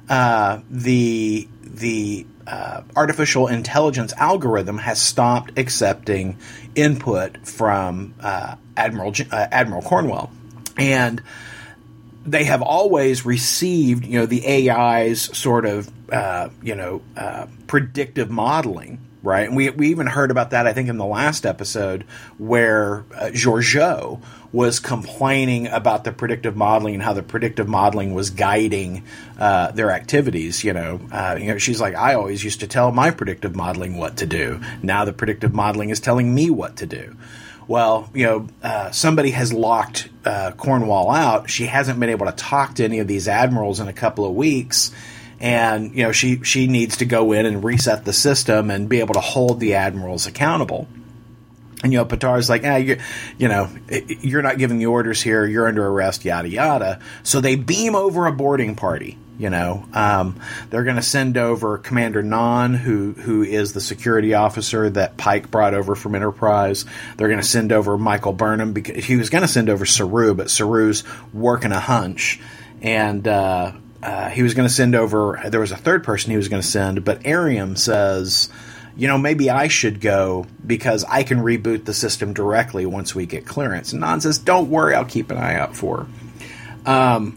uh, 0.08 0.60
the 0.70 1.48
the 1.62 2.26
uh, 2.46 2.82
artificial 2.94 3.48
intelligence 3.48 4.12
algorithm 4.16 4.78
has 4.78 5.00
stopped 5.00 5.58
accepting 5.58 6.36
input 6.74 7.46
from 7.46 8.14
uh, 8.20 8.56
Admiral 8.76 9.12
uh, 9.30 9.46
Admiral 9.50 9.82
Cornwell, 9.82 10.30
and 10.78 11.22
they 12.26 12.44
have 12.44 12.62
always 12.62 13.26
received, 13.26 14.06
you 14.06 14.18
know, 14.18 14.26
the 14.26 14.70
AI's 14.70 15.36
sort 15.36 15.66
of, 15.66 15.90
uh, 16.14 16.50
you 16.62 16.76
know, 16.76 17.02
uh, 17.16 17.46
predictive 17.66 18.30
modeling, 18.30 19.00
right? 19.22 19.48
And 19.48 19.56
we, 19.56 19.68
we 19.70 19.88
even 19.88 20.06
heard 20.06 20.30
about 20.30 20.50
that, 20.50 20.66
I 20.66 20.72
think, 20.72 20.88
in 20.88 20.96
the 20.96 21.04
last 21.04 21.44
episode 21.44 22.04
where 22.38 23.04
uh, 23.14 24.16
was 24.52 24.78
complaining 24.78 25.66
about 25.66 26.04
the 26.04 26.12
predictive 26.12 26.56
modeling 26.56 26.94
and 26.94 27.02
how 27.02 27.14
the 27.14 27.22
predictive 27.24 27.66
modeling 27.66 28.14
was 28.14 28.30
guiding 28.30 29.02
uh, 29.38 29.72
their 29.72 29.90
activities. 29.90 30.62
You 30.62 30.72
know, 30.72 31.00
uh, 31.10 31.36
you 31.40 31.48
know, 31.48 31.58
she's 31.58 31.80
like, 31.80 31.96
I 31.96 32.14
always 32.14 32.44
used 32.44 32.60
to 32.60 32.68
tell 32.68 32.92
my 32.92 33.10
predictive 33.10 33.56
modeling 33.56 33.96
what 33.96 34.18
to 34.18 34.26
do. 34.26 34.60
Now 34.82 35.04
the 35.04 35.12
predictive 35.12 35.52
modeling 35.52 35.90
is 35.90 35.98
telling 35.98 36.32
me 36.32 36.50
what 36.50 36.76
to 36.76 36.86
do 36.86 37.16
well, 37.66 38.10
you 38.14 38.24
know, 38.26 38.48
uh, 38.62 38.90
somebody 38.90 39.30
has 39.30 39.52
locked 39.52 40.08
uh, 40.24 40.52
Cornwell 40.52 41.10
out. 41.10 41.48
She 41.48 41.66
hasn't 41.66 41.98
been 41.98 42.10
able 42.10 42.26
to 42.26 42.32
talk 42.32 42.74
to 42.74 42.84
any 42.84 42.98
of 42.98 43.06
these 43.06 43.28
admirals 43.28 43.80
in 43.80 43.88
a 43.88 43.92
couple 43.92 44.26
of 44.26 44.34
weeks, 44.34 44.92
and 45.44 45.94
you 45.94 46.02
know, 46.04 46.12
she 46.12 46.42
she 46.42 46.66
needs 46.66 46.96
to 46.96 47.04
go 47.04 47.32
in 47.32 47.44
and 47.44 47.62
reset 47.62 48.06
the 48.06 48.14
system 48.14 48.70
and 48.70 48.88
be 48.88 49.00
able 49.00 49.12
to 49.12 49.20
hold 49.20 49.60
the 49.60 49.74
admirals 49.74 50.26
accountable. 50.26 50.88
And 51.82 51.92
you 51.92 51.98
know, 51.98 52.06
Patar's 52.06 52.48
like, 52.48 52.62
ah, 52.64 52.76
you, 52.76 52.98
you 53.36 53.48
know, 53.48 53.68
you're 53.90 54.40
not 54.40 54.56
giving 54.56 54.78
the 54.78 54.86
orders 54.86 55.20
here. 55.20 55.44
You're 55.44 55.68
under 55.68 55.86
arrest. 55.86 56.24
Yada 56.24 56.48
yada. 56.48 57.00
So 57.24 57.42
they 57.42 57.56
beam 57.56 57.94
over 57.94 58.26
a 58.26 58.32
boarding 58.32 58.74
party 58.74 59.18
you 59.36 59.50
know, 59.50 59.84
um, 59.92 60.40
they're 60.70 60.84
going 60.84 60.96
to 60.96 61.02
send 61.02 61.36
over 61.36 61.78
Commander 61.78 62.22
Nhan, 62.22 62.76
who 62.76 63.14
who 63.14 63.42
is 63.42 63.72
the 63.72 63.80
security 63.80 64.34
officer 64.34 64.88
that 64.90 65.16
Pike 65.16 65.50
brought 65.50 65.74
over 65.74 65.96
from 65.96 66.14
Enterprise. 66.14 66.84
They're 67.16 67.26
going 67.26 67.40
to 67.40 67.46
send 67.46 67.72
over 67.72 67.98
Michael 67.98 68.32
Burnham 68.32 68.72
because 68.72 69.04
he 69.04 69.16
was 69.16 69.30
going 69.30 69.42
to 69.42 69.48
send 69.48 69.70
over 69.70 69.84
Saru, 69.86 70.34
but 70.34 70.50
Saru's 70.50 71.02
working 71.32 71.72
a 71.72 71.80
hunch, 71.80 72.40
and 72.80 73.26
uh, 73.26 73.72
uh, 74.04 74.28
he 74.28 74.42
was 74.42 74.54
going 74.54 74.68
to 74.68 74.74
send 74.74 74.94
over. 74.94 75.40
There 75.48 75.60
was 75.60 75.72
a 75.72 75.76
third 75.76 76.04
person 76.04 76.30
he 76.30 76.36
was 76.36 76.48
going 76.48 76.62
to 76.62 76.68
send, 76.68 77.04
but 77.04 77.22
Airiam 77.24 77.76
says. 77.76 78.48
You 78.96 79.08
know, 79.08 79.18
maybe 79.18 79.50
I 79.50 79.66
should 79.66 80.00
go 80.00 80.46
because 80.64 81.02
I 81.02 81.24
can 81.24 81.38
reboot 81.38 81.84
the 81.84 81.92
system 81.92 82.32
directly 82.32 82.86
once 82.86 83.12
we 83.12 83.26
get 83.26 83.44
clearance. 83.44 83.92
And 83.92 84.00
Nhan 84.00 84.22
says, 84.22 84.38
"Don't 84.38 84.70
worry, 84.70 84.94
I'll 84.94 85.04
keep 85.04 85.32
an 85.32 85.36
eye 85.36 85.56
out 85.56 85.74
for." 85.74 86.06
Her. 86.86 86.92
Um, 86.92 87.36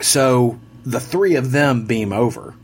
so 0.00 0.60
the 0.84 1.00
three 1.00 1.34
of 1.34 1.50
them 1.50 1.86
beam 1.86 2.12
over, 2.12 2.54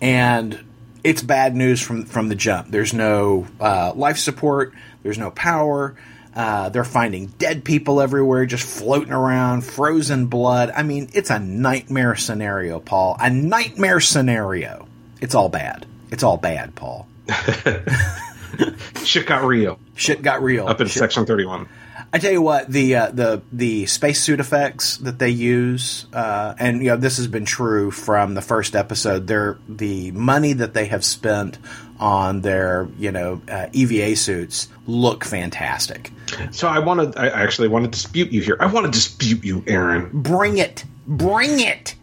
and 0.00 0.64
it's 1.02 1.22
bad 1.22 1.56
news 1.56 1.80
from 1.80 2.04
from 2.04 2.28
the 2.28 2.34
jump. 2.34 2.68
There's 2.68 2.92
no 2.92 3.46
uh, 3.58 3.92
life 3.94 4.18
support. 4.18 4.72
There's 5.02 5.18
no 5.18 5.30
power. 5.30 5.96
Uh, 6.34 6.68
they're 6.68 6.84
finding 6.84 7.26
dead 7.26 7.64
people 7.64 8.00
everywhere, 8.00 8.46
just 8.46 8.64
floating 8.64 9.12
around, 9.12 9.62
frozen 9.62 10.26
blood. 10.26 10.70
I 10.74 10.82
mean, 10.84 11.10
it's 11.12 11.30
a 11.30 11.38
nightmare 11.38 12.14
scenario, 12.14 12.78
Paul. 12.78 13.16
A 13.20 13.30
nightmare 13.30 14.00
scenario. 14.00 14.86
It's 15.20 15.34
all 15.34 15.48
bad. 15.48 15.86
It's 16.10 16.22
all 16.22 16.36
bad, 16.36 16.74
Paul. 16.74 17.08
Shit 19.04 19.26
got 19.26 19.44
real. 19.44 19.78
Shit 19.94 20.22
got 20.22 20.42
real. 20.42 20.68
Up 20.68 20.80
in 20.80 20.86
Shit. 20.86 20.98
Section 21.00 21.26
31. 21.26 21.68
I 22.12 22.18
tell 22.18 22.32
you 22.32 22.42
what, 22.42 22.68
the 22.68 22.96
uh, 22.96 23.10
the 23.12 23.42
the 23.52 23.86
spacesuit 23.86 24.40
effects 24.40 24.96
that 24.98 25.20
they 25.20 25.30
use, 25.30 26.06
uh, 26.12 26.54
and 26.58 26.82
you 26.82 26.88
know 26.88 26.96
this 26.96 27.18
has 27.18 27.28
been 27.28 27.44
true 27.44 27.92
from 27.92 28.34
the 28.34 28.42
first 28.42 28.74
episode. 28.74 29.28
They're 29.28 29.58
the 29.68 30.10
money 30.10 30.52
that 30.54 30.74
they 30.74 30.86
have 30.86 31.04
spent 31.04 31.58
on 32.00 32.40
their 32.40 32.88
you 32.98 33.12
know 33.12 33.40
uh, 33.48 33.68
EVA 33.72 34.16
suits 34.16 34.66
look 34.88 35.24
fantastic. 35.24 36.10
So 36.50 36.66
I 36.66 36.80
want 36.80 37.12
to. 37.12 37.20
I 37.20 37.28
actually 37.28 37.68
want 37.68 37.84
to 37.84 37.90
dispute 37.92 38.32
you 38.32 38.40
here. 38.42 38.56
I 38.58 38.66
want 38.66 38.86
to 38.86 38.92
dispute 38.92 39.44
you, 39.44 39.62
Aaron. 39.68 40.10
Bring 40.12 40.58
it, 40.58 40.84
bring 41.06 41.60
it. 41.60 41.94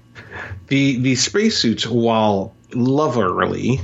The 0.67 0.99
the 0.99 1.15
spacesuits, 1.15 1.85
while 1.85 2.55
lovely, 2.73 3.81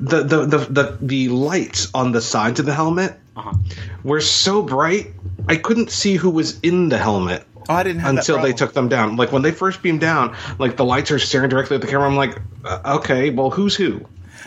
the 0.00 0.22
the, 0.22 0.46
the 0.46 0.58
the 0.58 0.98
the 1.02 1.28
lights 1.28 1.88
on 1.92 2.12
the 2.12 2.22
sides 2.22 2.60
of 2.60 2.66
the 2.66 2.74
helmet 2.74 3.18
Uh-huh. 3.36 3.54
were 4.02 4.20
so 4.20 4.62
bright 4.62 5.12
I 5.48 5.56
couldn't 5.56 5.90
see 5.90 6.14
who 6.16 6.30
was 6.30 6.60
in 6.60 6.88
the 6.88 6.98
helmet 6.98 7.44
Oh, 7.68 7.74
I 7.74 7.82
didn't 7.82 8.04
until 8.04 8.40
they 8.40 8.52
took 8.54 8.72
them 8.72 8.88
down. 8.88 9.16
Like 9.16 9.30
when 9.30 9.42
they 9.42 9.52
first 9.52 9.82
beamed 9.82 10.00
down, 10.00 10.34
like 10.58 10.76
the 10.76 10.86
lights 10.86 11.10
are 11.10 11.18
staring 11.18 11.50
directly 11.50 11.74
at 11.74 11.82
the 11.82 11.86
camera. 11.86 12.08
I'm 12.08 12.16
like, 12.16 12.40
uh, 12.64 12.98
okay, 13.00 13.28
well, 13.28 13.50
who's 13.50 13.76
who? 13.76 14.06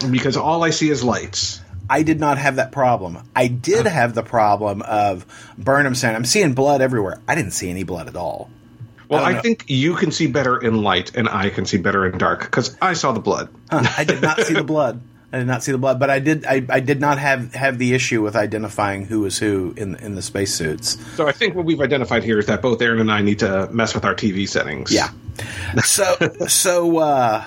Because 0.10 0.38
all 0.38 0.64
I 0.64 0.72
see 0.72 0.90
is 0.90 1.04
lights. 1.04 1.62
I 1.88 2.02
did 2.02 2.20
not 2.20 2.40
have 2.40 2.56
that 2.56 2.72
problem. 2.72 3.20
I 3.36 3.48
did 3.48 3.86
have 3.86 4.16
the 4.16 4.24
problem 4.24 4.82
of 4.82 5.26
Burnham 5.58 5.94
saying, 5.94 6.16
"I'm 6.16 6.26
seeing 6.26 6.54
blood 6.54 6.82
everywhere." 6.82 7.20
I 7.28 7.36
didn't 7.36 7.52
see 7.52 7.70
any 7.70 7.84
blood 7.84 8.08
at 8.08 8.16
all. 8.16 8.50
Well, 9.08 9.24
I 9.24 9.32
I, 9.32 9.42
think 9.42 9.66
you 9.68 9.96
can 9.96 10.12
see 10.12 10.28
better 10.28 10.58
in 10.58 10.82
light, 10.82 11.16
and 11.16 11.28
I 11.28 11.50
can 11.50 11.66
see 11.66 11.78
better 11.78 12.06
in 12.06 12.18
dark 12.18 12.40
because 12.40 12.76
I 12.82 12.94
saw 12.94 13.12
the 13.12 13.20
blood. 13.20 13.50
Huh, 13.70 13.84
I 13.98 14.06
did 14.06 14.22
not 14.22 14.40
see 14.40 14.54
the 14.54 14.64
blood. 14.74 15.02
I 15.34 15.38
did 15.40 15.48
not 15.48 15.64
see 15.64 15.72
the 15.72 15.78
blood, 15.78 15.98
but 15.98 16.10
I 16.10 16.20
did. 16.20 16.46
I, 16.46 16.66
I 16.68 16.82
did 16.82 17.00
not 17.00 17.18
have, 17.18 17.54
have 17.54 17.78
the 17.78 17.94
issue 17.94 18.22
with 18.22 18.36
identifying 18.36 19.06
who 19.06 19.22
was 19.22 19.38
who 19.38 19.74
in 19.78 19.96
in 19.96 20.16
the 20.16 20.22
spacesuits. 20.22 20.98
So 21.16 21.26
I 21.26 21.32
think 21.32 21.56
what 21.56 21.66
we've 21.66 21.80
identified 21.80 22.24
here 22.24 22.38
is 22.38 22.48
that 22.48 22.62
both 22.62 22.82
Aaron 22.82 23.00
and 23.00 23.12
I 23.12 23.22
need 23.22 23.40
to 23.40 23.70
mess 23.72 23.96
with 23.96 24.04
our 24.04 24.14
TV 24.14 24.48
settings. 24.48 24.92
Yeah. 24.92 25.10
So 25.84 26.16
so 26.48 26.98
uh, 26.98 27.46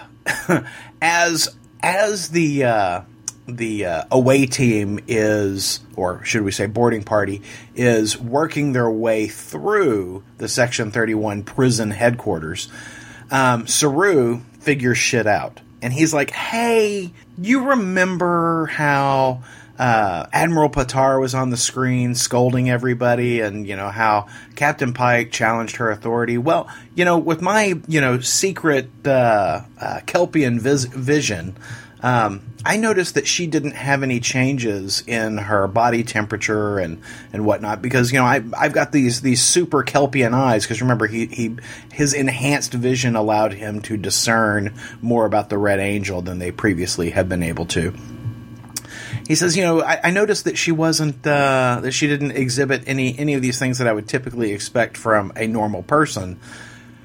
as 1.03 1.55
as 1.83 2.31
the 2.31 2.65
uh, 2.65 3.01
the 3.47 3.85
uh, 3.85 4.05
away 4.11 4.47
team 4.47 5.01
is, 5.07 5.81
or 5.95 6.25
should 6.25 6.43
we 6.43 6.53
say, 6.53 6.67
boarding 6.67 7.03
party 7.03 7.43
is 7.75 8.19
working 8.19 8.73
their 8.73 8.91
way 8.91 9.27
through 9.27 10.25
the 10.39 10.49
Section 10.49 10.91
Thirty 10.91 11.15
One 11.15 11.43
prison 11.43 11.91
headquarters. 11.91 12.71
Um, 13.31 13.67
Saru 13.67 14.41
figures 14.61 14.97
shit 14.97 15.27
out, 15.27 15.61
and 15.83 15.93
he's 15.93 16.15
like, 16.15 16.31
"Hey, 16.31 17.13
you 17.39 17.71
remember 17.71 18.67
how?" 18.67 19.43
uh, 19.79 20.27
Admiral 20.33 20.71
Patar 20.71 21.21
was 21.21 21.35
on 21.35 21.51
the 21.51 21.57
screen 21.57 22.15
scolding 22.15 22.71
everybody, 22.71 23.41
and 23.41 23.67
you 23.67 23.77
know 23.77 23.89
how 23.89 24.27
Captain 24.55 24.93
Pike 24.93 25.33
challenged 25.33 25.77
her 25.77 25.91
authority. 25.91 26.39
Well, 26.39 26.69
you 26.95 27.05
know, 27.05 27.19
with 27.19 27.43
my 27.43 27.75
you 27.89 28.01
know 28.01 28.21
secret 28.21 28.89
uh, 29.05 29.63
uh, 29.81 30.01
Kelpian 30.07 30.61
vis- 30.61 30.85
vision, 30.85 31.57
um, 32.05 32.43
I 32.67 32.77
noticed 32.77 33.15
that 33.15 33.27
she 33.27 33.47
didn't 33.47 33.73
have 33.73 34.03
any 34.03 34.21
changes 34.21 35.03
in 35.07 35.39
her 35.39 35.67
body 35.67 36.05
temperature 36.05 36.79
and 36.79 37.01
and 37.33 37.47
whatnot 37.47 37.81
because 37.81 38.13
you 38.13 38.19
know 38.19 38.27
I 38.27 38.45
I've 38.55 38.75
got 38.75 38.93
these 38.93 39.23
these 39.23 39.43
super 39.43 39.83
Kelpian 39.83 40.35
eyes 40.35 40.65
because 40.65 40.83
remember 40.83 41.07
he 41.07 41.25
he 41.27 41.57
his 41.91 42.13
enhanced 42.13 42.75
vision 42.75 43.17
allowed 43.17 43.55
him 43.55 43.81
to 43.83 43.97
discern 43.97 44.75
more 45.01 45.25
about 45.25 45.49
the 45.49 45.57
Red 45.57 45.81
Angel 45.81 46.21
than 46.21 46.39
they 46.39 46.53
previously 46.53 47.09
had 47.09 47.27
been 47.27 47.43
able 47.43 47.65
to 47.67 47.95
he 49.27 49.35
says, 49.35 49.57
you 49.57 49.63
know, 49.63 49.83
I, 49.83 50.01
I 50.05 50.11
noticed 50.11 50.45
that 50.45 50.59
she 50.59 50.71
wasn't 50.73 51.27
uh, 51.27 51.81
that 51.81 51.93
she 51.93 52.07
didn't 52.07 52.33
exhibit 52.33 52.83
any 52.87 53.19
any 53.19 53.33
of 53.33 53.41
these 53.41 53.59
things 53.59 53.79
that 53.79 53.89
I 53.89 53.95
would 53.95 54.07
typically 54.07 54.53
expect 54.53 54.99
from 54.99 55.33
a 55.37 55.47
normal 55.47 55.83
person. 55.83 56.39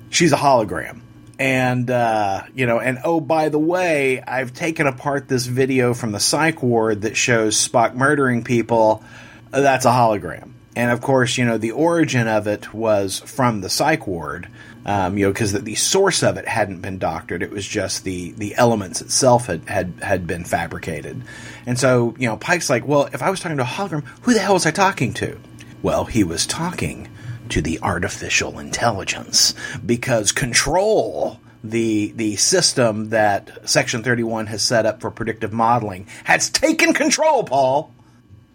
She's 0.10 0.34
a 0.34 0.38
hologram. 0.38 1.00
And 1.40 1.90
uh, 1.90 2.44
you 2.54 2.66
know, 2.66 2.80
and 2.80 3.00
oh, 3.06 3.22
by 3.22 3.48
the 3.48 3.58
way, 3.58 4.22
I've 4.22 4.54
taken 4.54 4.86
apart 4.88 5.30
this 5.30 5.46
video 5.46 5.94
from 5.94 6.12
the 6.12 6.20
psych 6.20 6.62
ward 6.62 7.04
that 7.04 7.16
shows 7.16 7.56
Spock 7.56 7.96
murdering 7.96 8.44
people. 8.44 9.02
That's 9.50 9.86
a 9.86 9.92
hologram. 9.92 10.52
And 10.76 10.92
of 10.92 11.02
course, 11.02 11.38
you 11.38 11.46
know, 11.46 11.58
the 11.58 11.72
origin 11.72 12.28
of 12.28 12.48
it 12.48 12.74
was 12.74 13.20
from 13.20 13.62
the 13.62 13.70
psych 13.70 14.06
ward, 14.06 14.48
um, 14.86 15.18
you 15.18 15.26
know, 15.26 15.34
because 15.34 15.52
the, 15.52 15.60
the, 15.60 15.76
source 15.76 16.24
of 16.24 16.38
it 16.38 16.48
hadn't 16.48 16.82
been 16.82 17.00
doctored. 17.00 17.42
It 17.42 17.52
was 17.52 17.68
just 17.68 18.04
the, 18.04 18.32
the 18.32 18.56
elements 18.56 19.02
itself 19.02 19.48
had, 19.48 19.68
had, 19.68 19.94
had 20.02 20.28
been 20.28 20.46
fabricated. 20.46 21.22
And 21.66 21.78
so, 21.78 22.16
you 22.20 22.28
know, 22.28 22.38
Pike's 22.38 22.70
like, 22.70 22.88
well, 22.88 23.10
if 23.12 23.22
I 23.22 23.30
was 23.30 23.40
talking 23.40 23.58
to 23.58 23.64
a 23.64 23.66
hologram, 23.66 24.06
who 24.22 24.34
the 24.34 24.40
hell 24.40 24.54
was 24.54 24.66
I 24.66 24.72
talking 24.72 25.14
to? 25.16 25.40
Well, 25.82 26.06
he 26.06 26.24
was 26.24 26.46
talking 26.46 27.10
to 27.50 27.62
the 27.62 27.80
artificial 27.82 28.60
intelligence 28.60 29.54
because 29.86 30.32
control 30.32 31.40
the 31.64 32.12
the 32.16 32.36
system 32.38 33.10
that 33.10 33.70
Section 33.70 34.04
31 34.04 34.48
has 34.48 34.62
set 34.62 34.86
up 34.86 35.02
for 35.02 35.12
predictive 35.12 35.52
modeling 35.52 36.08
has 36.24 36.50
taken 36.50 36.94
control, 36.94 37.44
Paul. 37.44 37.92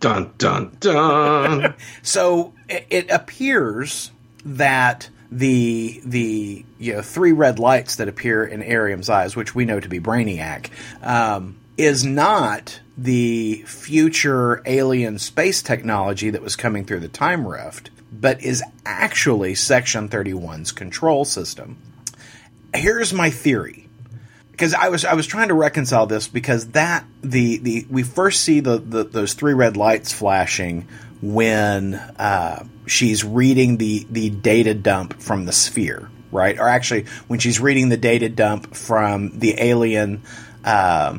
Dun 0.00 0.32
dun 0.38 0.76
dun. 0.80 1.74
so 2.02 2.52
it, 2.68 2.86
it, 2.90 3.10
appears 3.10 4.10
that 4.44 5.08
the 5.30 6.00
the 6.04 6.64
you 6.78 6.94
know 6.94 7.02
three 7.02 7.32
red 7.32 7.58
lights 7.58 7.96
that 7.96 8.08
appear 8.08 8.44
in 8.44 8.62
Airiam's 8.62 9.08
eyes, 9.08 9.36
which 9.36 9.54
we 9.54 9.64
know 9.64 9.80
to 9.80 9.88
be 9.88 10.00
Brainiac, 10.00 10.70
um, 11.02 11.56
is 11.76 12.04
not 12.04 12.80
the 12.96 13.64
future 13.66 14.62
alien 14.66 15.18
space 15.18 15.62
technology 15.62 16.30
that 16.30 16.42
was 16.42 16.54
coming 16.56 16.84
through 16.84 17.00
the 17.00 17.08
time 17.08 17.46
rift, 17.46 17.90
but 18.20 18.42
is 18.42 18.62
actually 18.84 19.54
Section 19.54 20.08
31's 20.08 20.72
control 20.72 21.24
system 21.24 21.76
here's 22.74 23.12
my 23.12 23.30
theory 23.30 23.84
because 24.50 24.72
I 24.72 24.88
was 24.88 25.04
I 25.04 25.14
was 25.14 25.26
trying 25.26 25.48
to 25.48 25.54
reconcile 25.54 26.06
this 26.06 26.28
because 26.28 26.68
that 26.68 27.04
the 27.22 27.58
the 27.58 27.86
we 27.90 28.02
first 28.04 28.42
see 28.42 28.60
the, 28.60 28.78
the 28.78 29.04
those 29.04 29.34
three 29.34 29.54
red 29.54 29.76
lights 29.76 30.12
flashing 30.12 30.86
when 31.20 31.94
uh, 31.94 32.64
she's 32.86 33.24
reading 33.24 33.78
the 33.78 34.06
the 34.10 34.30
data 34.30 34.74
dump 34.74 35.20
from 35.20 35.44
the 35.44 35.52
sphere, 35.52 36.08
right? 36.30 36.58
Or 36.58 36.68
actually, 36.68 37.06
when 37.26 37.40
she's 37.40 37.58
reading 37.58 37.88
the 37.88 37.96
data 37.96 38.28
dump 38.28 38.76
from 38.76 39.38
the 39.38 39.60
alien 39.60 40.22
uh, 40.64 41.18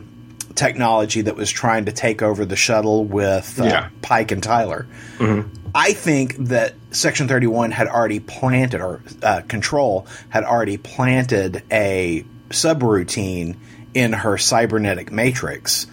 technology 0.56 1.22
that 1.22 1.36
was 1.36 1.52
trying 1.52 1.86
to 1.86 1.92
take 1.92 2.22
over 2.22 2.46
the 2.46 2.56
shuttle 2.56 3.04
with 3.04 3.60
uh, 3.60 3.66
yeah. 3.66 3.90
Pike 4.02 4.32
and 4.32 4.42
Tyler. 4.42 4.88
Mm-hmm. 5.18 5.65
I 5.76 5.92
think 5.92 6.38
that 6.38 6.74
Section 6.92 7.28
31 7.28 7.72
had 7.72 7.88
already 7.88 8.22
planted, 8.22 8.80
or 8.80 9.02
uh, 9.22 9.42
Control 9.46 10.08
had 10.30 10.46
already 10.46 10.78
planted 10.78 11.64
a 11.70 12.26
subroutine 12.50 13.58
in 13.94 14.14
her 14.14 14.38
cybernetic 14.38 15.12
matrix 15.12 15.88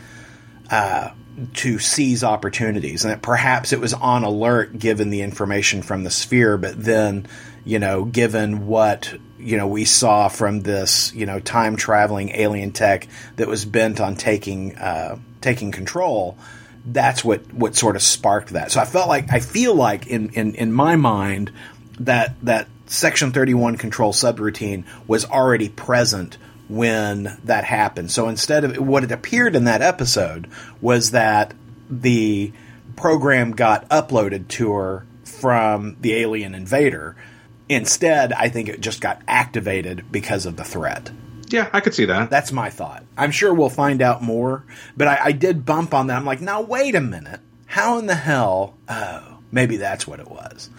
uh, 0.71 1.11
to 1.55 1.81
seize 1.81 2.23
opportunities. 2.23 3.05
And 3.05 3.13
that 3.13 3.23
perhaps 3.23 3.73
it 3.73 3.81
was 3.81 3.93
on 3.93 4.23
alert 4.23 4.79
given 4.79 5.11
the 5.11 5.23
information 5.23 5.83
from 5.83 6.05
the 6.05 6.11
sphere, 6.11 6.57
but 6.59 6.81
then, 6.81 7.27
you 7.65 7.81
know, 7.81 8.05
given 8.05 8.69
what, 8.69 9.13
you 9.41 9.57
know, 9.57 9.67
we 9.67 9.85
saw 9.85 10.29
from 10.29 10.61
this, 10.61 11.13
you 11.13 11.27
know, 11.27 11.41
time 11.41 11.75
traveling 11.75 12.31
alien 12.31 12.71
tech 12.71 13.09
that 13.35 13.49
was 13.49 13.65
bent 13.65 14.01
on 14.01 14.15
taking, 14.15 14.77
uh, 14.77 15.19
taking 15.41 15.73
control 15.73 16.39
that's 16.85 17.25
what 17.25 17.53
what 17.53 17.77
sort 17.77 17.97
of 17.97 18.03
sparked 18.03 18.51
that. 18.51 18.73
So 18.73 18.81
I 18.81 18.85
felt 18.85 19.09
like 19.09 19.33
I 19.33 19.41
feel 19.41 19.75
like 19.75 20.07
in 20.07 20.31
in 20.31 20.55
in 20.55 20.73
my 20.73 20.97
mind 20.97 21.53
that 22.01 22.35
that 22.43 22.69
Section 22.87 23.33
31 23.33 23.77
control 23.77 24.13
subroutine 24.13 24.85
was 25.07 25.25
already 25.25 25.69
present 25.69 26.39
when 26.69 27.39
that 27.45 27.65
happened. 27.65 28.11
So 28.11 28.29
instead 28.29 28.65
of 28.65 28.77
what 28.79 29.05
it 29.05 29.13
appeared 29.13 29.57
in 29.57 29.65
that 29.65 29.83
episode 29.83 30.49
was 30.81 31.13
that 31.13 31.55
the 31.89 32.53
program 32.97 33.53
got 33.53 33.89
uploaded 33.89 34.49
to 34.49 34.73
her 34.73 35.07
from 35.25 35.97
the 36.01 36.15
alien 36.15 36.55
invader. 36.55 37.17
Instead, 37.69 38.33
I 38.33 38.49
think 38.49 38.69
it 38.69 38.81
just 38.81 39.01
got 39.01 39.23
activated 39.27 40.11
because 40.11 40.47
of 40.47 40.57
the 40.57 40.65
threat. 40.65 41.11
Yeah, 41.53 41.69
I 41.73 41.81
could 41.81 41.95
see 41.95 42.07
that. 42.07 42.31
That's 42.31 42.53
my 42.53 42.71
thought. 42.71 43.05
I'm 43.17 43.31
sure 43.31 43.53
we'll 43.53 43.69
find 43.69 44.01
out 44.03 44.23
more, 44.23 44.65
but 44.97 45.09
I, 45.09 45.19
I 45.25 45.33
did 45.33 45.67
bump 45.67 45.95
on 45.95 46.07
that. 46.09 46.17
I'm 46.17 46.25
like, 46.25 46.41
now 46.41 46.63
wait 46.63 46.95
a 46.95 47.01
minute. 47.01 47.41
How 47.67 47.99
in 47.99 48.07
the 48.07 48.15
hell? 48.15 48.75
Oh, 48.89 49.39
maybe 49.51 49.77
that's 49.77 50.07
what 50.07 50.21
it 50.21 50.31
was. 50.31 50.71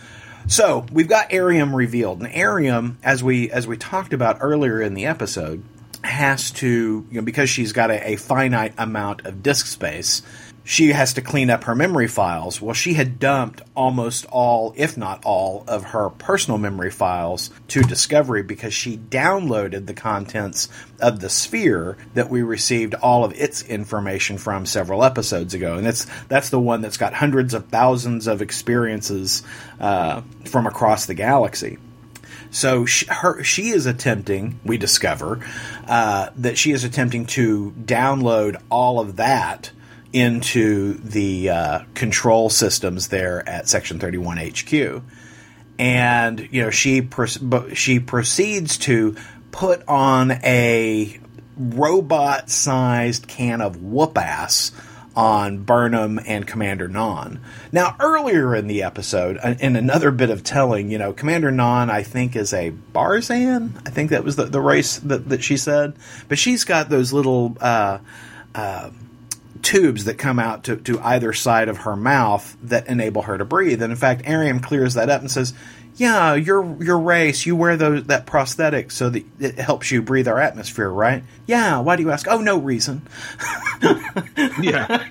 So 0.47 0.85
we've 0.91 1.07
got 1.07 1.29
Airiam 1.31 1.73
revealed, 1.73 2.21
and 2.21 2.31
Airiam, 2.31 2.97
as 3.03 3.23
we 3.23 3.49
as 3.49 3.65
we 3.65 3.77
talked 3.77 4.13
about 4.13 4.37
earlier 4.41 4.81
in 4.81 4.93
the 4.93 5.05
episode, 5.05 5.63
has 6.03 6.51
to 6.51 7.07
you 7.09 7.15
know 7.15 7.21
because 7.21 7.49
she's 7.49 7.71
got 7.71 7.91
a, 7.91 8.11
a 8.11 8.15
finite 8.17 8.73
amount 8.77 9.25
of 9.25 9.41
disk 9.41 9.67
space 9.67 10.21
she 10.63 10.89
has 10.89 11.13
to 11.13 11.21
clean 11.21 11.49
up 11.49 11.65
her 11.65 11.75
memory 11.75 12.07
files. 12.07 12.61
Well, 12.61 12.73
she 12.73 12.93
had 12.93 13.19
dumped 13.19 13.61
almost 13.75 14.25
all, 14.27 14.73
if 14.77 14.97
not 14.97 15.23
all, 15.25 15.63
of 15.67 15.83
her 15.83 16.09
personal 16.09 16.57
memory 16.57 16.91
files 16.91 17.49
to 17.69 17.81
Discovery 17.81 18.43
because 18.43 18.73
she 18.73 18.97
downloaded 18.97 19.85
the 19.85 19.93
contents 19.93 20.69
of 20.99 21.19
the 21.19 21.29
sphere 21.29 21.97
that 22.13 22.29
we 22.29 22.41
received 22.41 22.95
all 22.95 23.25
of 23.25 23.33
its 23.33 23.63
information 23.63 24.37
from 24.37 24.65
several 24.65 25.03
episodes 25.03 25.53
ago. 25.53 25.75
And 25.75 25.85
that's 25.85 26.07
that's 26.27 26.49
the 26.49 26.59
one 26.59 26.81
that's 26.81 26.97
got 26.97 27.13
hundreds 27.13 27.53
of 27.53 27.67
thousands 27.67 28.27
of 28.27 28.41
experiences 28.41 29.43
uh, 29.79 30.21
from 30.45 30.65
across 30.65 31.05
the 31.05 31.13
galaxy. 31.13 31.77
So 32.51 32.85
she, 32.85 33.07
her, 33.09 33.43
she 33.43 33.69
is 33.69 33.87
attempting, 33.87 34.59
we 34.63 34.77
discover, 34.77 35.43
uh, 35.87 36.29
that 36.37 36.57
she 36.57 36.71
is 36.71 36.83
attempting 36.83 37.25
to 37.25 37.71
download 37.71 38.61
all 38.69 38.99
of 38.99 39.15
that 39.15 39.71
into 40.13 40.93
the 40.93 41.49
uh, 41.49 41.79
control 41.95 42.49
systems 42.49 43.07
there 43.07 43.47
at 43.49 43.67
Section 43.67 43.99
31 43.99 44.37
HQ. 44.37 45.01
And, 45.79 46.47
you 46.51 46.61
know, 46.61 46.69
she, 46.69 47.09
she 47.73 47.99
proceeds 47.99 48.77
to 48.79 49.15
put 49.51 49.87
on 49.87 50.31
a 50.31 51.19
robot 51.57 52.49
sized 52.49 53.27
can 53.27 53.61
of 53.61 53.81
whoop 53.81 54.17
ass 54.17 54.71
on 55.15 55.59
Burnham 55.59 56.19
and 56.25 56.45
Commander 56.47 56.89
Nhan. 56.89 57.39
Now, 57.71 57.95
earlier 57.99 58.55
in 58.55 58.67
the 58.67 58.83
episode, 58.83 59.37
uh, 59.37 59.55
in 59.59 59.75
another 59.75 60.11
bit 60.11 60.29
of 60.29 60.43
telling, 60.43 60.89
you 60.89 60.97
know, 60.97 61.13
Commander 61.13 61.51
Nhan, 61.51 61.89
I 61.89 62.03
think, 62.03 62.35
is 62.35 62.53
a 62.53 62.71
Barzan. 62.71 63.75
I 63.85 63.91
think 63.91 64.09
that 64.09 64.23
was 64.23 64.35
the, 64.35 64.45
the 64.45 64.61
race 64.61 64.97
that, 64.99 65.29
that 65.29 65.43
she 65.43 65.57
said. 65.57 65.95
But 66.27 66.39
she's 66.39 66.63
got 66.63 66.89
those 66.89 67.13
little 67.13 67.55
uh, 67.61 67.99
uh, 68.55 68.89
tubes 69.63 70.03
that 70.05 70.17
come 70.17 70.37
out 70.37 70.65
to, 70.65 70.75
to 70.75 70.99
either 70.99 71.33
side 71.33 71.69
of 71.69 71.77
her 71.77 71.95
mouth 71.95 72.55
that 72.61 72.87
enable 72.87 73.23
her 73.23 73.37
to 73.37 73.45
breathe. 73.45 73.81
And 73.81 73.91
in 73.91 73.97
fact, 73.97 74.25
Airiam 74.25 74.61
clears 74.61 74.93
that 74.93 75.09
up 75.09 75.21
and 75.21 75.31
says, 75.31 75.53
"Yeah, 75.95 76.35
your 76.35 76.83
your 76.83 76.99
race, 76.99 77.45
you 77.45 77.55
wear 77.55 77.77
those 77.77 78.03
that 78.05 78.25
prosthetic 78.25 78.91
so 78.91 79.09
that 79.09 79.23
it 79.39 79.55
helps 79.57 79.89
you 79.89 80.01
breathe 80.01 80.27
our 80.27 80.39
atmosphere, 80.39 80.89
right?" 80.89 81.23
Yeah. 81.47 81.79
Why 81.79 81.95
do 81.95 82.03
you 82.03 82.11
ask? 82.11 82.27
Oh, 82.29 82.39
no 82.39 82.57
reason. 82.57 83.07
yeah, 84.61 85.07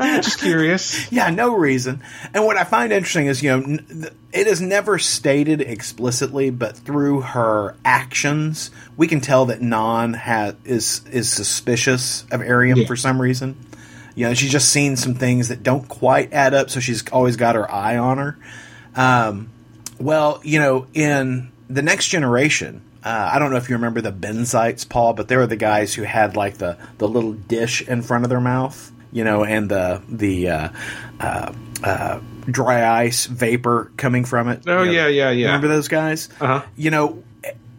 just 0.00 0.38
curious. 0.38 1.10
Yeah, 1.12 1.30
no 1.30 1.56
reason. 1.56 2.02
And 2.32 2.44
what 2.44 2.56
I 2.56 2.64
find 2.64 2.92
interesting 2.92 3.26
is, 3.26 3.42
you 3.42 3.56
know, 3.56 4.10
it 4.32 4.46
is 4.46 4.60
never 4.60 4.98
stated 4.98 5.60
explicitly, 5.60 6.50
but 6.50 6.76
through 6.76 7.22
her 7.22 7.76
actions, 7.84 8.70
we 8.96 9.06
can 9.06 9.20
tell 9.20 9.46
that 9.46 9.60
Nhan 9.60 10.14
has 10.16 10.54
is 10.64 11.02
is 11.10 11.30
suspicious 11.30 12.24
of 12.30 12.40
Airiam 12.40 12.78
yeah. 12.78 12.86
for 12.86 12.96
some 12.96 13.20
reason. 13.20 13.56
You 14.16 14.26
know, 14.26 14.34
she's 14.34 14.50
just 14.50 14.70
seen 14.70 14.96
some 14.96 15.14
things 15.14 15.48
that 15.48 15.62
don't 15.62 15.86
quite 15.86 16.32
add 16.32 16.54
up, 16.54 16.70
so 16.70 16.80
she's 16.80 17.06
always 17.10 17.36
got 17.36 17.54
her 17.54 17.70
eye 17.70 17.98
on 17.98 18.18
her. 18.18 18.38
Um, 18.96 19.50
well, 20.00 20.40
you 20.42 20.58
know, 20.58 20.86
in 20.94 21.52
the 21.68 21.82
next 21.82 22.08
generation, 22.08 22.80
uh, 23.04 23.30
I 23.32 23.38
don't 23.38 23.50
know 23.50 23.58
if 23.58 23.68
you 23.68 23.76
remember 23.76 24.00
the 24.00 24.12
Benzites, 24.12 24.88
Paul, 24.88 25.12
but 25.12 25.28
they 25.28 25.36
were 25.36 25.46
the 25.46 25.56
guys 25.56 25.94
who 25.94 26.02
had 26.02 26.34
like 26.34 26.56
the, 26.56 26.78
the 26.98 27.06
little 27.06 27.34
dish 27.34 27.86
in 27.86 28.00
front 28.02 28.24
of 28.24 28.30
their 28.30 28.40
mouth, 28.40 28.90
you 29.12 29.22
know, 29.22 29.44
and 29.44 29.68
the 29.68 30.02
the 30.08 30.48
uh, 30.48 30.68
uh, 31.20 31.52
uh 31.84 32.20
dry 32.46 33.02
ice 33.04 33.26
vapor 33.26 33.92
coming 33.98 34.24
from 34.24 34.48
it. 34.48 34.62
Oh 34.66 34.82
you 34.82 34.86
know, 34.86 34.92
yeah, 34.92 35.08
yeah, 35.08 35.30
yeah. 35.30 35.46
Remember 35.46 35.68
those 35.68 35.88
guys? 35.88 36.30
Uh-huh. 36.40 36.62
You 36.74 36.90
know, 36.90 37.22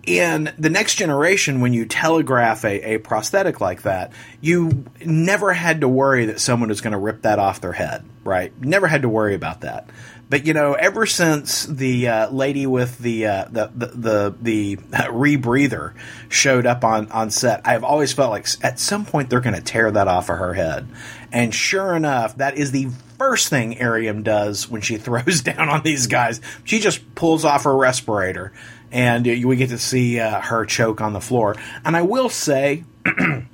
in 0.07 0.53
the 0.57 0.69
next 0.69 0.95
generation, 0.95 1.59
when 1.59 1.73
you 1.73 1.85
telegraph 1.85 2.63
a, 2.63 2.93
a 2.93 2.97
prosthetic 2.97 3.59
like 3.59 3.81
that, 3.81 4.13
you 4.39 4.85
never 5.05 5.51
had 5.51 5.81
to 5.81 5.87
worry 5.89 6.25
that 6.25 6.39
someone 6.39 6.69
was 6.69 6.79
going 6.79 6.93
to 6.93 6.97
rip 6.97 7.23
that 7.23 7.39
off 7.39 7.59
their 7.59 7.73
head, 7.73 8.05
right? 8.23 8.57
Never 8.59 8.87
had 8.87 9.01
to 9.01 9.09
worry 9.09 9.35
about 9.35 9.61
that. 9.61 9.89
But 10.29 10.45
you 10.45 10.53
know, 10.53 10.73
ever 10.73 11.05
since 11.05 11.65
the 11.65 12.07
uh, 12.07 12.29
lady 12.29 12.65
with 12.65 12.97
the, 12.99 13.27
uh, 13.27 13.45
the 13.49 13.71
the 13.73 13.87
the, 13.87 14.35
the 14.41 14.75
rebreather 15.09 15.93
showed 16.29 16.65
up 16.65 16.83
on 16.83 17.11
on 17.11 17.29
set, 17.29 17.61
I've 17.65 17.83
always 17.83 18.13
felt 18.13 18.31
like 18.31 18.47
at 18.61 18.79
some 18.79 19.05
point 19.05 19.29
they're 19.29 19.41
going 19.41 19.55
to 19.55 19.61
tear 19.61 19.91
that 19.91 20.07
off 20.07 20.29
of 20.29 20.37
her 20.37 20.53
head. 20.53 20.87
And 21.31 21.53
sure 21.53 21.95
enough, 21.95 22.37
that 22.37 22.57
is 22.57 22.71
the 22.71 22.89
first 23.17 23.49
thing 23.49 23.75
Airiam 23.75 24.23
does 24.23 24.69
when 24.69 24.81
she 24.81 24.97
throws 24.97 25.41
down 25.41 25.69
on 25.69 25.83
these 25.83 26.07
guys. 26.07 26.41
She 26.63 26.79
just 26.79 27.15
pulls 27.15 27.45
off 27.45 27.63
her 27.63 27.75
respirator 27.75 28.53
and 28.91 29.25
we 29.25 29.55
get 29.55 29.69
to 29.69 29.77
see 29.77 30.19
uh, 30.19 30.41
her 30.41 30.65
choke 30.65 31.01
on 31.01 31.13
the 31.13 31.21
floor. 31.21 31.55
And 31.85 31.95
I 31.95 32.01
will 32.03 32.29
say, 32.29 32.83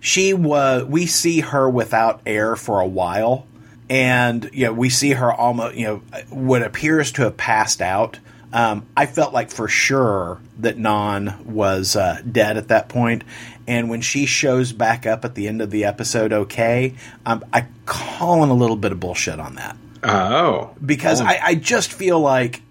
she 0.00 0.34
was. 0.34 0.84
We 0.84 1.06
see 1.06 1.40
her 1.40 1.68
without 1.68 2.20
air 2.26 2.56
for 2.56 2.80
a 2.80 2.86
while, 2.86 3.46
and 3.88 4.48
you 4.52 4.66
know 4.66 4.72
we 4.72 4.90
see 4.90 5.12
her 5.12 5.32
almost 5.32 5.76
you 5.76 5.86
know 5.86 6.02
what 6.30 6.62
appears 6.62 7.12
to 7.12 7.22
have 7.22 7.36
passed 7.36 7.80
out. 7.82 8.18
Um, 8.52 8.86
I 8.96 9.06
felt 9.06 9.34
like 9.34 9.50
for 9.50 9.68
sure 9.68 10.40
that 10.58 10.78
Nhan 10.78 11.44
was 11.46 11.96
uh, 11.96 12.22
dead 12.30 12.56
at 12.56 12.68
that 12.68 12.88
point, 12.88 13.24
and 13.66 13.90
when 13.90 14.00
she 14.00 14.24
shows 14.24 14.72
back 14.72 15.04
up 15.04 15.24
at 15.24 15.34
the 15.34 15.48
end 15.48 15.60
of 15.60 15.70
the 15.70 15.84
episode, 15.84 16.32
okay, 16.32 16.94
um, 17.26 17.44
I 17.52 17.66
calling 17.84 18.50
a 18.50 18.54
little 18.54 18.76
bit 18.76 18.92
of 18.92 19.00
bullshit 19.00 19.40
on 19.40 19.56
that 19.56 19.76
Oh, 20.02 20.70
because 20.84 21.20
Oh. 21.20 21.24
I, 21.26 21.38
I 21.42 21.54
just 21.56 21.92
feel 21.92 22.20
like 22.20 22.62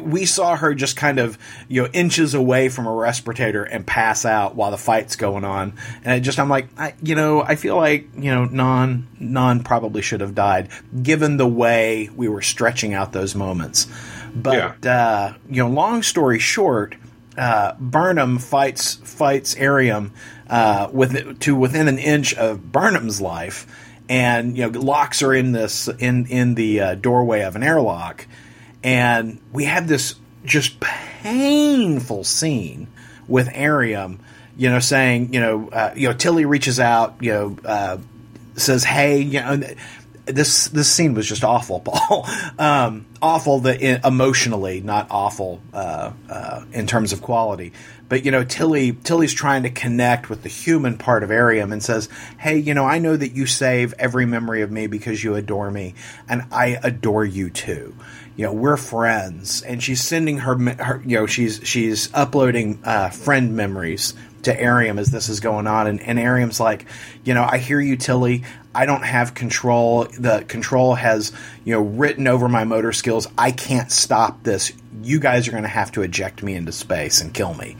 we 0.00 0.24
saw 0.24 0.54
her 0.56 0.74
just 0.74 0.96
kind 0.96 1.18
of 1.18 1.36
you 1.68 1.82
know 1.82 1.88
inches 1.92 2.34
away 2.34 2.68
from 2.68 2.86
a 2.86 2.92
respirator 2.92 3.64
and 3.64 3.86
pass 3.86 4.24
out 4.24 4.54
while 4.54 4.70
the 4.70 4.78
fight's 4.78 5.16
going 5.16 5.44
on. 5.44 5.74
And 6.04 6.14
it 6.14 6.20
just 6.20 6.38
i'm 6.38 6.48
like 6.48 6.68
I, 6.78 6.94
you 7.02 7.14
know 7.14 7.42
i 7.42 7.56
feel 7.56 7.76
like 7.76 8.08
you 8.16 8.34
know 8.34 8.46
Nhan 8.46 9.04
Nhan 9.20 9.64
probably 9.64 10.02
should 10.02 10.20
have 10.20 10.34
died 10.34 10.68
given 11.02 11.36
the 11.36 11.46
way 11.46 12.08
we 12.14 12.28
were 12.28 12.42
stretching 12.42 12.94
out 12.94 13.12
those 13.12 13.34
moments. 13.34 13.86
But 14.34 14.86
uh, 14.86 15.34
you 15.48 15.62
know 15.62 15.68
long 15.68 16.02
story 16.02 16.38
short 16.38 16.94
uh, 17.38 17.74
Burnham 17.78 18.38
fights 18.38 18.94
fights 18.96 19.54
Airiam 19.54 20.10
uh, 20.50 20.88
with 20.92 21.40
to 21.40 21.54
within 21.54 21.88
an 21.88 21.98
inch 21.98 22.34
of 22.34 22.72
Burnham's 22.72 23.20
life, 23.20 23.66
and 24.08 24.56
you 24.56 24.68
know 24.68 24.78
locks 24.78 25.20
her 25.20 25.32
in 25.32 25.52
this 25.52 25.88
in 25.88 26.26
in 26.26 26.54
the 26.54 26.80
uh, 26.80 26.94
doorway 26.96 27.42
of 27.42 27.54
an 27.54 27.62
airlock, 27.62 28.26
and 28.82 29.40
we 29.52 29.64
have 29.64 29.88
this 29.88 30.14
just 30.44 30.80
painful 30.80 32.24
scene 32.24 32.88
with 33.26 33.48
Airiam, 33.48 34.18
you 34.56 34.70
know, 34.70 34.78
saying 34.78 35.32
you 35.34 35.40
know 35.40 35.68
uh, 35.68 35.92
you 35.96 36.08
know 36.08 36.14
Tilly 36.14 36.44
reaches 36.44 36.80
out, 36.80 37.16
you 37.20 37.32
know, 37.32 37.56
uh, 37.64 37.98
says 38.56 38.84
hey, 38.84 39.20
you 39.20 39.40
know. 39.40 39.60
This 40.26 40.68
this 40.68 40.92
scene 40.92 41.14
was 41.14 41.26
just 41.26 41.42
awful, 41.42 41.80
Paul. 41.86 42.28
Um, 42.58 43.06
awful 43.22 43.60
the 43.60 44.06
emotionally, 44.06 44.82
not 44.82 45.06
awful 45.10 45.62
uh, 45.72 46.12
uh, 46.28 46.64
in 46.70 46.86
terms 46.86 47.14
of 47.14 47.22
quality. 47.22 47.72
But 48.08 48.24
you 48.24 48.30
know, 48.30 48.44
Tilly 48.44 48.92
Tilly's 48.92 49.34
trying 49.34 49.62
to 49.64 49.70
connect 49.70 50.30
with 50.30 50.42
the 50.42 50.48
human 50.48 50.98
part 50.98 51.22
of 51.22 51.30
Airiam 51.30 51.72
and 51.72 51.82
says, 51.82 52.08
"Hey, 52.38 52.58
you 52.58 52.74
know, 52.74 52.84
I 52.84 52.98
know 52.98 53.16
that 53.16 53.32
you 53.32 53.46
save 53.46 53.94
every 53.98 54.26
memory 54.26 54.62
of 54.62 54.70
me 54.70 54.86
because 54.86 55.22
you 55.22 55.34
adore 55.34 55.70
me, 55.70 55.94
and 56.28 56.44
I 56.50 56.78
adore 56.82 57.24
you 57.24 57.50
too. 57.50 57.94
You 58.38 58.46
know, 58.46 58.52
we're 58.54 58.78
friends." 58.78 59.60
And 59.60 59.82
she's 59.82 60.00
sending 60.00 60.38
her, 60.38 60.56
her 60.56 61.02
you 61.04 61.18
know, 61.18 61.26
she's 61.26 61.60
she's 61.64 62.08
uploading 62.14 62.80
uh, 62.84 63.10
friend 63.10 63.54
memories 63.54 64.14
to 64.44 64.54
Airiam 64.54 64.98
as 64.98 65.10
this 65.10 65.28
is 65.28 65.40
going 65.40 65.66
on, 65.66 65.88
and, 65.88 66.00
and 66.00 66.18
Airiam's 66.18 66.60
like, 66.60 66.86
you 67.24 67.34
know, 67.34 67.42
I 67.44 67.58
hear 67.58 67.80
you, 67.80 67.96
Tilly. 67.96 68.44
I 68.74 68.86
don't 68.86 69.02
have 69.02 69.34
control. 69.34 70.04
The 70.04 70.44
control 70.46 70.94
has, 70.94 71.32
you 71.64 71.74
know, 71.74 71.80
written 71.80 72.28
over 72.28 72.48
my 72.48 72.62
motor 72.62 72.92
skills. 72.92 73.26
I 73.36 73.50
can't 73.50 73.90
stop 73.90 74.44
this. 74.44 74.72
You 75.02 75.18
guys 75.18 75.48
are 75.48 75.50
going 75.50 75.64
to 75.64 75.68
have 75.68 75.90
to 75.92 76.02
eject 76.02 76.42
me 76.42 76.54
into 76.54 76.70
space 76.70 77.20
and 77.20 77.34
kill 77.34 77.54
me. 77.54 77.76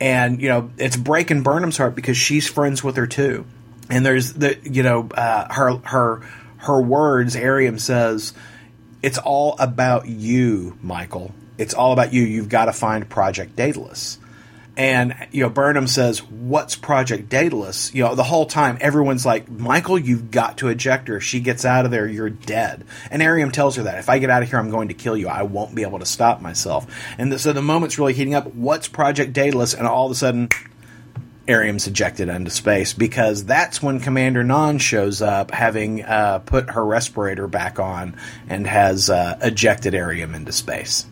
And 0.00 0.42
you 0.42 0.48
know, 0.48 0.70
it's 0.76 0.96
breaking 0.96 1.44
Burnham's 1.44 1.76
heart 1.76 1.94
because 1.94 2.16
she's 2.16 2.48
friends 2.48 2.82
with 2.82 2.96
her 2.96 3.06
too. 3.06 3.46
And 3.88 4.04
there's 4.04 4.32
the, 4.32 4.58
you 4.64 4.82
know, 4.82 5.08
uh, 5.14 5.52
her 5.54 5.76
her 5.84 6.26
her 6.56 6.82
words. 6.82 7.36
Airiam 7.36 7.78
says, 7.78 8.32
"It's 9.04 9.18
all 9.18 9.54
about 9.58 10.08
you, 10.08 10.78
Michael. 10.82 11.34
It's 11.58 11.74
all 11.74 11.92
about 11.92 12.12
you. 12.12 12.22
You've 12.22 12.48
got 12.48 12.64
to 12.64 12.72
find 12.72 13.08
Project 13.08 13.54
Daedalus." 13.54 14.18
And 14.76 15.14
you 15.30 15.42
know, 15.42 15.50
Burnham 15.50 15.86
says, 15.86 16.18
"What's 16.18 16.74
Project 16.74 17.28
Daedalus?" 17.28 17.94
You 17.94 18.02
know, 18.02 18.14
the 18.14 18.24
whole 18.24 18.46
time 18.46 18.78
everyone's 18.80 19.24
like, 19.24 19.48
"Michael, 19.48 19.98
you've 19.98 20.30
got 20.32 20.58
to 20.58 20.68
eject 20.68 21.08
her. 21.08 21.18
If 21.18 21.22
she 21.22 21.40
gets 21.40 21.64
out 21.64 21.84
of 21.84 21.90
there, 21.90 22.08
you're 22.08 22.30
dead." 22.30 22.84
And 23.10 23.22
Airiam 23.22 23.52
tells 23.52 23.76
her 23.76 23.84
that 23.84 23.98
if 23.98 24.08
I 24.08 24.18
get 24.18 24.30
out 24.30 24.42
of 24.42 24.50
here, 24.50 24.58
I'm 24.58 24.70
going 24.70 24.88
to 24.88 24.94
kill 24.94 25.16
you. 25.16 25.28
I 25.28 25.42
won't 25.42 25.76
be 25.76 25.82
able 25.82 26.00
to 26.00 26.06
stop 26.06 26.40
myself. 26.40 26.86
And 27.18 27.30
the, 27.30 27.38
so 27.38 27.52
the 27.52 27.62
moment's 27.62 27.98
really 27.98 28.14
heating 28.14 28.34
up. 28.34 28.52
What's 28.52 28.88
Project 28.88 29.32
Daedalus? 29.32 29.74
And 29.74 29.86
all 29.86 30.06
of 30.06 30.12
a 30.12 30.16
sudden, 30.16 30.48
Airiam's 31.46 31.86
ejected 31.86 32.28
into 32.28 32.50
space 32.50 32.92
because 32.92 33.44
that's 33.44 33.82
when 33.82 34.00
Commander 34.00 34.42
Nhan 34.42 34.80
shows 34.80 35.20
up, 35.20 35.50
having 35.50 36.02
uh, 36.02 36.38
put 36.40 36.70
her 36.70 36.84
respirator 36.84 37.46
back 37.46 37.78
on 37.78 38.16
and 38.48 38.66
has 38.66 39.10
uh, 39.10 39.38
ejected 39.42 39.94
Airiam 39.94 40.34
into 40.34 40.52
space 40.52 41.06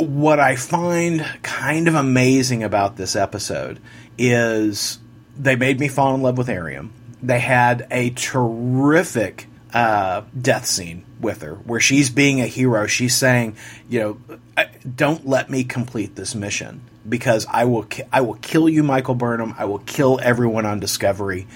what 0.00 0.40
I 0.40 0.56
find 0.56 1.24
kind 1.42 1.88
of 1.88 1.94
amazing 1.94 2.62
about 2.62 2.96
this 2.96 3.16
episode 3.16 3.80
is 4.16 4.98
they 5.36 5.56
made 5.56 5.78
me 5.78 5.88
fall 5.88 6.14
in 6.14 6.22
love 6.22 6.38
with 6.38 6.48
Airiam. 6.48 6.90
They 7.22 7.38
had 7.38 7.86
a 7.90 8.10
terrific 8.10 9.46
uh, 9.74 10.22
death 10.38 10.66
scene 10.66 11.04
with 11.20 11.42
her 11.42 11.54
where 11.54 11.80
she's 11.80 12.08
being 12.08 12.40
a 12.40 12.46
hero. 12.46 12.86
She's 12.86 13.14
saying, 13.14 13.56
you 13.88 14.00
know, 14.00 14.66
don't 14.96 15.26
let 15.26 15.50
me 15.50 15.64
complete 15.64 16.16
this 16.16 16.34
mission 16.34 16.82
because 17.10 17.46
I 17.50 17.64
will 17.64 17.82
ki- 17.82 18.04
I 18.12 18.22
will 18.22 18.34
kill 18.34 18.68
you, 18.68 18.82
Michael 18.82 19.14
Burnham. 19.16 19.54
I 19.58 19.66
will 19.66 19.80
kill 19.80 20.18
everyone 20.22 20.64
on 20.64 20.80
Discovery. 20.80 21.46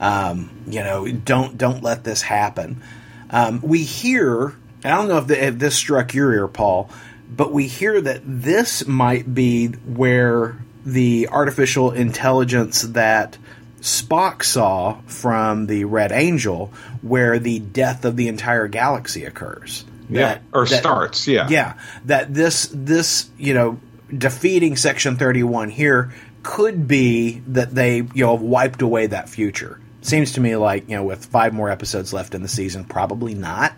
Um, 0.00 0.50
you 0.66 0.80
know, 0.80 1.06
don't 1.10 1.56
don't 1.56 1.82
let 1.82 2.04
this 2.04 2.20
happen. 2.22 2.82
Um, 3.30 3.60
we 3.62 3.82
hear. 3.84 4.54
I 4.84 4.90
don't 4.90 5.08
know 5.08 5.16
if, 5.18 5.26
the, 5.28 5.42
if 5.46 5.58
this 5.58 5.74
struck 5.76 6.12
your 6.12 6.30
ear, 6.34 6.46
Paul, 6.46 6.90
but 7.34 7.50
we 7.52 7.66
hear 7.68 7.98
that 8.02 8.20
this 8.26 8.86
might 8.86 9.32
be 9.34 9.68
where 9.68 10.58
the 10.84 11.28
artificial 11.30 11.90
intelligence 11.92 12.82
that 12.82 13.38
Spock 13.80 14.42
saw 14.44 15.00
from 15.06 15.66
the 15.68 15.84
Red 15.84 16.12
Angel, 16.12 16.70
where 17.00 17.38
the 17.38 17.60
death 17.60 18.04
of 18.04 18.16
the 18.16 18.28
entire 18.28 18.68
galaxy 18.68 19.24
occurs. 19.24 19.84
Yeah, 20.10 20.20
That- 20.34 20.42
or 20.52 20.66
that- 20.66 20.80
starts. 20.80 21.26
Yeah, 21.26 21.48
yeah, 21.48 21.74
that 22.04 22.34
this 22.34 22.68
this 22.74 23.26
you 23.38 23.54
know 23.54 23.78
defeating 24.16 24.76
Section 24.76 25.16
Thirty 25.16 25.42
One 25.42 25.70
here 25.70 26.12
could 26.42 26.86
be 26.86 27.42
that 27.48 27.74
they 27.74 27.96
you 27.96 28.24
know 28.24 28.34
wiped 28.34 28.82
away 28.82 29.06
that 29.08 29.28
future. 29.28 29.80
Seems 30.02 30.32
to 30.32 30.40
me 30.40 30.56
like 30.56 30.88
you 30.88 30.96
know 30.96 31.04
with 31.04 31.24
five 31.26 31.54
more 31.54 31.70
episodes 31.70 32.12
left 32.12 32.34
in 32.34 32.42
the 32.42 32.48
season, 32.48 32.84
probably 32.84 33.34
not. 33.34 33.74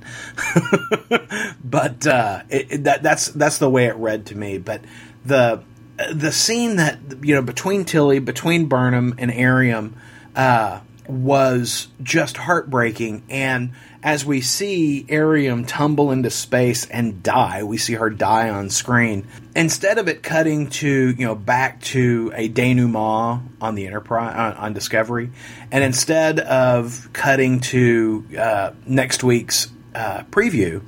but 1.65 2.07
uh, 2.07 2.43
it, 2.49 2.67
it- 2.73 2.85
that 2.85 3.03
that's 3.03 3.29
that's 3.29 3.59
the 3.59 3.71
way 3.71 3.87
it 3.87 3.97
read 3.97 4.27
to 4.27 4.37
me. 4.37 4.59
But 4.59 4.83
the 5.25 5.63
the 6.13 6.33
scene 6.33 6.77
that 6.77 6.99
you 7.23 7.35
know 7.35 7.43
between 7.43 7.85
Tilly, 7.85 8.19
between 8.19 8.67
Burnham 8.67 9.15
and 9.19 9.31
Airiam 9.31 9.95
uh, 10.35 10.81
was 11.09 11.89
just 12.03 12.37
heartbreaking. 12.37 13.23
And 13.31 13.73
as 14.07 14.25
we 14.25 14.41
see 14.41 15.05
Airiam 15.09 15.65
tumble 15.67 16.13
into 16.13 16.31
space 16.31 16.87
and 16.87 17.25
die, 17.25 17.65
we 17.65 17.77
see 17.77 17.95
her 17.95 18.09
die 18.09 18.49
on 18.49 18.71
screen. 18.71 19.27
Instead 19.57 19.99
of 19.99 20.07
it 20.07 20.23
cutting 20.23 20.71
to 20.71 21.11
you 21.11 21.27
know 21.27 21.35
back 21.35 21.81
to 21.81 22.33
a 22.37 22.47
denouement 22.47 23.43
on 23.61 23.75
the 23.75 23.85
Enterprise 23.85 24.37
on, 24.37 24.53
on 24.53 24.73
Discovery, 24.73 25.33
and 25.73 25.83
instead 25.83 26.39
of 26.39 27.09
cutting 27.13 27.59
to 27.59 28.25
uh, 28.39 28.71
next 28.87 29.25
week's 29.25 29.73
uh, 29.97 30.23
preview, 30.31 30.81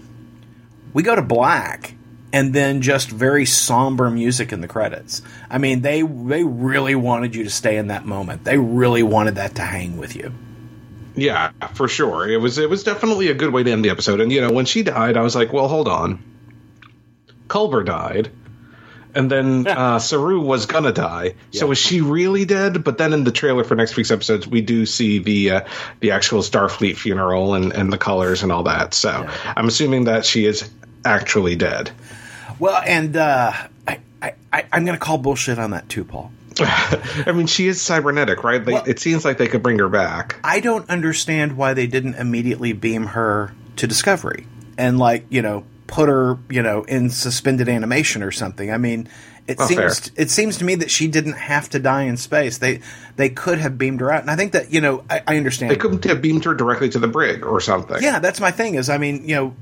we 0.93 1.03
go 1.03 1.17
to 1.17 1.23
black 1.23 1.97
and 2.33 2.55
then 2.55 2.83
just 2.83 3.11
very 3.11 3.47
somber 3.47 4.11
music 4.11 4.53
in 4.53 4.61
the 4.61 4.69
credits. 4.69 5.23
I 5.51 5.59
mean, 5.59 5.81
they 5.81 6.03
they 6.03 6.45
really 6.45 6.95
wanted 6.95 7.35
you 7.35 7.43
to 7.43 7.51
stay 7.51 7.79
in 7.79 7.89
that 7.89 8.07
moment. 8.07 8.45
They 8.45 8.59
really 8.59 9.03
wanted 9.03 9.35
that 9.35 9.57
to 9.57 9.63
hang 9.63 9.97
with 9.97 10.15
you. 10.15 10.33
Yeah, 11.21 11.51
for 11.75 11.89
sure. 11.89 12.29
It 12.29 12.39
was 12.41 12.59
it 12.59 12.71
was 12.71 12.85
definitely 12.85 13.29
a 13.29 13.35
good 13.35 13.53
way 13.53 13.63
to 13.63 13.71
end 13.71 13.85
the 13.85 13.91
episode. 13.91 14.21
And 14.21 14.31
you 14.33 14.41
know, 14.41 14.51
when 14.53 14.65
she 14.67 14.83
died, 14.83 15.17
I 15.17 15.23
was 15.23 15.35
like, 15.35 15.53
well, 15.53 15.69
hold 15.69 15.89
on. 15.89 16.23
Culber 17.49 17.85
died. 17.85 18.31
And 19.15 19.31
then 19.31 19.67
uh, 19.67 19.99
Saru 19.99 20.41
was 20.41 20.67
gonna 20.67 20.93
die. 20.93 21.35
So 21.53 21.67
Yeah. 21.67 21.73
is 21.73 21.79
she 21.79 22.01
really 22.01 22.45
dead? 22.45 22.85
But 22.85 22.99
then 22.99 23.13
in 23.13 23.25
the 23.25 23.33
trailer 23.33 23.65
for 23.65 23.75
next 23.75 23.97
week's 23.97 24.11
episodes, 24.11 24.47
we 24.47 24.61
do 24.61 24.87
see 24.87 25.19
the 25.19 25.51
uh, 25.51 25.61
the 26.01 26.11
actual 26.13 26.43
Starfleet 26.43 26.97
funeral 26.97 27.55
and, 27.55 27.73
and 27.73 27.93
the 27.93 27.99
colors 27.99 28.43
and 28.43 28.53
all 28.53 28.65
that. 28.65 28.95
So 28.95 29.29
I'm 29.57 29.67
assuming 29.69 30.05
that 30.05 30.25
she 30.25 30.45
is 30.45 30.69
actually 31.05 31.57
dead. 31.57 31.91
Well, 32.59 32.83
and 32.85 33.17
uh, 33.17 33.53
I, 33.87 34.01
I, 34.21 34.33
I 34.53 34.65
I'm 34.73 34.85
going 34.85 34.99
to 34.99 35.05
call 35.05 35.17
bullshit 35.19 35.59
on 35.59 35.71
that 35.71 35.89
too, 35.89 36.05
Paul. 36.05 36.33
I 37.27 37.33
mean, 37.33 37.47
she 37.47 37.67
is 37.69 37.81
cybernetic, 37.81 38.45
right? 38.45 38.65
They, 38.65 38.73
Well- 38.75 38.85
it 38.87 38.99
seems 38.99 39.25
like 39.25 39.39
they 39.39 39.49
could 39.49 39.63
bring 39.63 39.79
her 39.79 39.89
back. 39.89 40.37
I 40.45 40.61
don't 40.61 40.89
understand 40.91 41.57
why 41.57 41.75
they 41.75 41.87
didn't 41.87 42.15
immediately 42.15 42.73
beam 42.73 43.07
her 43.07 43.53
to 43.77 43.87
Discovery 43.87 44.47
and 44.77 44.99
like 44.99 45.25
you 45.31 45.43
know 45.43 45.65
put 45.87 46.09
her 46.09 46.39
you 46.51 46.63
know 46.63 46.83
in 46.85 47.11
suspended 47.11 47.69
animation 47.69 48.23
or 48.23 48.31
something. 48.33 48.71
I 48.73 48.77
mean, 48.79 49.09
it 49.47 49.57
Oh, 49.59 49.67
seems 49.67 50.01
fair. 50.11 50.13
it 50.17 50.31
seems 50.31 50.59
to 50.59 50.65
me 50.65 50.75
that 50.77 50.91
she 50.91 51.09
didn't 51.09 51.35
have 51.35 51.71
to 51.71 51.79
die 51.79 52.03
in 52.03 52.17
space. 52.17 52.59
They 52.59 52.81
they 53.17 53.31
could 53.31 53.59
have 53.59 53.79
beamed 53.79 54.01
her 54.01 54.11
out, 54.13 54.21
and 54.23 54.31
I 54.31 54.37
think 54.37 54.53
that 54.53 54.71
you 54.73 54.81
know 54.81 55.05
I, 55.09 55.23
I 55.27 55.37
understand. 55.37 55.71
They 55.71 55.77
couldn't 55.77 56.05
have 56.05 56.21
beamed 56.21 56.45
her 56.45 56.55
directly 56.55 56.89
to 56.91 56.99
the 56.99 57.09
brig 57.09 57.45
or 57.47 57.61
something. 57.61 57.97
Yeah, 58.03 58.19
that's 58.19 58.41
my 58.41 58.51
thing. 58.51 58.75
Is 58.75 58.91
I 58.91 58.99
mean, 58.99 59.27
you 59.29 59.35
know, 59.37 59.57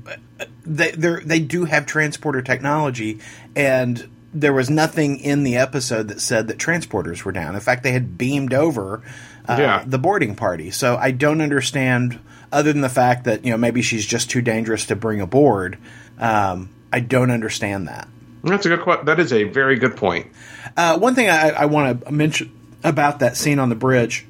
they 0.65 0.91
they 0.91 1.39
do 1.39 1.63
have 1.65 1.85
transporter 1.85 2.41
technology, 2.41 3.19
and 3.55 4.09
there 4.39 4.53
was 4.53 4.69
nothing 4.69 5.19
in 5.19 5.43
the 5.43 5.55
episode 5.57 6.07
that 6.09 6.21
said 6.21 6.47
that 6.47 6.57
transporters 6.57 7.23
were 7.23 7.31
down. 7.31 7.55
In 7.55 7.61
fact, 7.61 7.83
they 7.83 7.91
had 7.91 8.17
beamed 8.17 8.53
over 8.53 9.01
uh, 9.47 9.55
Yeah. 9.59 9.83
the 9.85 9.97
boarding 9.97 10.35
party. 10.35 10.71
So 10.71 10.95
I 10.97 11.11
don't 11.11 11.41
understand, 11.41 12.19
other 12.51 12.71
than 12.71 12.81
the 12.81 12.89
fact 12.89 13.23
that 13.25 13.43
you 13.45 13.51
know 13.51 13.57
maybe 13.57 13.81
she's 13.81 14.05
just 14.05 14.29
too 14.29 14.41
dangerous 14.41 14.85
to 14.87 14.95
bring 14.95 15.21
aboard. 15.21 15.77
Um, 16.19 16.69
I 16.91 16.99
don't 16.99 17.31
understand 17.31 17.87
that. 17.87 18.07
That's 18.43 18.65
a 18.65 18.77
good. 18.77 19.05
That 19.05 19.19
is 19.19 19.33
a 19.33 19.43
very 19.43 19.77
good 19.77 19.95
point. 19.97 20.27
Uh, 20.75 20.97
one 20.99 21.15
thing 21.15 21.29
I, 21.29 21.49
I 21.49 21.65
want 21.65 22.05
to 22.05 22.11
mention 22.11 22.51
about 22.83 23.19
that 23.19 23.35
scene 23.37 23.59
on 23.59 23.69
the 23.69 23.75
bridge. 23.75 24.25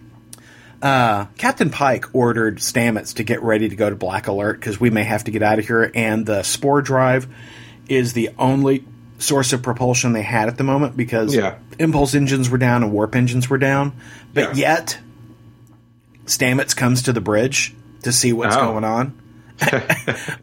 Uh, 0.81 1.25
Captain 1.37 1.69
Pike 1.71 2.05
ordered 2.13 2.57
Stamets 2.57 3.15
to 3.15 3.23
get 3.23 3.41
ready 3.41 3.67
to 3.67 3.75
go 3.75 3.89
to 3.89 3.95
Black 3.95 4.27
Alert 4.27 4.59
because 4.59 4.79
we 4.79 4.89
may 4.91 5.03
have 5.03 5.23
to 5.23 5.31
get 5.31 5.41
out 5.41 5.57
of 5.59 5.65
here, 5.67 5.91
and 5.95 6.25
the 6.25 6.43
Spore 6.43 6.81
Drive 6.83 7.27
is 7.89 8.13
the 8.13 8.29
only 8.37 8.85
source 9.18 9.53
of 9.53 9.61
propulsion 9.63 10.13
they 10.13 10.22
had 10.22 10.47
at 10.47 10.57
the 10.57 10.63
moment 10.63 10.95
because 10.95 11.36
Yeah. 11.36 11.55
impulse 11.80 12.13
engines 12.15 12.49
were 12.49 12.57
down 12.57 12.84
and 12.84 12.91
warp 12.91 13.15
engines 13.15 13.49
were 13.49 13.57
down. 13.57 13.93
But 14.34 14.55
Yeah. 14.55 14.78
yet, 14.78 14.97
Stamets 16.26 16.76
comes 16.76 17.03
to 17.03 17.13
the 17.13 17.22
bridge 17.22 17.74
to 18.03 18.11
see 18.11 18.34
what's 18.34 18.55
Oh. 18.55 18.72
going 18.72 18.84
on. 18.84 19.13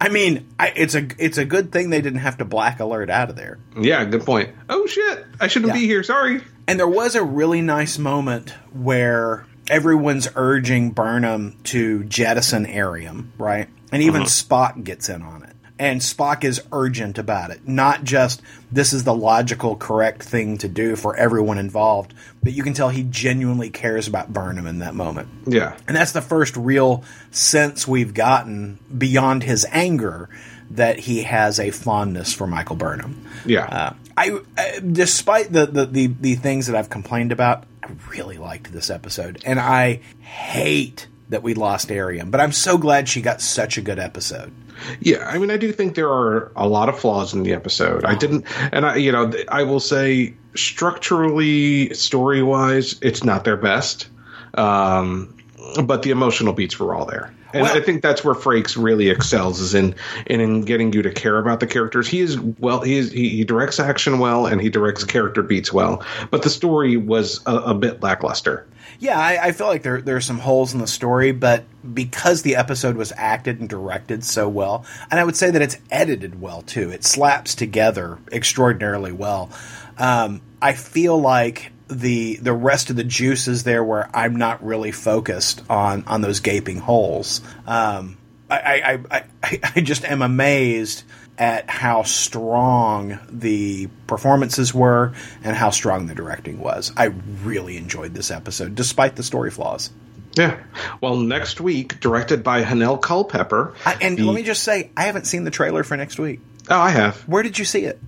I 0.01 0.09
mean, 0.11 0.47
I, 0.59 0.73
it's 0.75 0.97
a 0.97 1.07
it's 1.19 1.39
a 1.39 1.45
good 1.45 1.71
thing 1.71 1.91
they 1.91 2.01
didn't 2.01 2.19
have 2.21 2.39
to 2.39 2.45
Black 2.45 2.81
Alert 2.81 3.11
out 3.11 3.31
of 3.31 3.37
there. 3.37 3.59
Yeah, 3.81 4.05
good 4.07 4.25
point. 4.27 4.51
Oh 4.69 4.87
shit! 4.87 5.25
I 5.41 5.47
shouldn't 5.47 5.73
Yeah. 5.73 5.81
be 5.81 5.87
here. 5.87 6.03
Sorry. 6.03 6.41
And 6.67 6.81
there 6.81 6.89
was 6.89 7.15
a 7.15 7.23
really 7.23 7.61
nice 7.63 7.97
moment 7.97 8.55
where 8.73 9.45
everyone's 9.71 10.27
urging 10.35 10.91
Burnham 10.91 11.55
to 11.65 12.03
jettison 12.05 12.67
Airiam, 12.67 13.27
right? 13.39 13.69
And 13.93 14.03
even 14.03 14.23
uh-huh. 14.23 14.31
Spock 14.31 14.83
gets 14.83 15.09
in 15.09 15.23
on 15.23 15.44
it. 15.44 15.44
And 15.77 16.01
Spock 16.01 16.45
is 16.45 16.63
urgent 16.71 17.19
about 17.19 17.51
it. 17.51 17.67
Not 17.67 18.05
just 18.05 18.41
this 18.71 18.93
is 18.93 19.03
the 19.03 19.15
logical, 19.15 19.75
correct 19.75 20.23
thing 20.23 20.57
to 20.59 20.69
do 20.69 20.95
for 20.95 21.17
everyone 21.17 21.59
involved, 21.59 22.15
but 22.45 22.53
you 22.53 22.63
can 22.63 22.75
tell 22.75 22.91
he 22.91 23.03
genuinely 23.03 23.71
cares 23.71 24.07
about 24.07 24.33
Burnham 24.33 24.69
in 24.69 24.79
that 24.79 24.95
moment. 24.95 25.29
Yeah. 25.47 25.77
And 25.89 25.97
that's 25.97 26.13
the 26.13 26.23
first 26.23 26.57
real 26.57 27.03
sense 27.33 27.89
we've 27.89 28.15
gotten 28.15 28.79
beyond 28.97 29.43
his 29.43 29.67
anger 29.73 30.29
that 30.71 30.99
he 31.01 31.25
has 31.25 31.59
a 31.59 31.71
fondness 31.71 32.33
for 32.33 32.47
Michael 32.47 32.77
Burnham. 32.77 33.29
Yeah. 33.45 33.65
Uh, 33.65 33.95
I, 34.17 34.31
uh, 34.31 34.81
despite 34.81 35.53
the, 35.53 35.67
the, 35.67 35.87
the, 35.87 36.07
the 36.07 36.35
things 36.37 36.69
that 36.69 36.77
I've 36.77 36.91
complained 36.91 37.33
about, 37.33 37.65
I 37.83 37.91
really 38.11 38.39
liked 38.39 38.73
this 38.73 38.91
episode. 38.91 39.43
And 39.45 39.59
I 39.59 40.01
hate 40.21 41.09
that 41.31 41.43
we 41.43 41.55
lost 41.55 41.91
Airiam, 41.91 42.31
but 42.31 42.41
I'm 42.41 42.53
so 42.53 42.79
glad 42.79 43.09
she 43.09 43.23
got 43.23 43.41
such 43.41 43.77
a 43.77 43.83
good 43.83 43.99
episode. 43.99 44.53
Yeah, 45.01 45.27
I 45.29 45.39
mean, 45.39 45.51
I 45.51 45.57
do 45.57 45.73
think 45.73 45.95
there 45.95 46.11
are 46.11 46.51
a 46.57 46.69
lot 46.69 46.89
of 46.89 46.99
flaws 46.99 47.33
in 47.35 47.43
the 47.43 47.53
episode. 47.53 48.05
I 48.05 48.15
didn't, 48.15 48.45
and 48.73 48.87
I, 48.87 48.97
you 48.97 49.13
know, 49.13 49.33
I 49.49 49.63
will 49.63 49.81
say 49.81 50.35
structurally, 50.55 51.93
story 51.95 52.43
wise, 52.43 52.97
it's 53.03 53.25
not 53.25 53.45
their 53.45 53.57
best. 53.57 54.09
Um, 54.55 55.37
but 55.85 56.03
the 56.03 56.11
emotional 56.11 56.53
beats 56.53 56.79
were 56.79 56.95
all 56.95 57.07
there. 57.07 57.35
And 57.53 57.63
Well- 57.63 57.77
I 57.77 57.81
think 57.81 58.03
that's 58.03 58.25
where 58.25 58.35
Frakes 58.35 58.77
really 58.81 59.09
excels 59.11 59.61
is 59.61 59.75
in, 59.75 59.95
in 60.27 60.41
in 60.41 60.63
getting 60.63 60.93
you 60.93 61.03
to 61.03 61.11
care 61.11 61.39
about 61.39 61.61
the 61.61 61.67
characters. 61.69 62.09
He 62.09 62.21
is 62.21 62.39
well, 62.59 62.81
he 62.81 62.99
is 62.99 63.13
he, 63.13 63.29
he 63.29 63.45
directs 63.45 63.79
action 63.79 64.19
well 64.19 64.47
and 64.47 64.61
he 64.61 64.69
directs 64.71 65.05
character 65.05 65.43
beats 65.43 65.73
well. 65.73 66.05
But 66.31 66.43
the 66.43 66.51
story 66.51 66.97
was 66.97 67.41
a, 67.47 67.55
a 67.57 67.75
bit 67.75 68.03
lackluster. 68.03 68.67
Yeah, 68.99 69.19
I, 69.19 69.49
I 69.49 69.53
feel 69.53 69.67
like 69.67 69.83
there 69.83 70.01
there 70.01 70.17
are 70.17 70.21
some 70.21 70.39
holes 70.39 70.75
in 70.75 70.81
the 70.81 70.87
story, 70.87 71.33
but 71.33 71.65
because 71.95 72.43
the 72.43 72.57
episode 72.57 72.97
was 72.97 73.13
acted 73.17 73.61
and 73.61 73.69
directed 73.69 74.25
so 74.25 74.49
well, 74.49 74.85
and 75.11 75.21
I 75.21 75.25
would 75.25 75.37
say 75.37 75.51
that 75.51 75.63
it's 75.63 75.79
edited 75.91 76.41
well 76.41 76.63
too. 76.63 76.91
It 76.91 77.05
slaps 77.05 77.55
together 77.55 78.19
extraordinarily 78.33 79.13
well. 79.13 79.51
Um, 79.99 80.41
I 80.61 80.73
feel 80.73 81.21
like 81.21 81.73
the 81.89 82.37
the 82.37 82.53
rest 82.53 82.91
of 82.91 82.97
the 82.97 83.05
juice 83.05 83.49
is 83.49 83.65
there 83.65 83.85
where 83.85 84.09
I'm 84.15 84.37
not 84.37 84.65
really 84.65 84.93
focused 84.93 85.63
on 85.69 86.05
on 86.07 86.21
those 86.21 86.41
gaping 86.41 86.79
holes. 86.79 87.41
Um, 87.67 88.17
I, 88.51 88.57
I, 88.57 88.93
I, 89.11 89.25
I, 89.43 89.61
I 89.77 89.81
just 89.81 90.05
am 90.05 90.23
amazed 90.23 91.05
at 91.39 91.69
how 91.69 92.03
strong 92.03 93.19
the 93.29 93.89
performances 94.07 94.73
were 94.73 95.13
and 95.43 95.57
how 95.57 95.71
strong 95.71 96.07
the 96.07 96.15
directing 96.15 96.59
was. 96.61 96.93
I 96.97 97.07
really 97.43 97.77
enjoyed 97.77 98.15
this 98.15 98.31
episode, 98.31 98.75
despite 98.75 99.17
the 99.17 99.23
story 99.23 99.51
flaws. 99.51 99.91
Yeah. 100.35 100.59
Well, 101.01 101.17
next 101.17 101.61
week, 101.61 102.01
directed 102.01 102.43
by 102.43 102.63
Hanelle 102.65 103.01
Culpepper. 103.01 103.75
I, 103.87 103.95
and 104.01 104.19
the- 104.19 104.25
let 104.25 104.35
me 104.35 104.43
just 104.43 104.63
say, 104.63 104.91
I 104.97 105.05
haven't 105.05 105.27
seen 105.27 105.45
the 105.45 105.51
trailer 105.51 105.85
for 105.85 105.97
next 105.97 106.19
week. 106.19 106.41
Oh, 106.71 106.79
I 106.81 106.91
have 106.91 107.21
Where 107.29 107.43
did 107.43 107.59
you 107.59 107.65
see 107.65 107.85
it? 107.85 108.01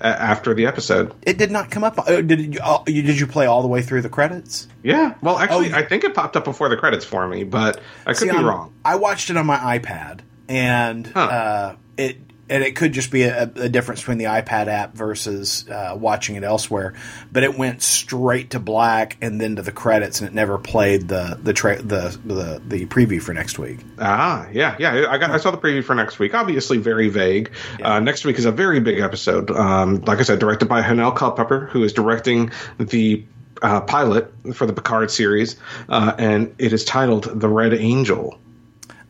a- 0.00 0.06
after 0.06 0.54
the 0.54 0.66
episode. 0.66 1.12
It 1.22 1.38
did 1.38 1.50
not 1.50 1.70
come 1.70 1.82
up. 1.84 1.98
Oh, 2.06 2.22
did 2.22 2.54
you, 2.54 2.60
oh, 2.64 2.84
you? 2.86 3.02
Did 3.02 3.18
you 3.18 3.26
play 3.26 3.46
all 3.46 3.62
the 3.62 3.68
way 3.68 3.82
through 3.82 4.02
the 4.02 4.08
credits? 4.08 4.68
Yeah. 4.82 5.14
Well, 5.20 5.36
actually, 5.38 5.72
Oh, 5.72 5.76
I 5.76 5.82
think 5.84 6.04
it 6.04 6.14
popped 6.14 6.36
up 6.36 6.44
before 6.44 6.68
the 6.68 6.76
credits 6.76 7.04
for 7.04 7.26
me, 7.28 7.42
but 7.44 7.80
I 8.06 8.10
could 8.12 8.16
See, 8.18 8.24
be 8.30 8.36
I'm- 8.36 8.44
wrong. 8.46 8.72
I 8.84 8.94
watched 8.96 9.30
it 9.30 9.36
on 9.36 9.46
my 9.46 9.78
iPad, 9.78 10.20
and 10.48 11.06
Huh. 11.08 11.20
uh, 11.20 11.76
it 11.96 12.18
and 12.50 12.62
it 12.62 12.76
could 12.76 12.92
just 12.92 13.10
be 13.10 13.22
a, 13.22 13.42
a 13.42 13.68
difference 13.68 14.00
between 14.00 14.18
the 14.18 14.24
iPad 14.24 14.68
app 14.68 14.94
versus 14.94 15.68
uh, 15.68 15.96
watching 15.98 16.36
it 16.36 16.44
elsewhere. 16.44 16.94
But 17.30 17.44
it 17.44 17.56
went 17.56 17.82
straight 17.82 18.50
to 18.50 18.60
black 18.60 19.16
and 19.20 19.40
then 19.40 19.56
to 19.56 19.62
the 19.62 19.72
credits, 19.72 20.20
and 20.20 20.28
it 20.28 20.34
never 20.34 20.58
played 20.58 21.08
the 21.08 21.38
the 21.42 21.52
tra- 21.52 21.82
the, 21.82 22.18
the 22.24 22.62
the 22.66 22.86
preview 22.86 23.22
for 23.22 23.32
next 23.32 23.58
week. 23.58 23.80
Ah, 23.98 24.48
yeah, 24.52 24.76
yeah. 24.78 25.06
I 25.08 25.18
got. 25.18 25.30
I 25.30 25.38
saw 25.38 25.50
the 25.50 25.58
preview 25.58 25.84
for 25.84 25.94
next 25.94 26.18
week. 26.18 26.34
Obviously, 26.34 26.78
very 26.78 27.08
vague. 27.08 27.52
Uh, 27.82 28.00
next 28.00 28.24
week 28.24 28.38
is 28.38 28.44
a 28.44 28.52
very 28.52 28.80
big 28.80 29.00
episode. 29.00 29.50
Um, 29.50 30.00
like 30.02 30.18
I 30.18 30.22
said, 30.22 30.38
directed 30.38 30.68
by 30.68 30.82
Hanelle 30.82 31.14
Culpepper, 31.14 31.66
who 31.66 31.82
is 31.84 31.92
directing 31.92 32.50
the 32.78 33.24
uh, 33.62 33.80
pilot 33.82 34.32
for 34.54 34.66
the 34.66 34.72
Picard 34.72 35.10
series, 35.10 35.56
uh, 35.88 36.14
and 36.18 36.54
it 36.58 36.72
is 36.72 36.84
titled 36.84 37.40
"The 37.40 37.48
Red 37.48 37.74
Angel." 37.74 38.38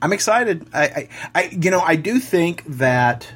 I'm 0.01 0.12
excited. 0.12 0.68
I, 0.72 0.84
I, 0.84 1.09
I, 1.34 1.42
you 1.51 1.70
know, 1.70 1.80
I 1.80 1.96
do 1.96 2.18
think 2.18 2.64
that 2.78 3.28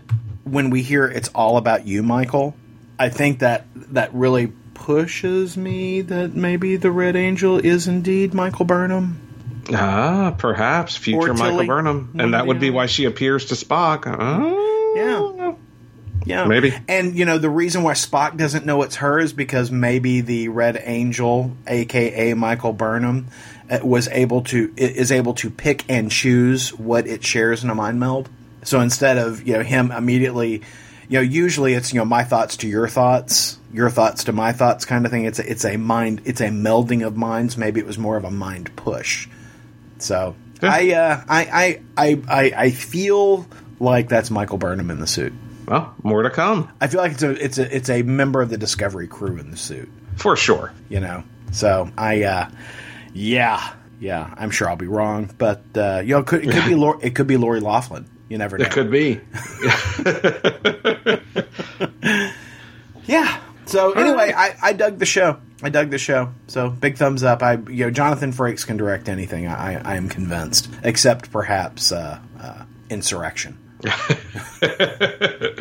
when 0.45 0.71
we 0.71 0.83
hear 0.83 1.07
it's 1.07 1.29
all 1.29 1.57
about 1.57 1.87
you, 1.87 2.03
Michael, 2.03 2.55
I 2.99 3.09
think 3.09 3.41
that 3.41 3.67
that 3.75 4.15
really 4.15 4.53
pushes 4.75 5.57
me 5.57 6.03
that 6.03 6.35
maybe 6.35 6.77
the 6.77 6.91
Red 6.91 7.17
Angel 7.17 7.59
is 7.59 7.89
indeed 7.89 8.35
Michael 8.35 8.65
Burnham. 8.65 9.21
Ah, 9.73 10.35
perhaps 10.37 10.97
future 10.97 11.35
Michael 11.35 11.67
Burnham, 11.67 12.15
and 12.19 12.35
that 12.35 12.47
would 12.47 12.61
be 12.61 12.71
why 12.71 12.87
she 12.87 13.05
appears 13.05 13.47
to 13.47 13.55
Spock. 13.55 14.05
Oh. 14.07 14.95
Yeah. 14.97 15.55
Yeah, 16.25 16.45
Maybe. 16.45 16.73
And 16.89 17.17
you 17.17 17.25
know 17.25 17.39
the 17.39 17.51
reason 17.51 17.83
why 17.83 17.95
Spock 17.95 18.37
doesn't 18.37 18.65
know 18.65 18.83
it's 18.83 18.97
her 18.97 19.19
is 19.19 19.33
because 19.33 19.71
maybe 19.71 20.21
the 20.21 20.49
Red 20.49 20.81
Angel, 20.81 21.51
aka 21.67 22.35
Michael 22.35 22.73
Burnham, 22.73 23.29
was 23.83 24.09
able 24.09 24.43
to 24.43 24.73
is 24.77 25.11
able 25.13 25.35
to 25.35 25.51
pick 25.51 25.85
and 25.89 26.11
choose 26.11 26.71
what 26.75 27.07
it 27.07 27.25
shares 27.25 27.65
in 27.65 27.71
a 27.71 27.75
mind 27.75 27.99
meld. 28.01 28.29
So 28.65 28.81
instead 28.81 29.19
of 29.19 29.47
you 29.47 29.55
know 29.55 29.63
him 29.63 29.91
immediately, 29.91 30.63
you 31.09 31.19
know 31.19 31.21
usually 31.21 31.75
it's 31.75 31.93
you 31.93 31.99
know 32.01 32.05
my 32.05 32.25
thoughts 32.25 32.57
to 32.59 32.69
your 32.69 32.89
thoughts, 32.89 33.59
your 33.73 33.91
thoughts 33.91 34.25
to 34.25 34.33
my 34.33 34.53
thoughts 34.53 34.85
kind 34.85 35.05
of 35.07 35.11
thing. 35.11 35.25
It's 35.25 35.39
a, 35.39 35.51
it's 35.51 35.65
a 35.65 35.77
mind 35.77 36.23
it's 36.25 36.41
a 36.41 36.49
melding 36.49 37.07
of 37.07 37.17
minds. 37.17 37.57
Maybe 37.57 37.81
it 37.81 37.87
was 37.87 37.99
more 37.99 38.17
of 38.17 38.25
a 38.25 38.31
mind 38.31 38.75
push. 38.77 39.29
So 39.99 40.35
Yeah. 40.61 40.73
I, 40.73 40.93
uh, 40.93 41.25
I 41.29 41.41
I 41.53 41.81
I 41.97 42.23
I 42.29 42.53
I 42.65 42.71
feel 42.71 43.47
like 43.81 44.09
that's 44.09 44.31
Michael 44.31 44.59
Burnham 44.59 44.91
in 44.91 45.01
the 45.01 45.07
suit. 45.07 45.33
Well, 45.67 45.95
more 46.03 46.23
to 46.23 46.31
come 46.31 46.69
I 46.81 46.89
feel 46.89 47.01
like 47.01 47.13
it's 47.13 47.23
a 47.23 47.31
it's 47.45 47.59
a 47.59 47.77
it's 47.77 47.89
a 47.89 48.03
member 48.03 48.43
of 48.43 48.51
the 48.51 48.59
Discovery 48.59 49.07
crew 49.07 49.39
in 49.39 49.51
the 49.51 49.57
suit, 49.57 49.89
for 50.17 50.37
sure. 50.37 50.73
you 50.89 51.01
know. 51.01 51.25
So 51.53 51.91
I, 51.99 52.23
uh, 52.23 52.49
yeah, 53.13 53.73
yeah, 54.01 54.33
I'm 54.37 54.51
sure 54.51 54.69
I'll 54.69 54.77
be 54.77 54.87
wrong, 54.87 55.31
but 55.39 55.63
uh, 55.77 56.01
you 56.05 56.15
know, 56.15 56.21
it 56.21 56.27
could, 56.27 56.45
it 56.45 56.53
could 56.53 56.65
be 56.67 56.75
Lor- 56.75 56.99
it 57.03 57.15
could 57.15 57.27
be 57.27 57.37
Lori 57.37 57.61
Loughlin. 57.61 58.09
You 58.29 58.39
never 58.39 58.57
know. 58.59 58.65
It 58.65 58.71
could 58.73 58.91
be. 58.91 59.21
Yeah. 63.05 63.41
So 63.67 63.93
anyway, 63.93 64.33
I, 64.37 64.55
I 64.63 64.73
dug 64.73 64.99
the 64.99 65.07
show. 65.07 65.39
I 65.63 65.71
dug 65.71 65.91
the 65.91 65.99
show. 65.99 66.33
So 66.47 66.71
big 66.71 66.97
thumbs 66.97 67.23
up. 67.23 67.43
I 67.43 67.55
you 67.55 67.85
know 67.85 67.91
Jonathan 67.91 68.33
Frakes 68.33 68.67
can 68.67 68.77
direct 68.77 69.09
anything. 69.09 69.47
I 69.47 69.81
I 69.93 69.97
am 69.97 70.09
convinced, 70.09 70.69
except 70.83 71.31
perhaps 71.33 71.93
uh, 71.93 72.19
uh, 72.41 72.65
Insurrection. 72.91 73.59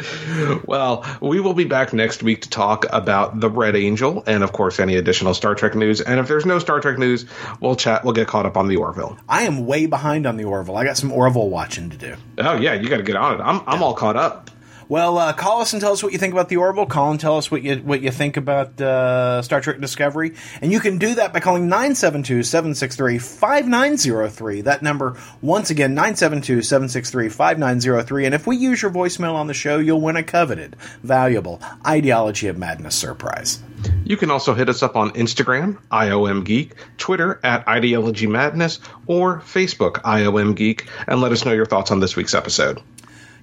Well, 0.65 1.05
we 1.21 1.39
will 1.39 1.53
be 1.53 1.65
back 1.65 1.93
next 1.93 2.23
week 2.23 2.41
to 2.43 2.49
talk 2.49 2.85
about 2.91 3.39
the 3.39 3.49
Red 3.49 3.75
Angel 3.75 4.23
and, 4.25 4.43
of 4.43 4.53
course, 4.53 4.79
any 4.79 4.95
additional 4.95 5.33
Star 5.33 5.55
Trek 5.55 5.75
news. 5.75 6.01
And 6.01 6.19
if 6.19 6.27
there's 6.27 6.45
no 6.45 6.59
Star 6.59 6.79
Trek 6.79 6.97
news, 6.97 7.25
we'll 7.59 7.75
chat. 7.75 8.03
We'll 8.03 8.13
get 8.13 8.27
caught 8.27 8.45
up 8.45 8.57
on 8.57 8.67
the 8.67 8.77
Orville. 8.77 9.17
I 9.27 9.43
am 9.43 9.65
way 9.65 9.85
behind 9.85 10.25
on 10.25 10.37
the 10.37 10.45
Orville. 10.45 10.77
I 10.77 10.85
got 10.85 10.97
some 10.97 11.11
Orville 11.11 11.49
watching 11.49 11.89
to 11.89 11.97
do. 11.97 12.15
Oh 12.37 12.53
yeah, 12.53 12.73
you 12.73 12.89
got 12.89 12.97
to 12.97 13.03
get 13.03 13.15
on 13.15 13.39
it. 13.39 13.43
I'm 13.43 13.61
I'm 13.67 13.83
all 13.83 13.93
caught 13.93 14.15
up. 14.15 14.49
Well, 14.91 15.17
uh, 15.17 15.31
call 15.31 15.61
us 15.61 15.71
and 15.71 15.81
tell 15.81 15.93
us 15.93 16.03
what 16.03 16.11
you 16.11 16.17
think 16.17 16.33
about 16.33 16.49
the 16.49 16.57
Orville. 16.57 16.85
Call 16.85 17.11
and 17.11 17.19
tell 17.19 17.37
us 17.37 17.49
what 17.49 17.63
you 17.63 17.77
what 17.77 18.01
you 18.01 18.11
think 18.11 18.35
about 18.35 18.81
uh, 18.81 19.41
Star 19.41 19.61
Trek 19.61 19.79
Discovery. 19.79 20.33
And 20.61 20.69
you 20.69 20.81
can 20.81 20.97
do 20.97 21.15
that 21.15 21.31
by 21.31 21.39
calling 21.39 21.69
972-763-5903. 21.69 24.65
That 24.65 24.81
number, 24.81 25.15
once 25.41 25.69
again, 25.69 25.95
972-763-5903. 25.95 28.25
And 28.25 28.35
if 28.35 28.45
we 28.45 28.57
use 28.57 28.81
your 28.81 28.91
voicemail 28.91 29.35
on 29.35 29.47
the 29.47 29.53
show, 29.53 29.77
you'll 29.77 30.01
win 30.01 30.17
a 30.17 30.23
coveted, 30.23 30.75
valuable 31.03 31.61
Ideology 31.87 32.47
of 32.47 32.57
Madness 32.57 32.95
surprise. 32.95 33.63
You 34.03 34.17
can 34.17 34.29
also 34.29 34.53
hit 34.53 34.67
us 34.67 34.83
up 34.83 34.97
on 34.97 35.11
Instagram, 35.11 35.77
IOM 35.89 36.43
Geek, 36.43 36.73
Twitter 36.97 37.39
at 37.45 37.65
Ideology 37.65 38.27
Madness, 38.27 38.81
or 39.07 39.39
Facebook, 39.39 40.01
IOM 40.01 40.53
Geek, 40.53 40.89
and 41.07 41.21
let 41.21 41.31
us 41.31 41.45
know 41.45 41.53
your 41.53 41.65
thoughts 41.65 41.91
on 41.91 42.01
this 42.01 42.17
week's 42.17 42.33
episode. 42.33 42.81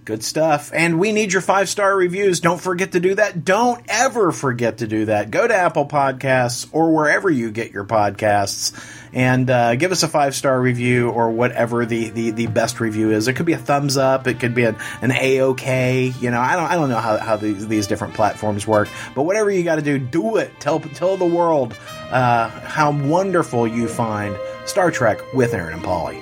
Good 0.09 0.25
stuff. 0.25 0.71
And 0.73 0.99
we 0.99 1.13
need 1.13 1.35
your 1.35 1.43
five 1.43 1.69
star 1.69 1.95
reviews. 1.95 2.41
Don't 2.41 2.63
forget 2.63 2.93
to 2.93 2.99
do 2.99 3.15
that. 3.17 3.45
Don't 3.45 3.85
ever 3.89 4.33
forget 4.33 4.79
to 4.79 4.87
do 4.87 5.05
that. 5.05 5.31
Go 5.31 5.47
to 5.47 5.55
Apple 5.55 5.85
Podcasts 5.85 6.67
or 6.73 6.95
wherever 6.95 7.29
you 7.29 7.51
get 7.51 7.73
your 7.73 7.85
podcasts 7.85 8.73
and 9.13 9.49
uh, 9.49 9.77
give 9.77 9.93
us 9.93 10.03
a 10.03 10.09
five 10.09 10.35
star 10.35 10.61
review 10.61 11.11
or 11.11 11.31
whatever 11.31 11.87
the, 11.87 12.11
the, 12.11 12.31
the 12.31 12.47
best 12.47 12.81
review 12.81 13.11
is. 13.11 13.29
It 13.29 13.35
could 13.35 13.47
be 13.47 13.53
a 13.53 13.59
thumbs 13.59 13.97
up. 13.97 14.27
It 14.27 14.41
could 14.41 14.55
be 14.55 14.65
an, 14.65 14.77
an 15.03 15.13
A 15.13 15.41
OK. 15.41 16.13
You 16.21 16.31
know, 16.31 16.41
I 16.41 16.57
don't 16.57 16.71
I 16.71 16.75
don't 16.75 16.89
know 16.89 17.01
how, 17.01 17.19
how 17.19 17.37
these, 17.37 17.67
these 17.69 17.87
different 17.87 18.15
platforms 18.15 18.67
work, 18.67 18.89
but 19.15 19.23
whatever 19.23 19.51
you 19.51 19.63
got 19.65 19.77
to 19.77 19.83
do, 19.83 19.99
do 19.99 20.37
it. 20.37 20.51
Tell 20.61 20.81
tell 20.81 21.17
the 21.17 21.27
world 21.27 21.77
uh, 22.11 22.49
how 22.49 22.93
wonderful 22.93 23.67
you 23.67 23.89
find 23.89 24.37
Star 24.67 24.91
Trek 24.91 25.19
with 25.35 25.55
Aaron 25.55 25.75
and 25.75 25.83
Polly. 25.83 26.21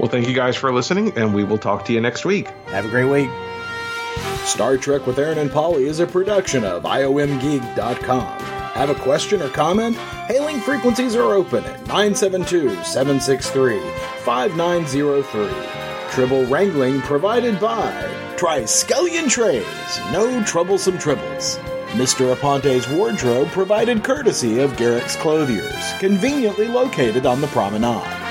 Well, 0.00 0.08
thank 0.08 0.28
you 0.28 0.34
guys 0.34 0.56
for 0.56 0.72
listening, 0.72 1.16
and 1.16 1.34
we 1.34 1.44
will 1.44 1.58
talk 1.58 1.84
to 1.86 1.92
you 1.92 2.00
next 2.00 2.24
week. 2.24 2.48
Have 2.66 2.84
a 2.84 2.88
great 2.88 3.04
week. 3.04 3.30
Star 4.44 4.76
Trek 4.76 5.06
with 5.06 5.18
Aaron 5.18 5.38
and 5.38 5.50
Polly 5.50 5.86
is 5.86 6.00
a 6.00 6.06
production 6.06 6.64
of 6.64 6.82
IOMgeek.com. 6.82 8.53
Have 8.74 8.90
a 8.90 8.94
question 8.96 9.40
or 9.40 9.48
comment? 9.50 9.96
Hailing 10.26 10.60
frequencies 10.60 11.14
are 11.14 11.32
open 11.32 11.62
at 11.64 11.86
972 11.86 12.70
763 12.82 13.78
5903. 14.24 16.10
Tribble 16.10 16.44
wrangling 16.46 17.00
provided 17.02 17.60
by 17.60 17.92
Triskelion 18.36 19.30
Trays, 19.30 20.00
no 20.10 20.42
troublesome 20.42 20.98
tribbles. 20.98 21.56
Mr. 21.90 22.34
Aponte's 22.34 22.88
wardrobe 22.88 23.46
provided 23.50 24.02
courtesy 24.02 24.58
of 24.58 24.72
Garak's 24.72 25.14
Clothiers, 25.14 25.96
conveniently 26.00 26.66
located 26.66 27.26
on 27.26 27.40
the 27.40 27.46
promenade. 27.46 28.23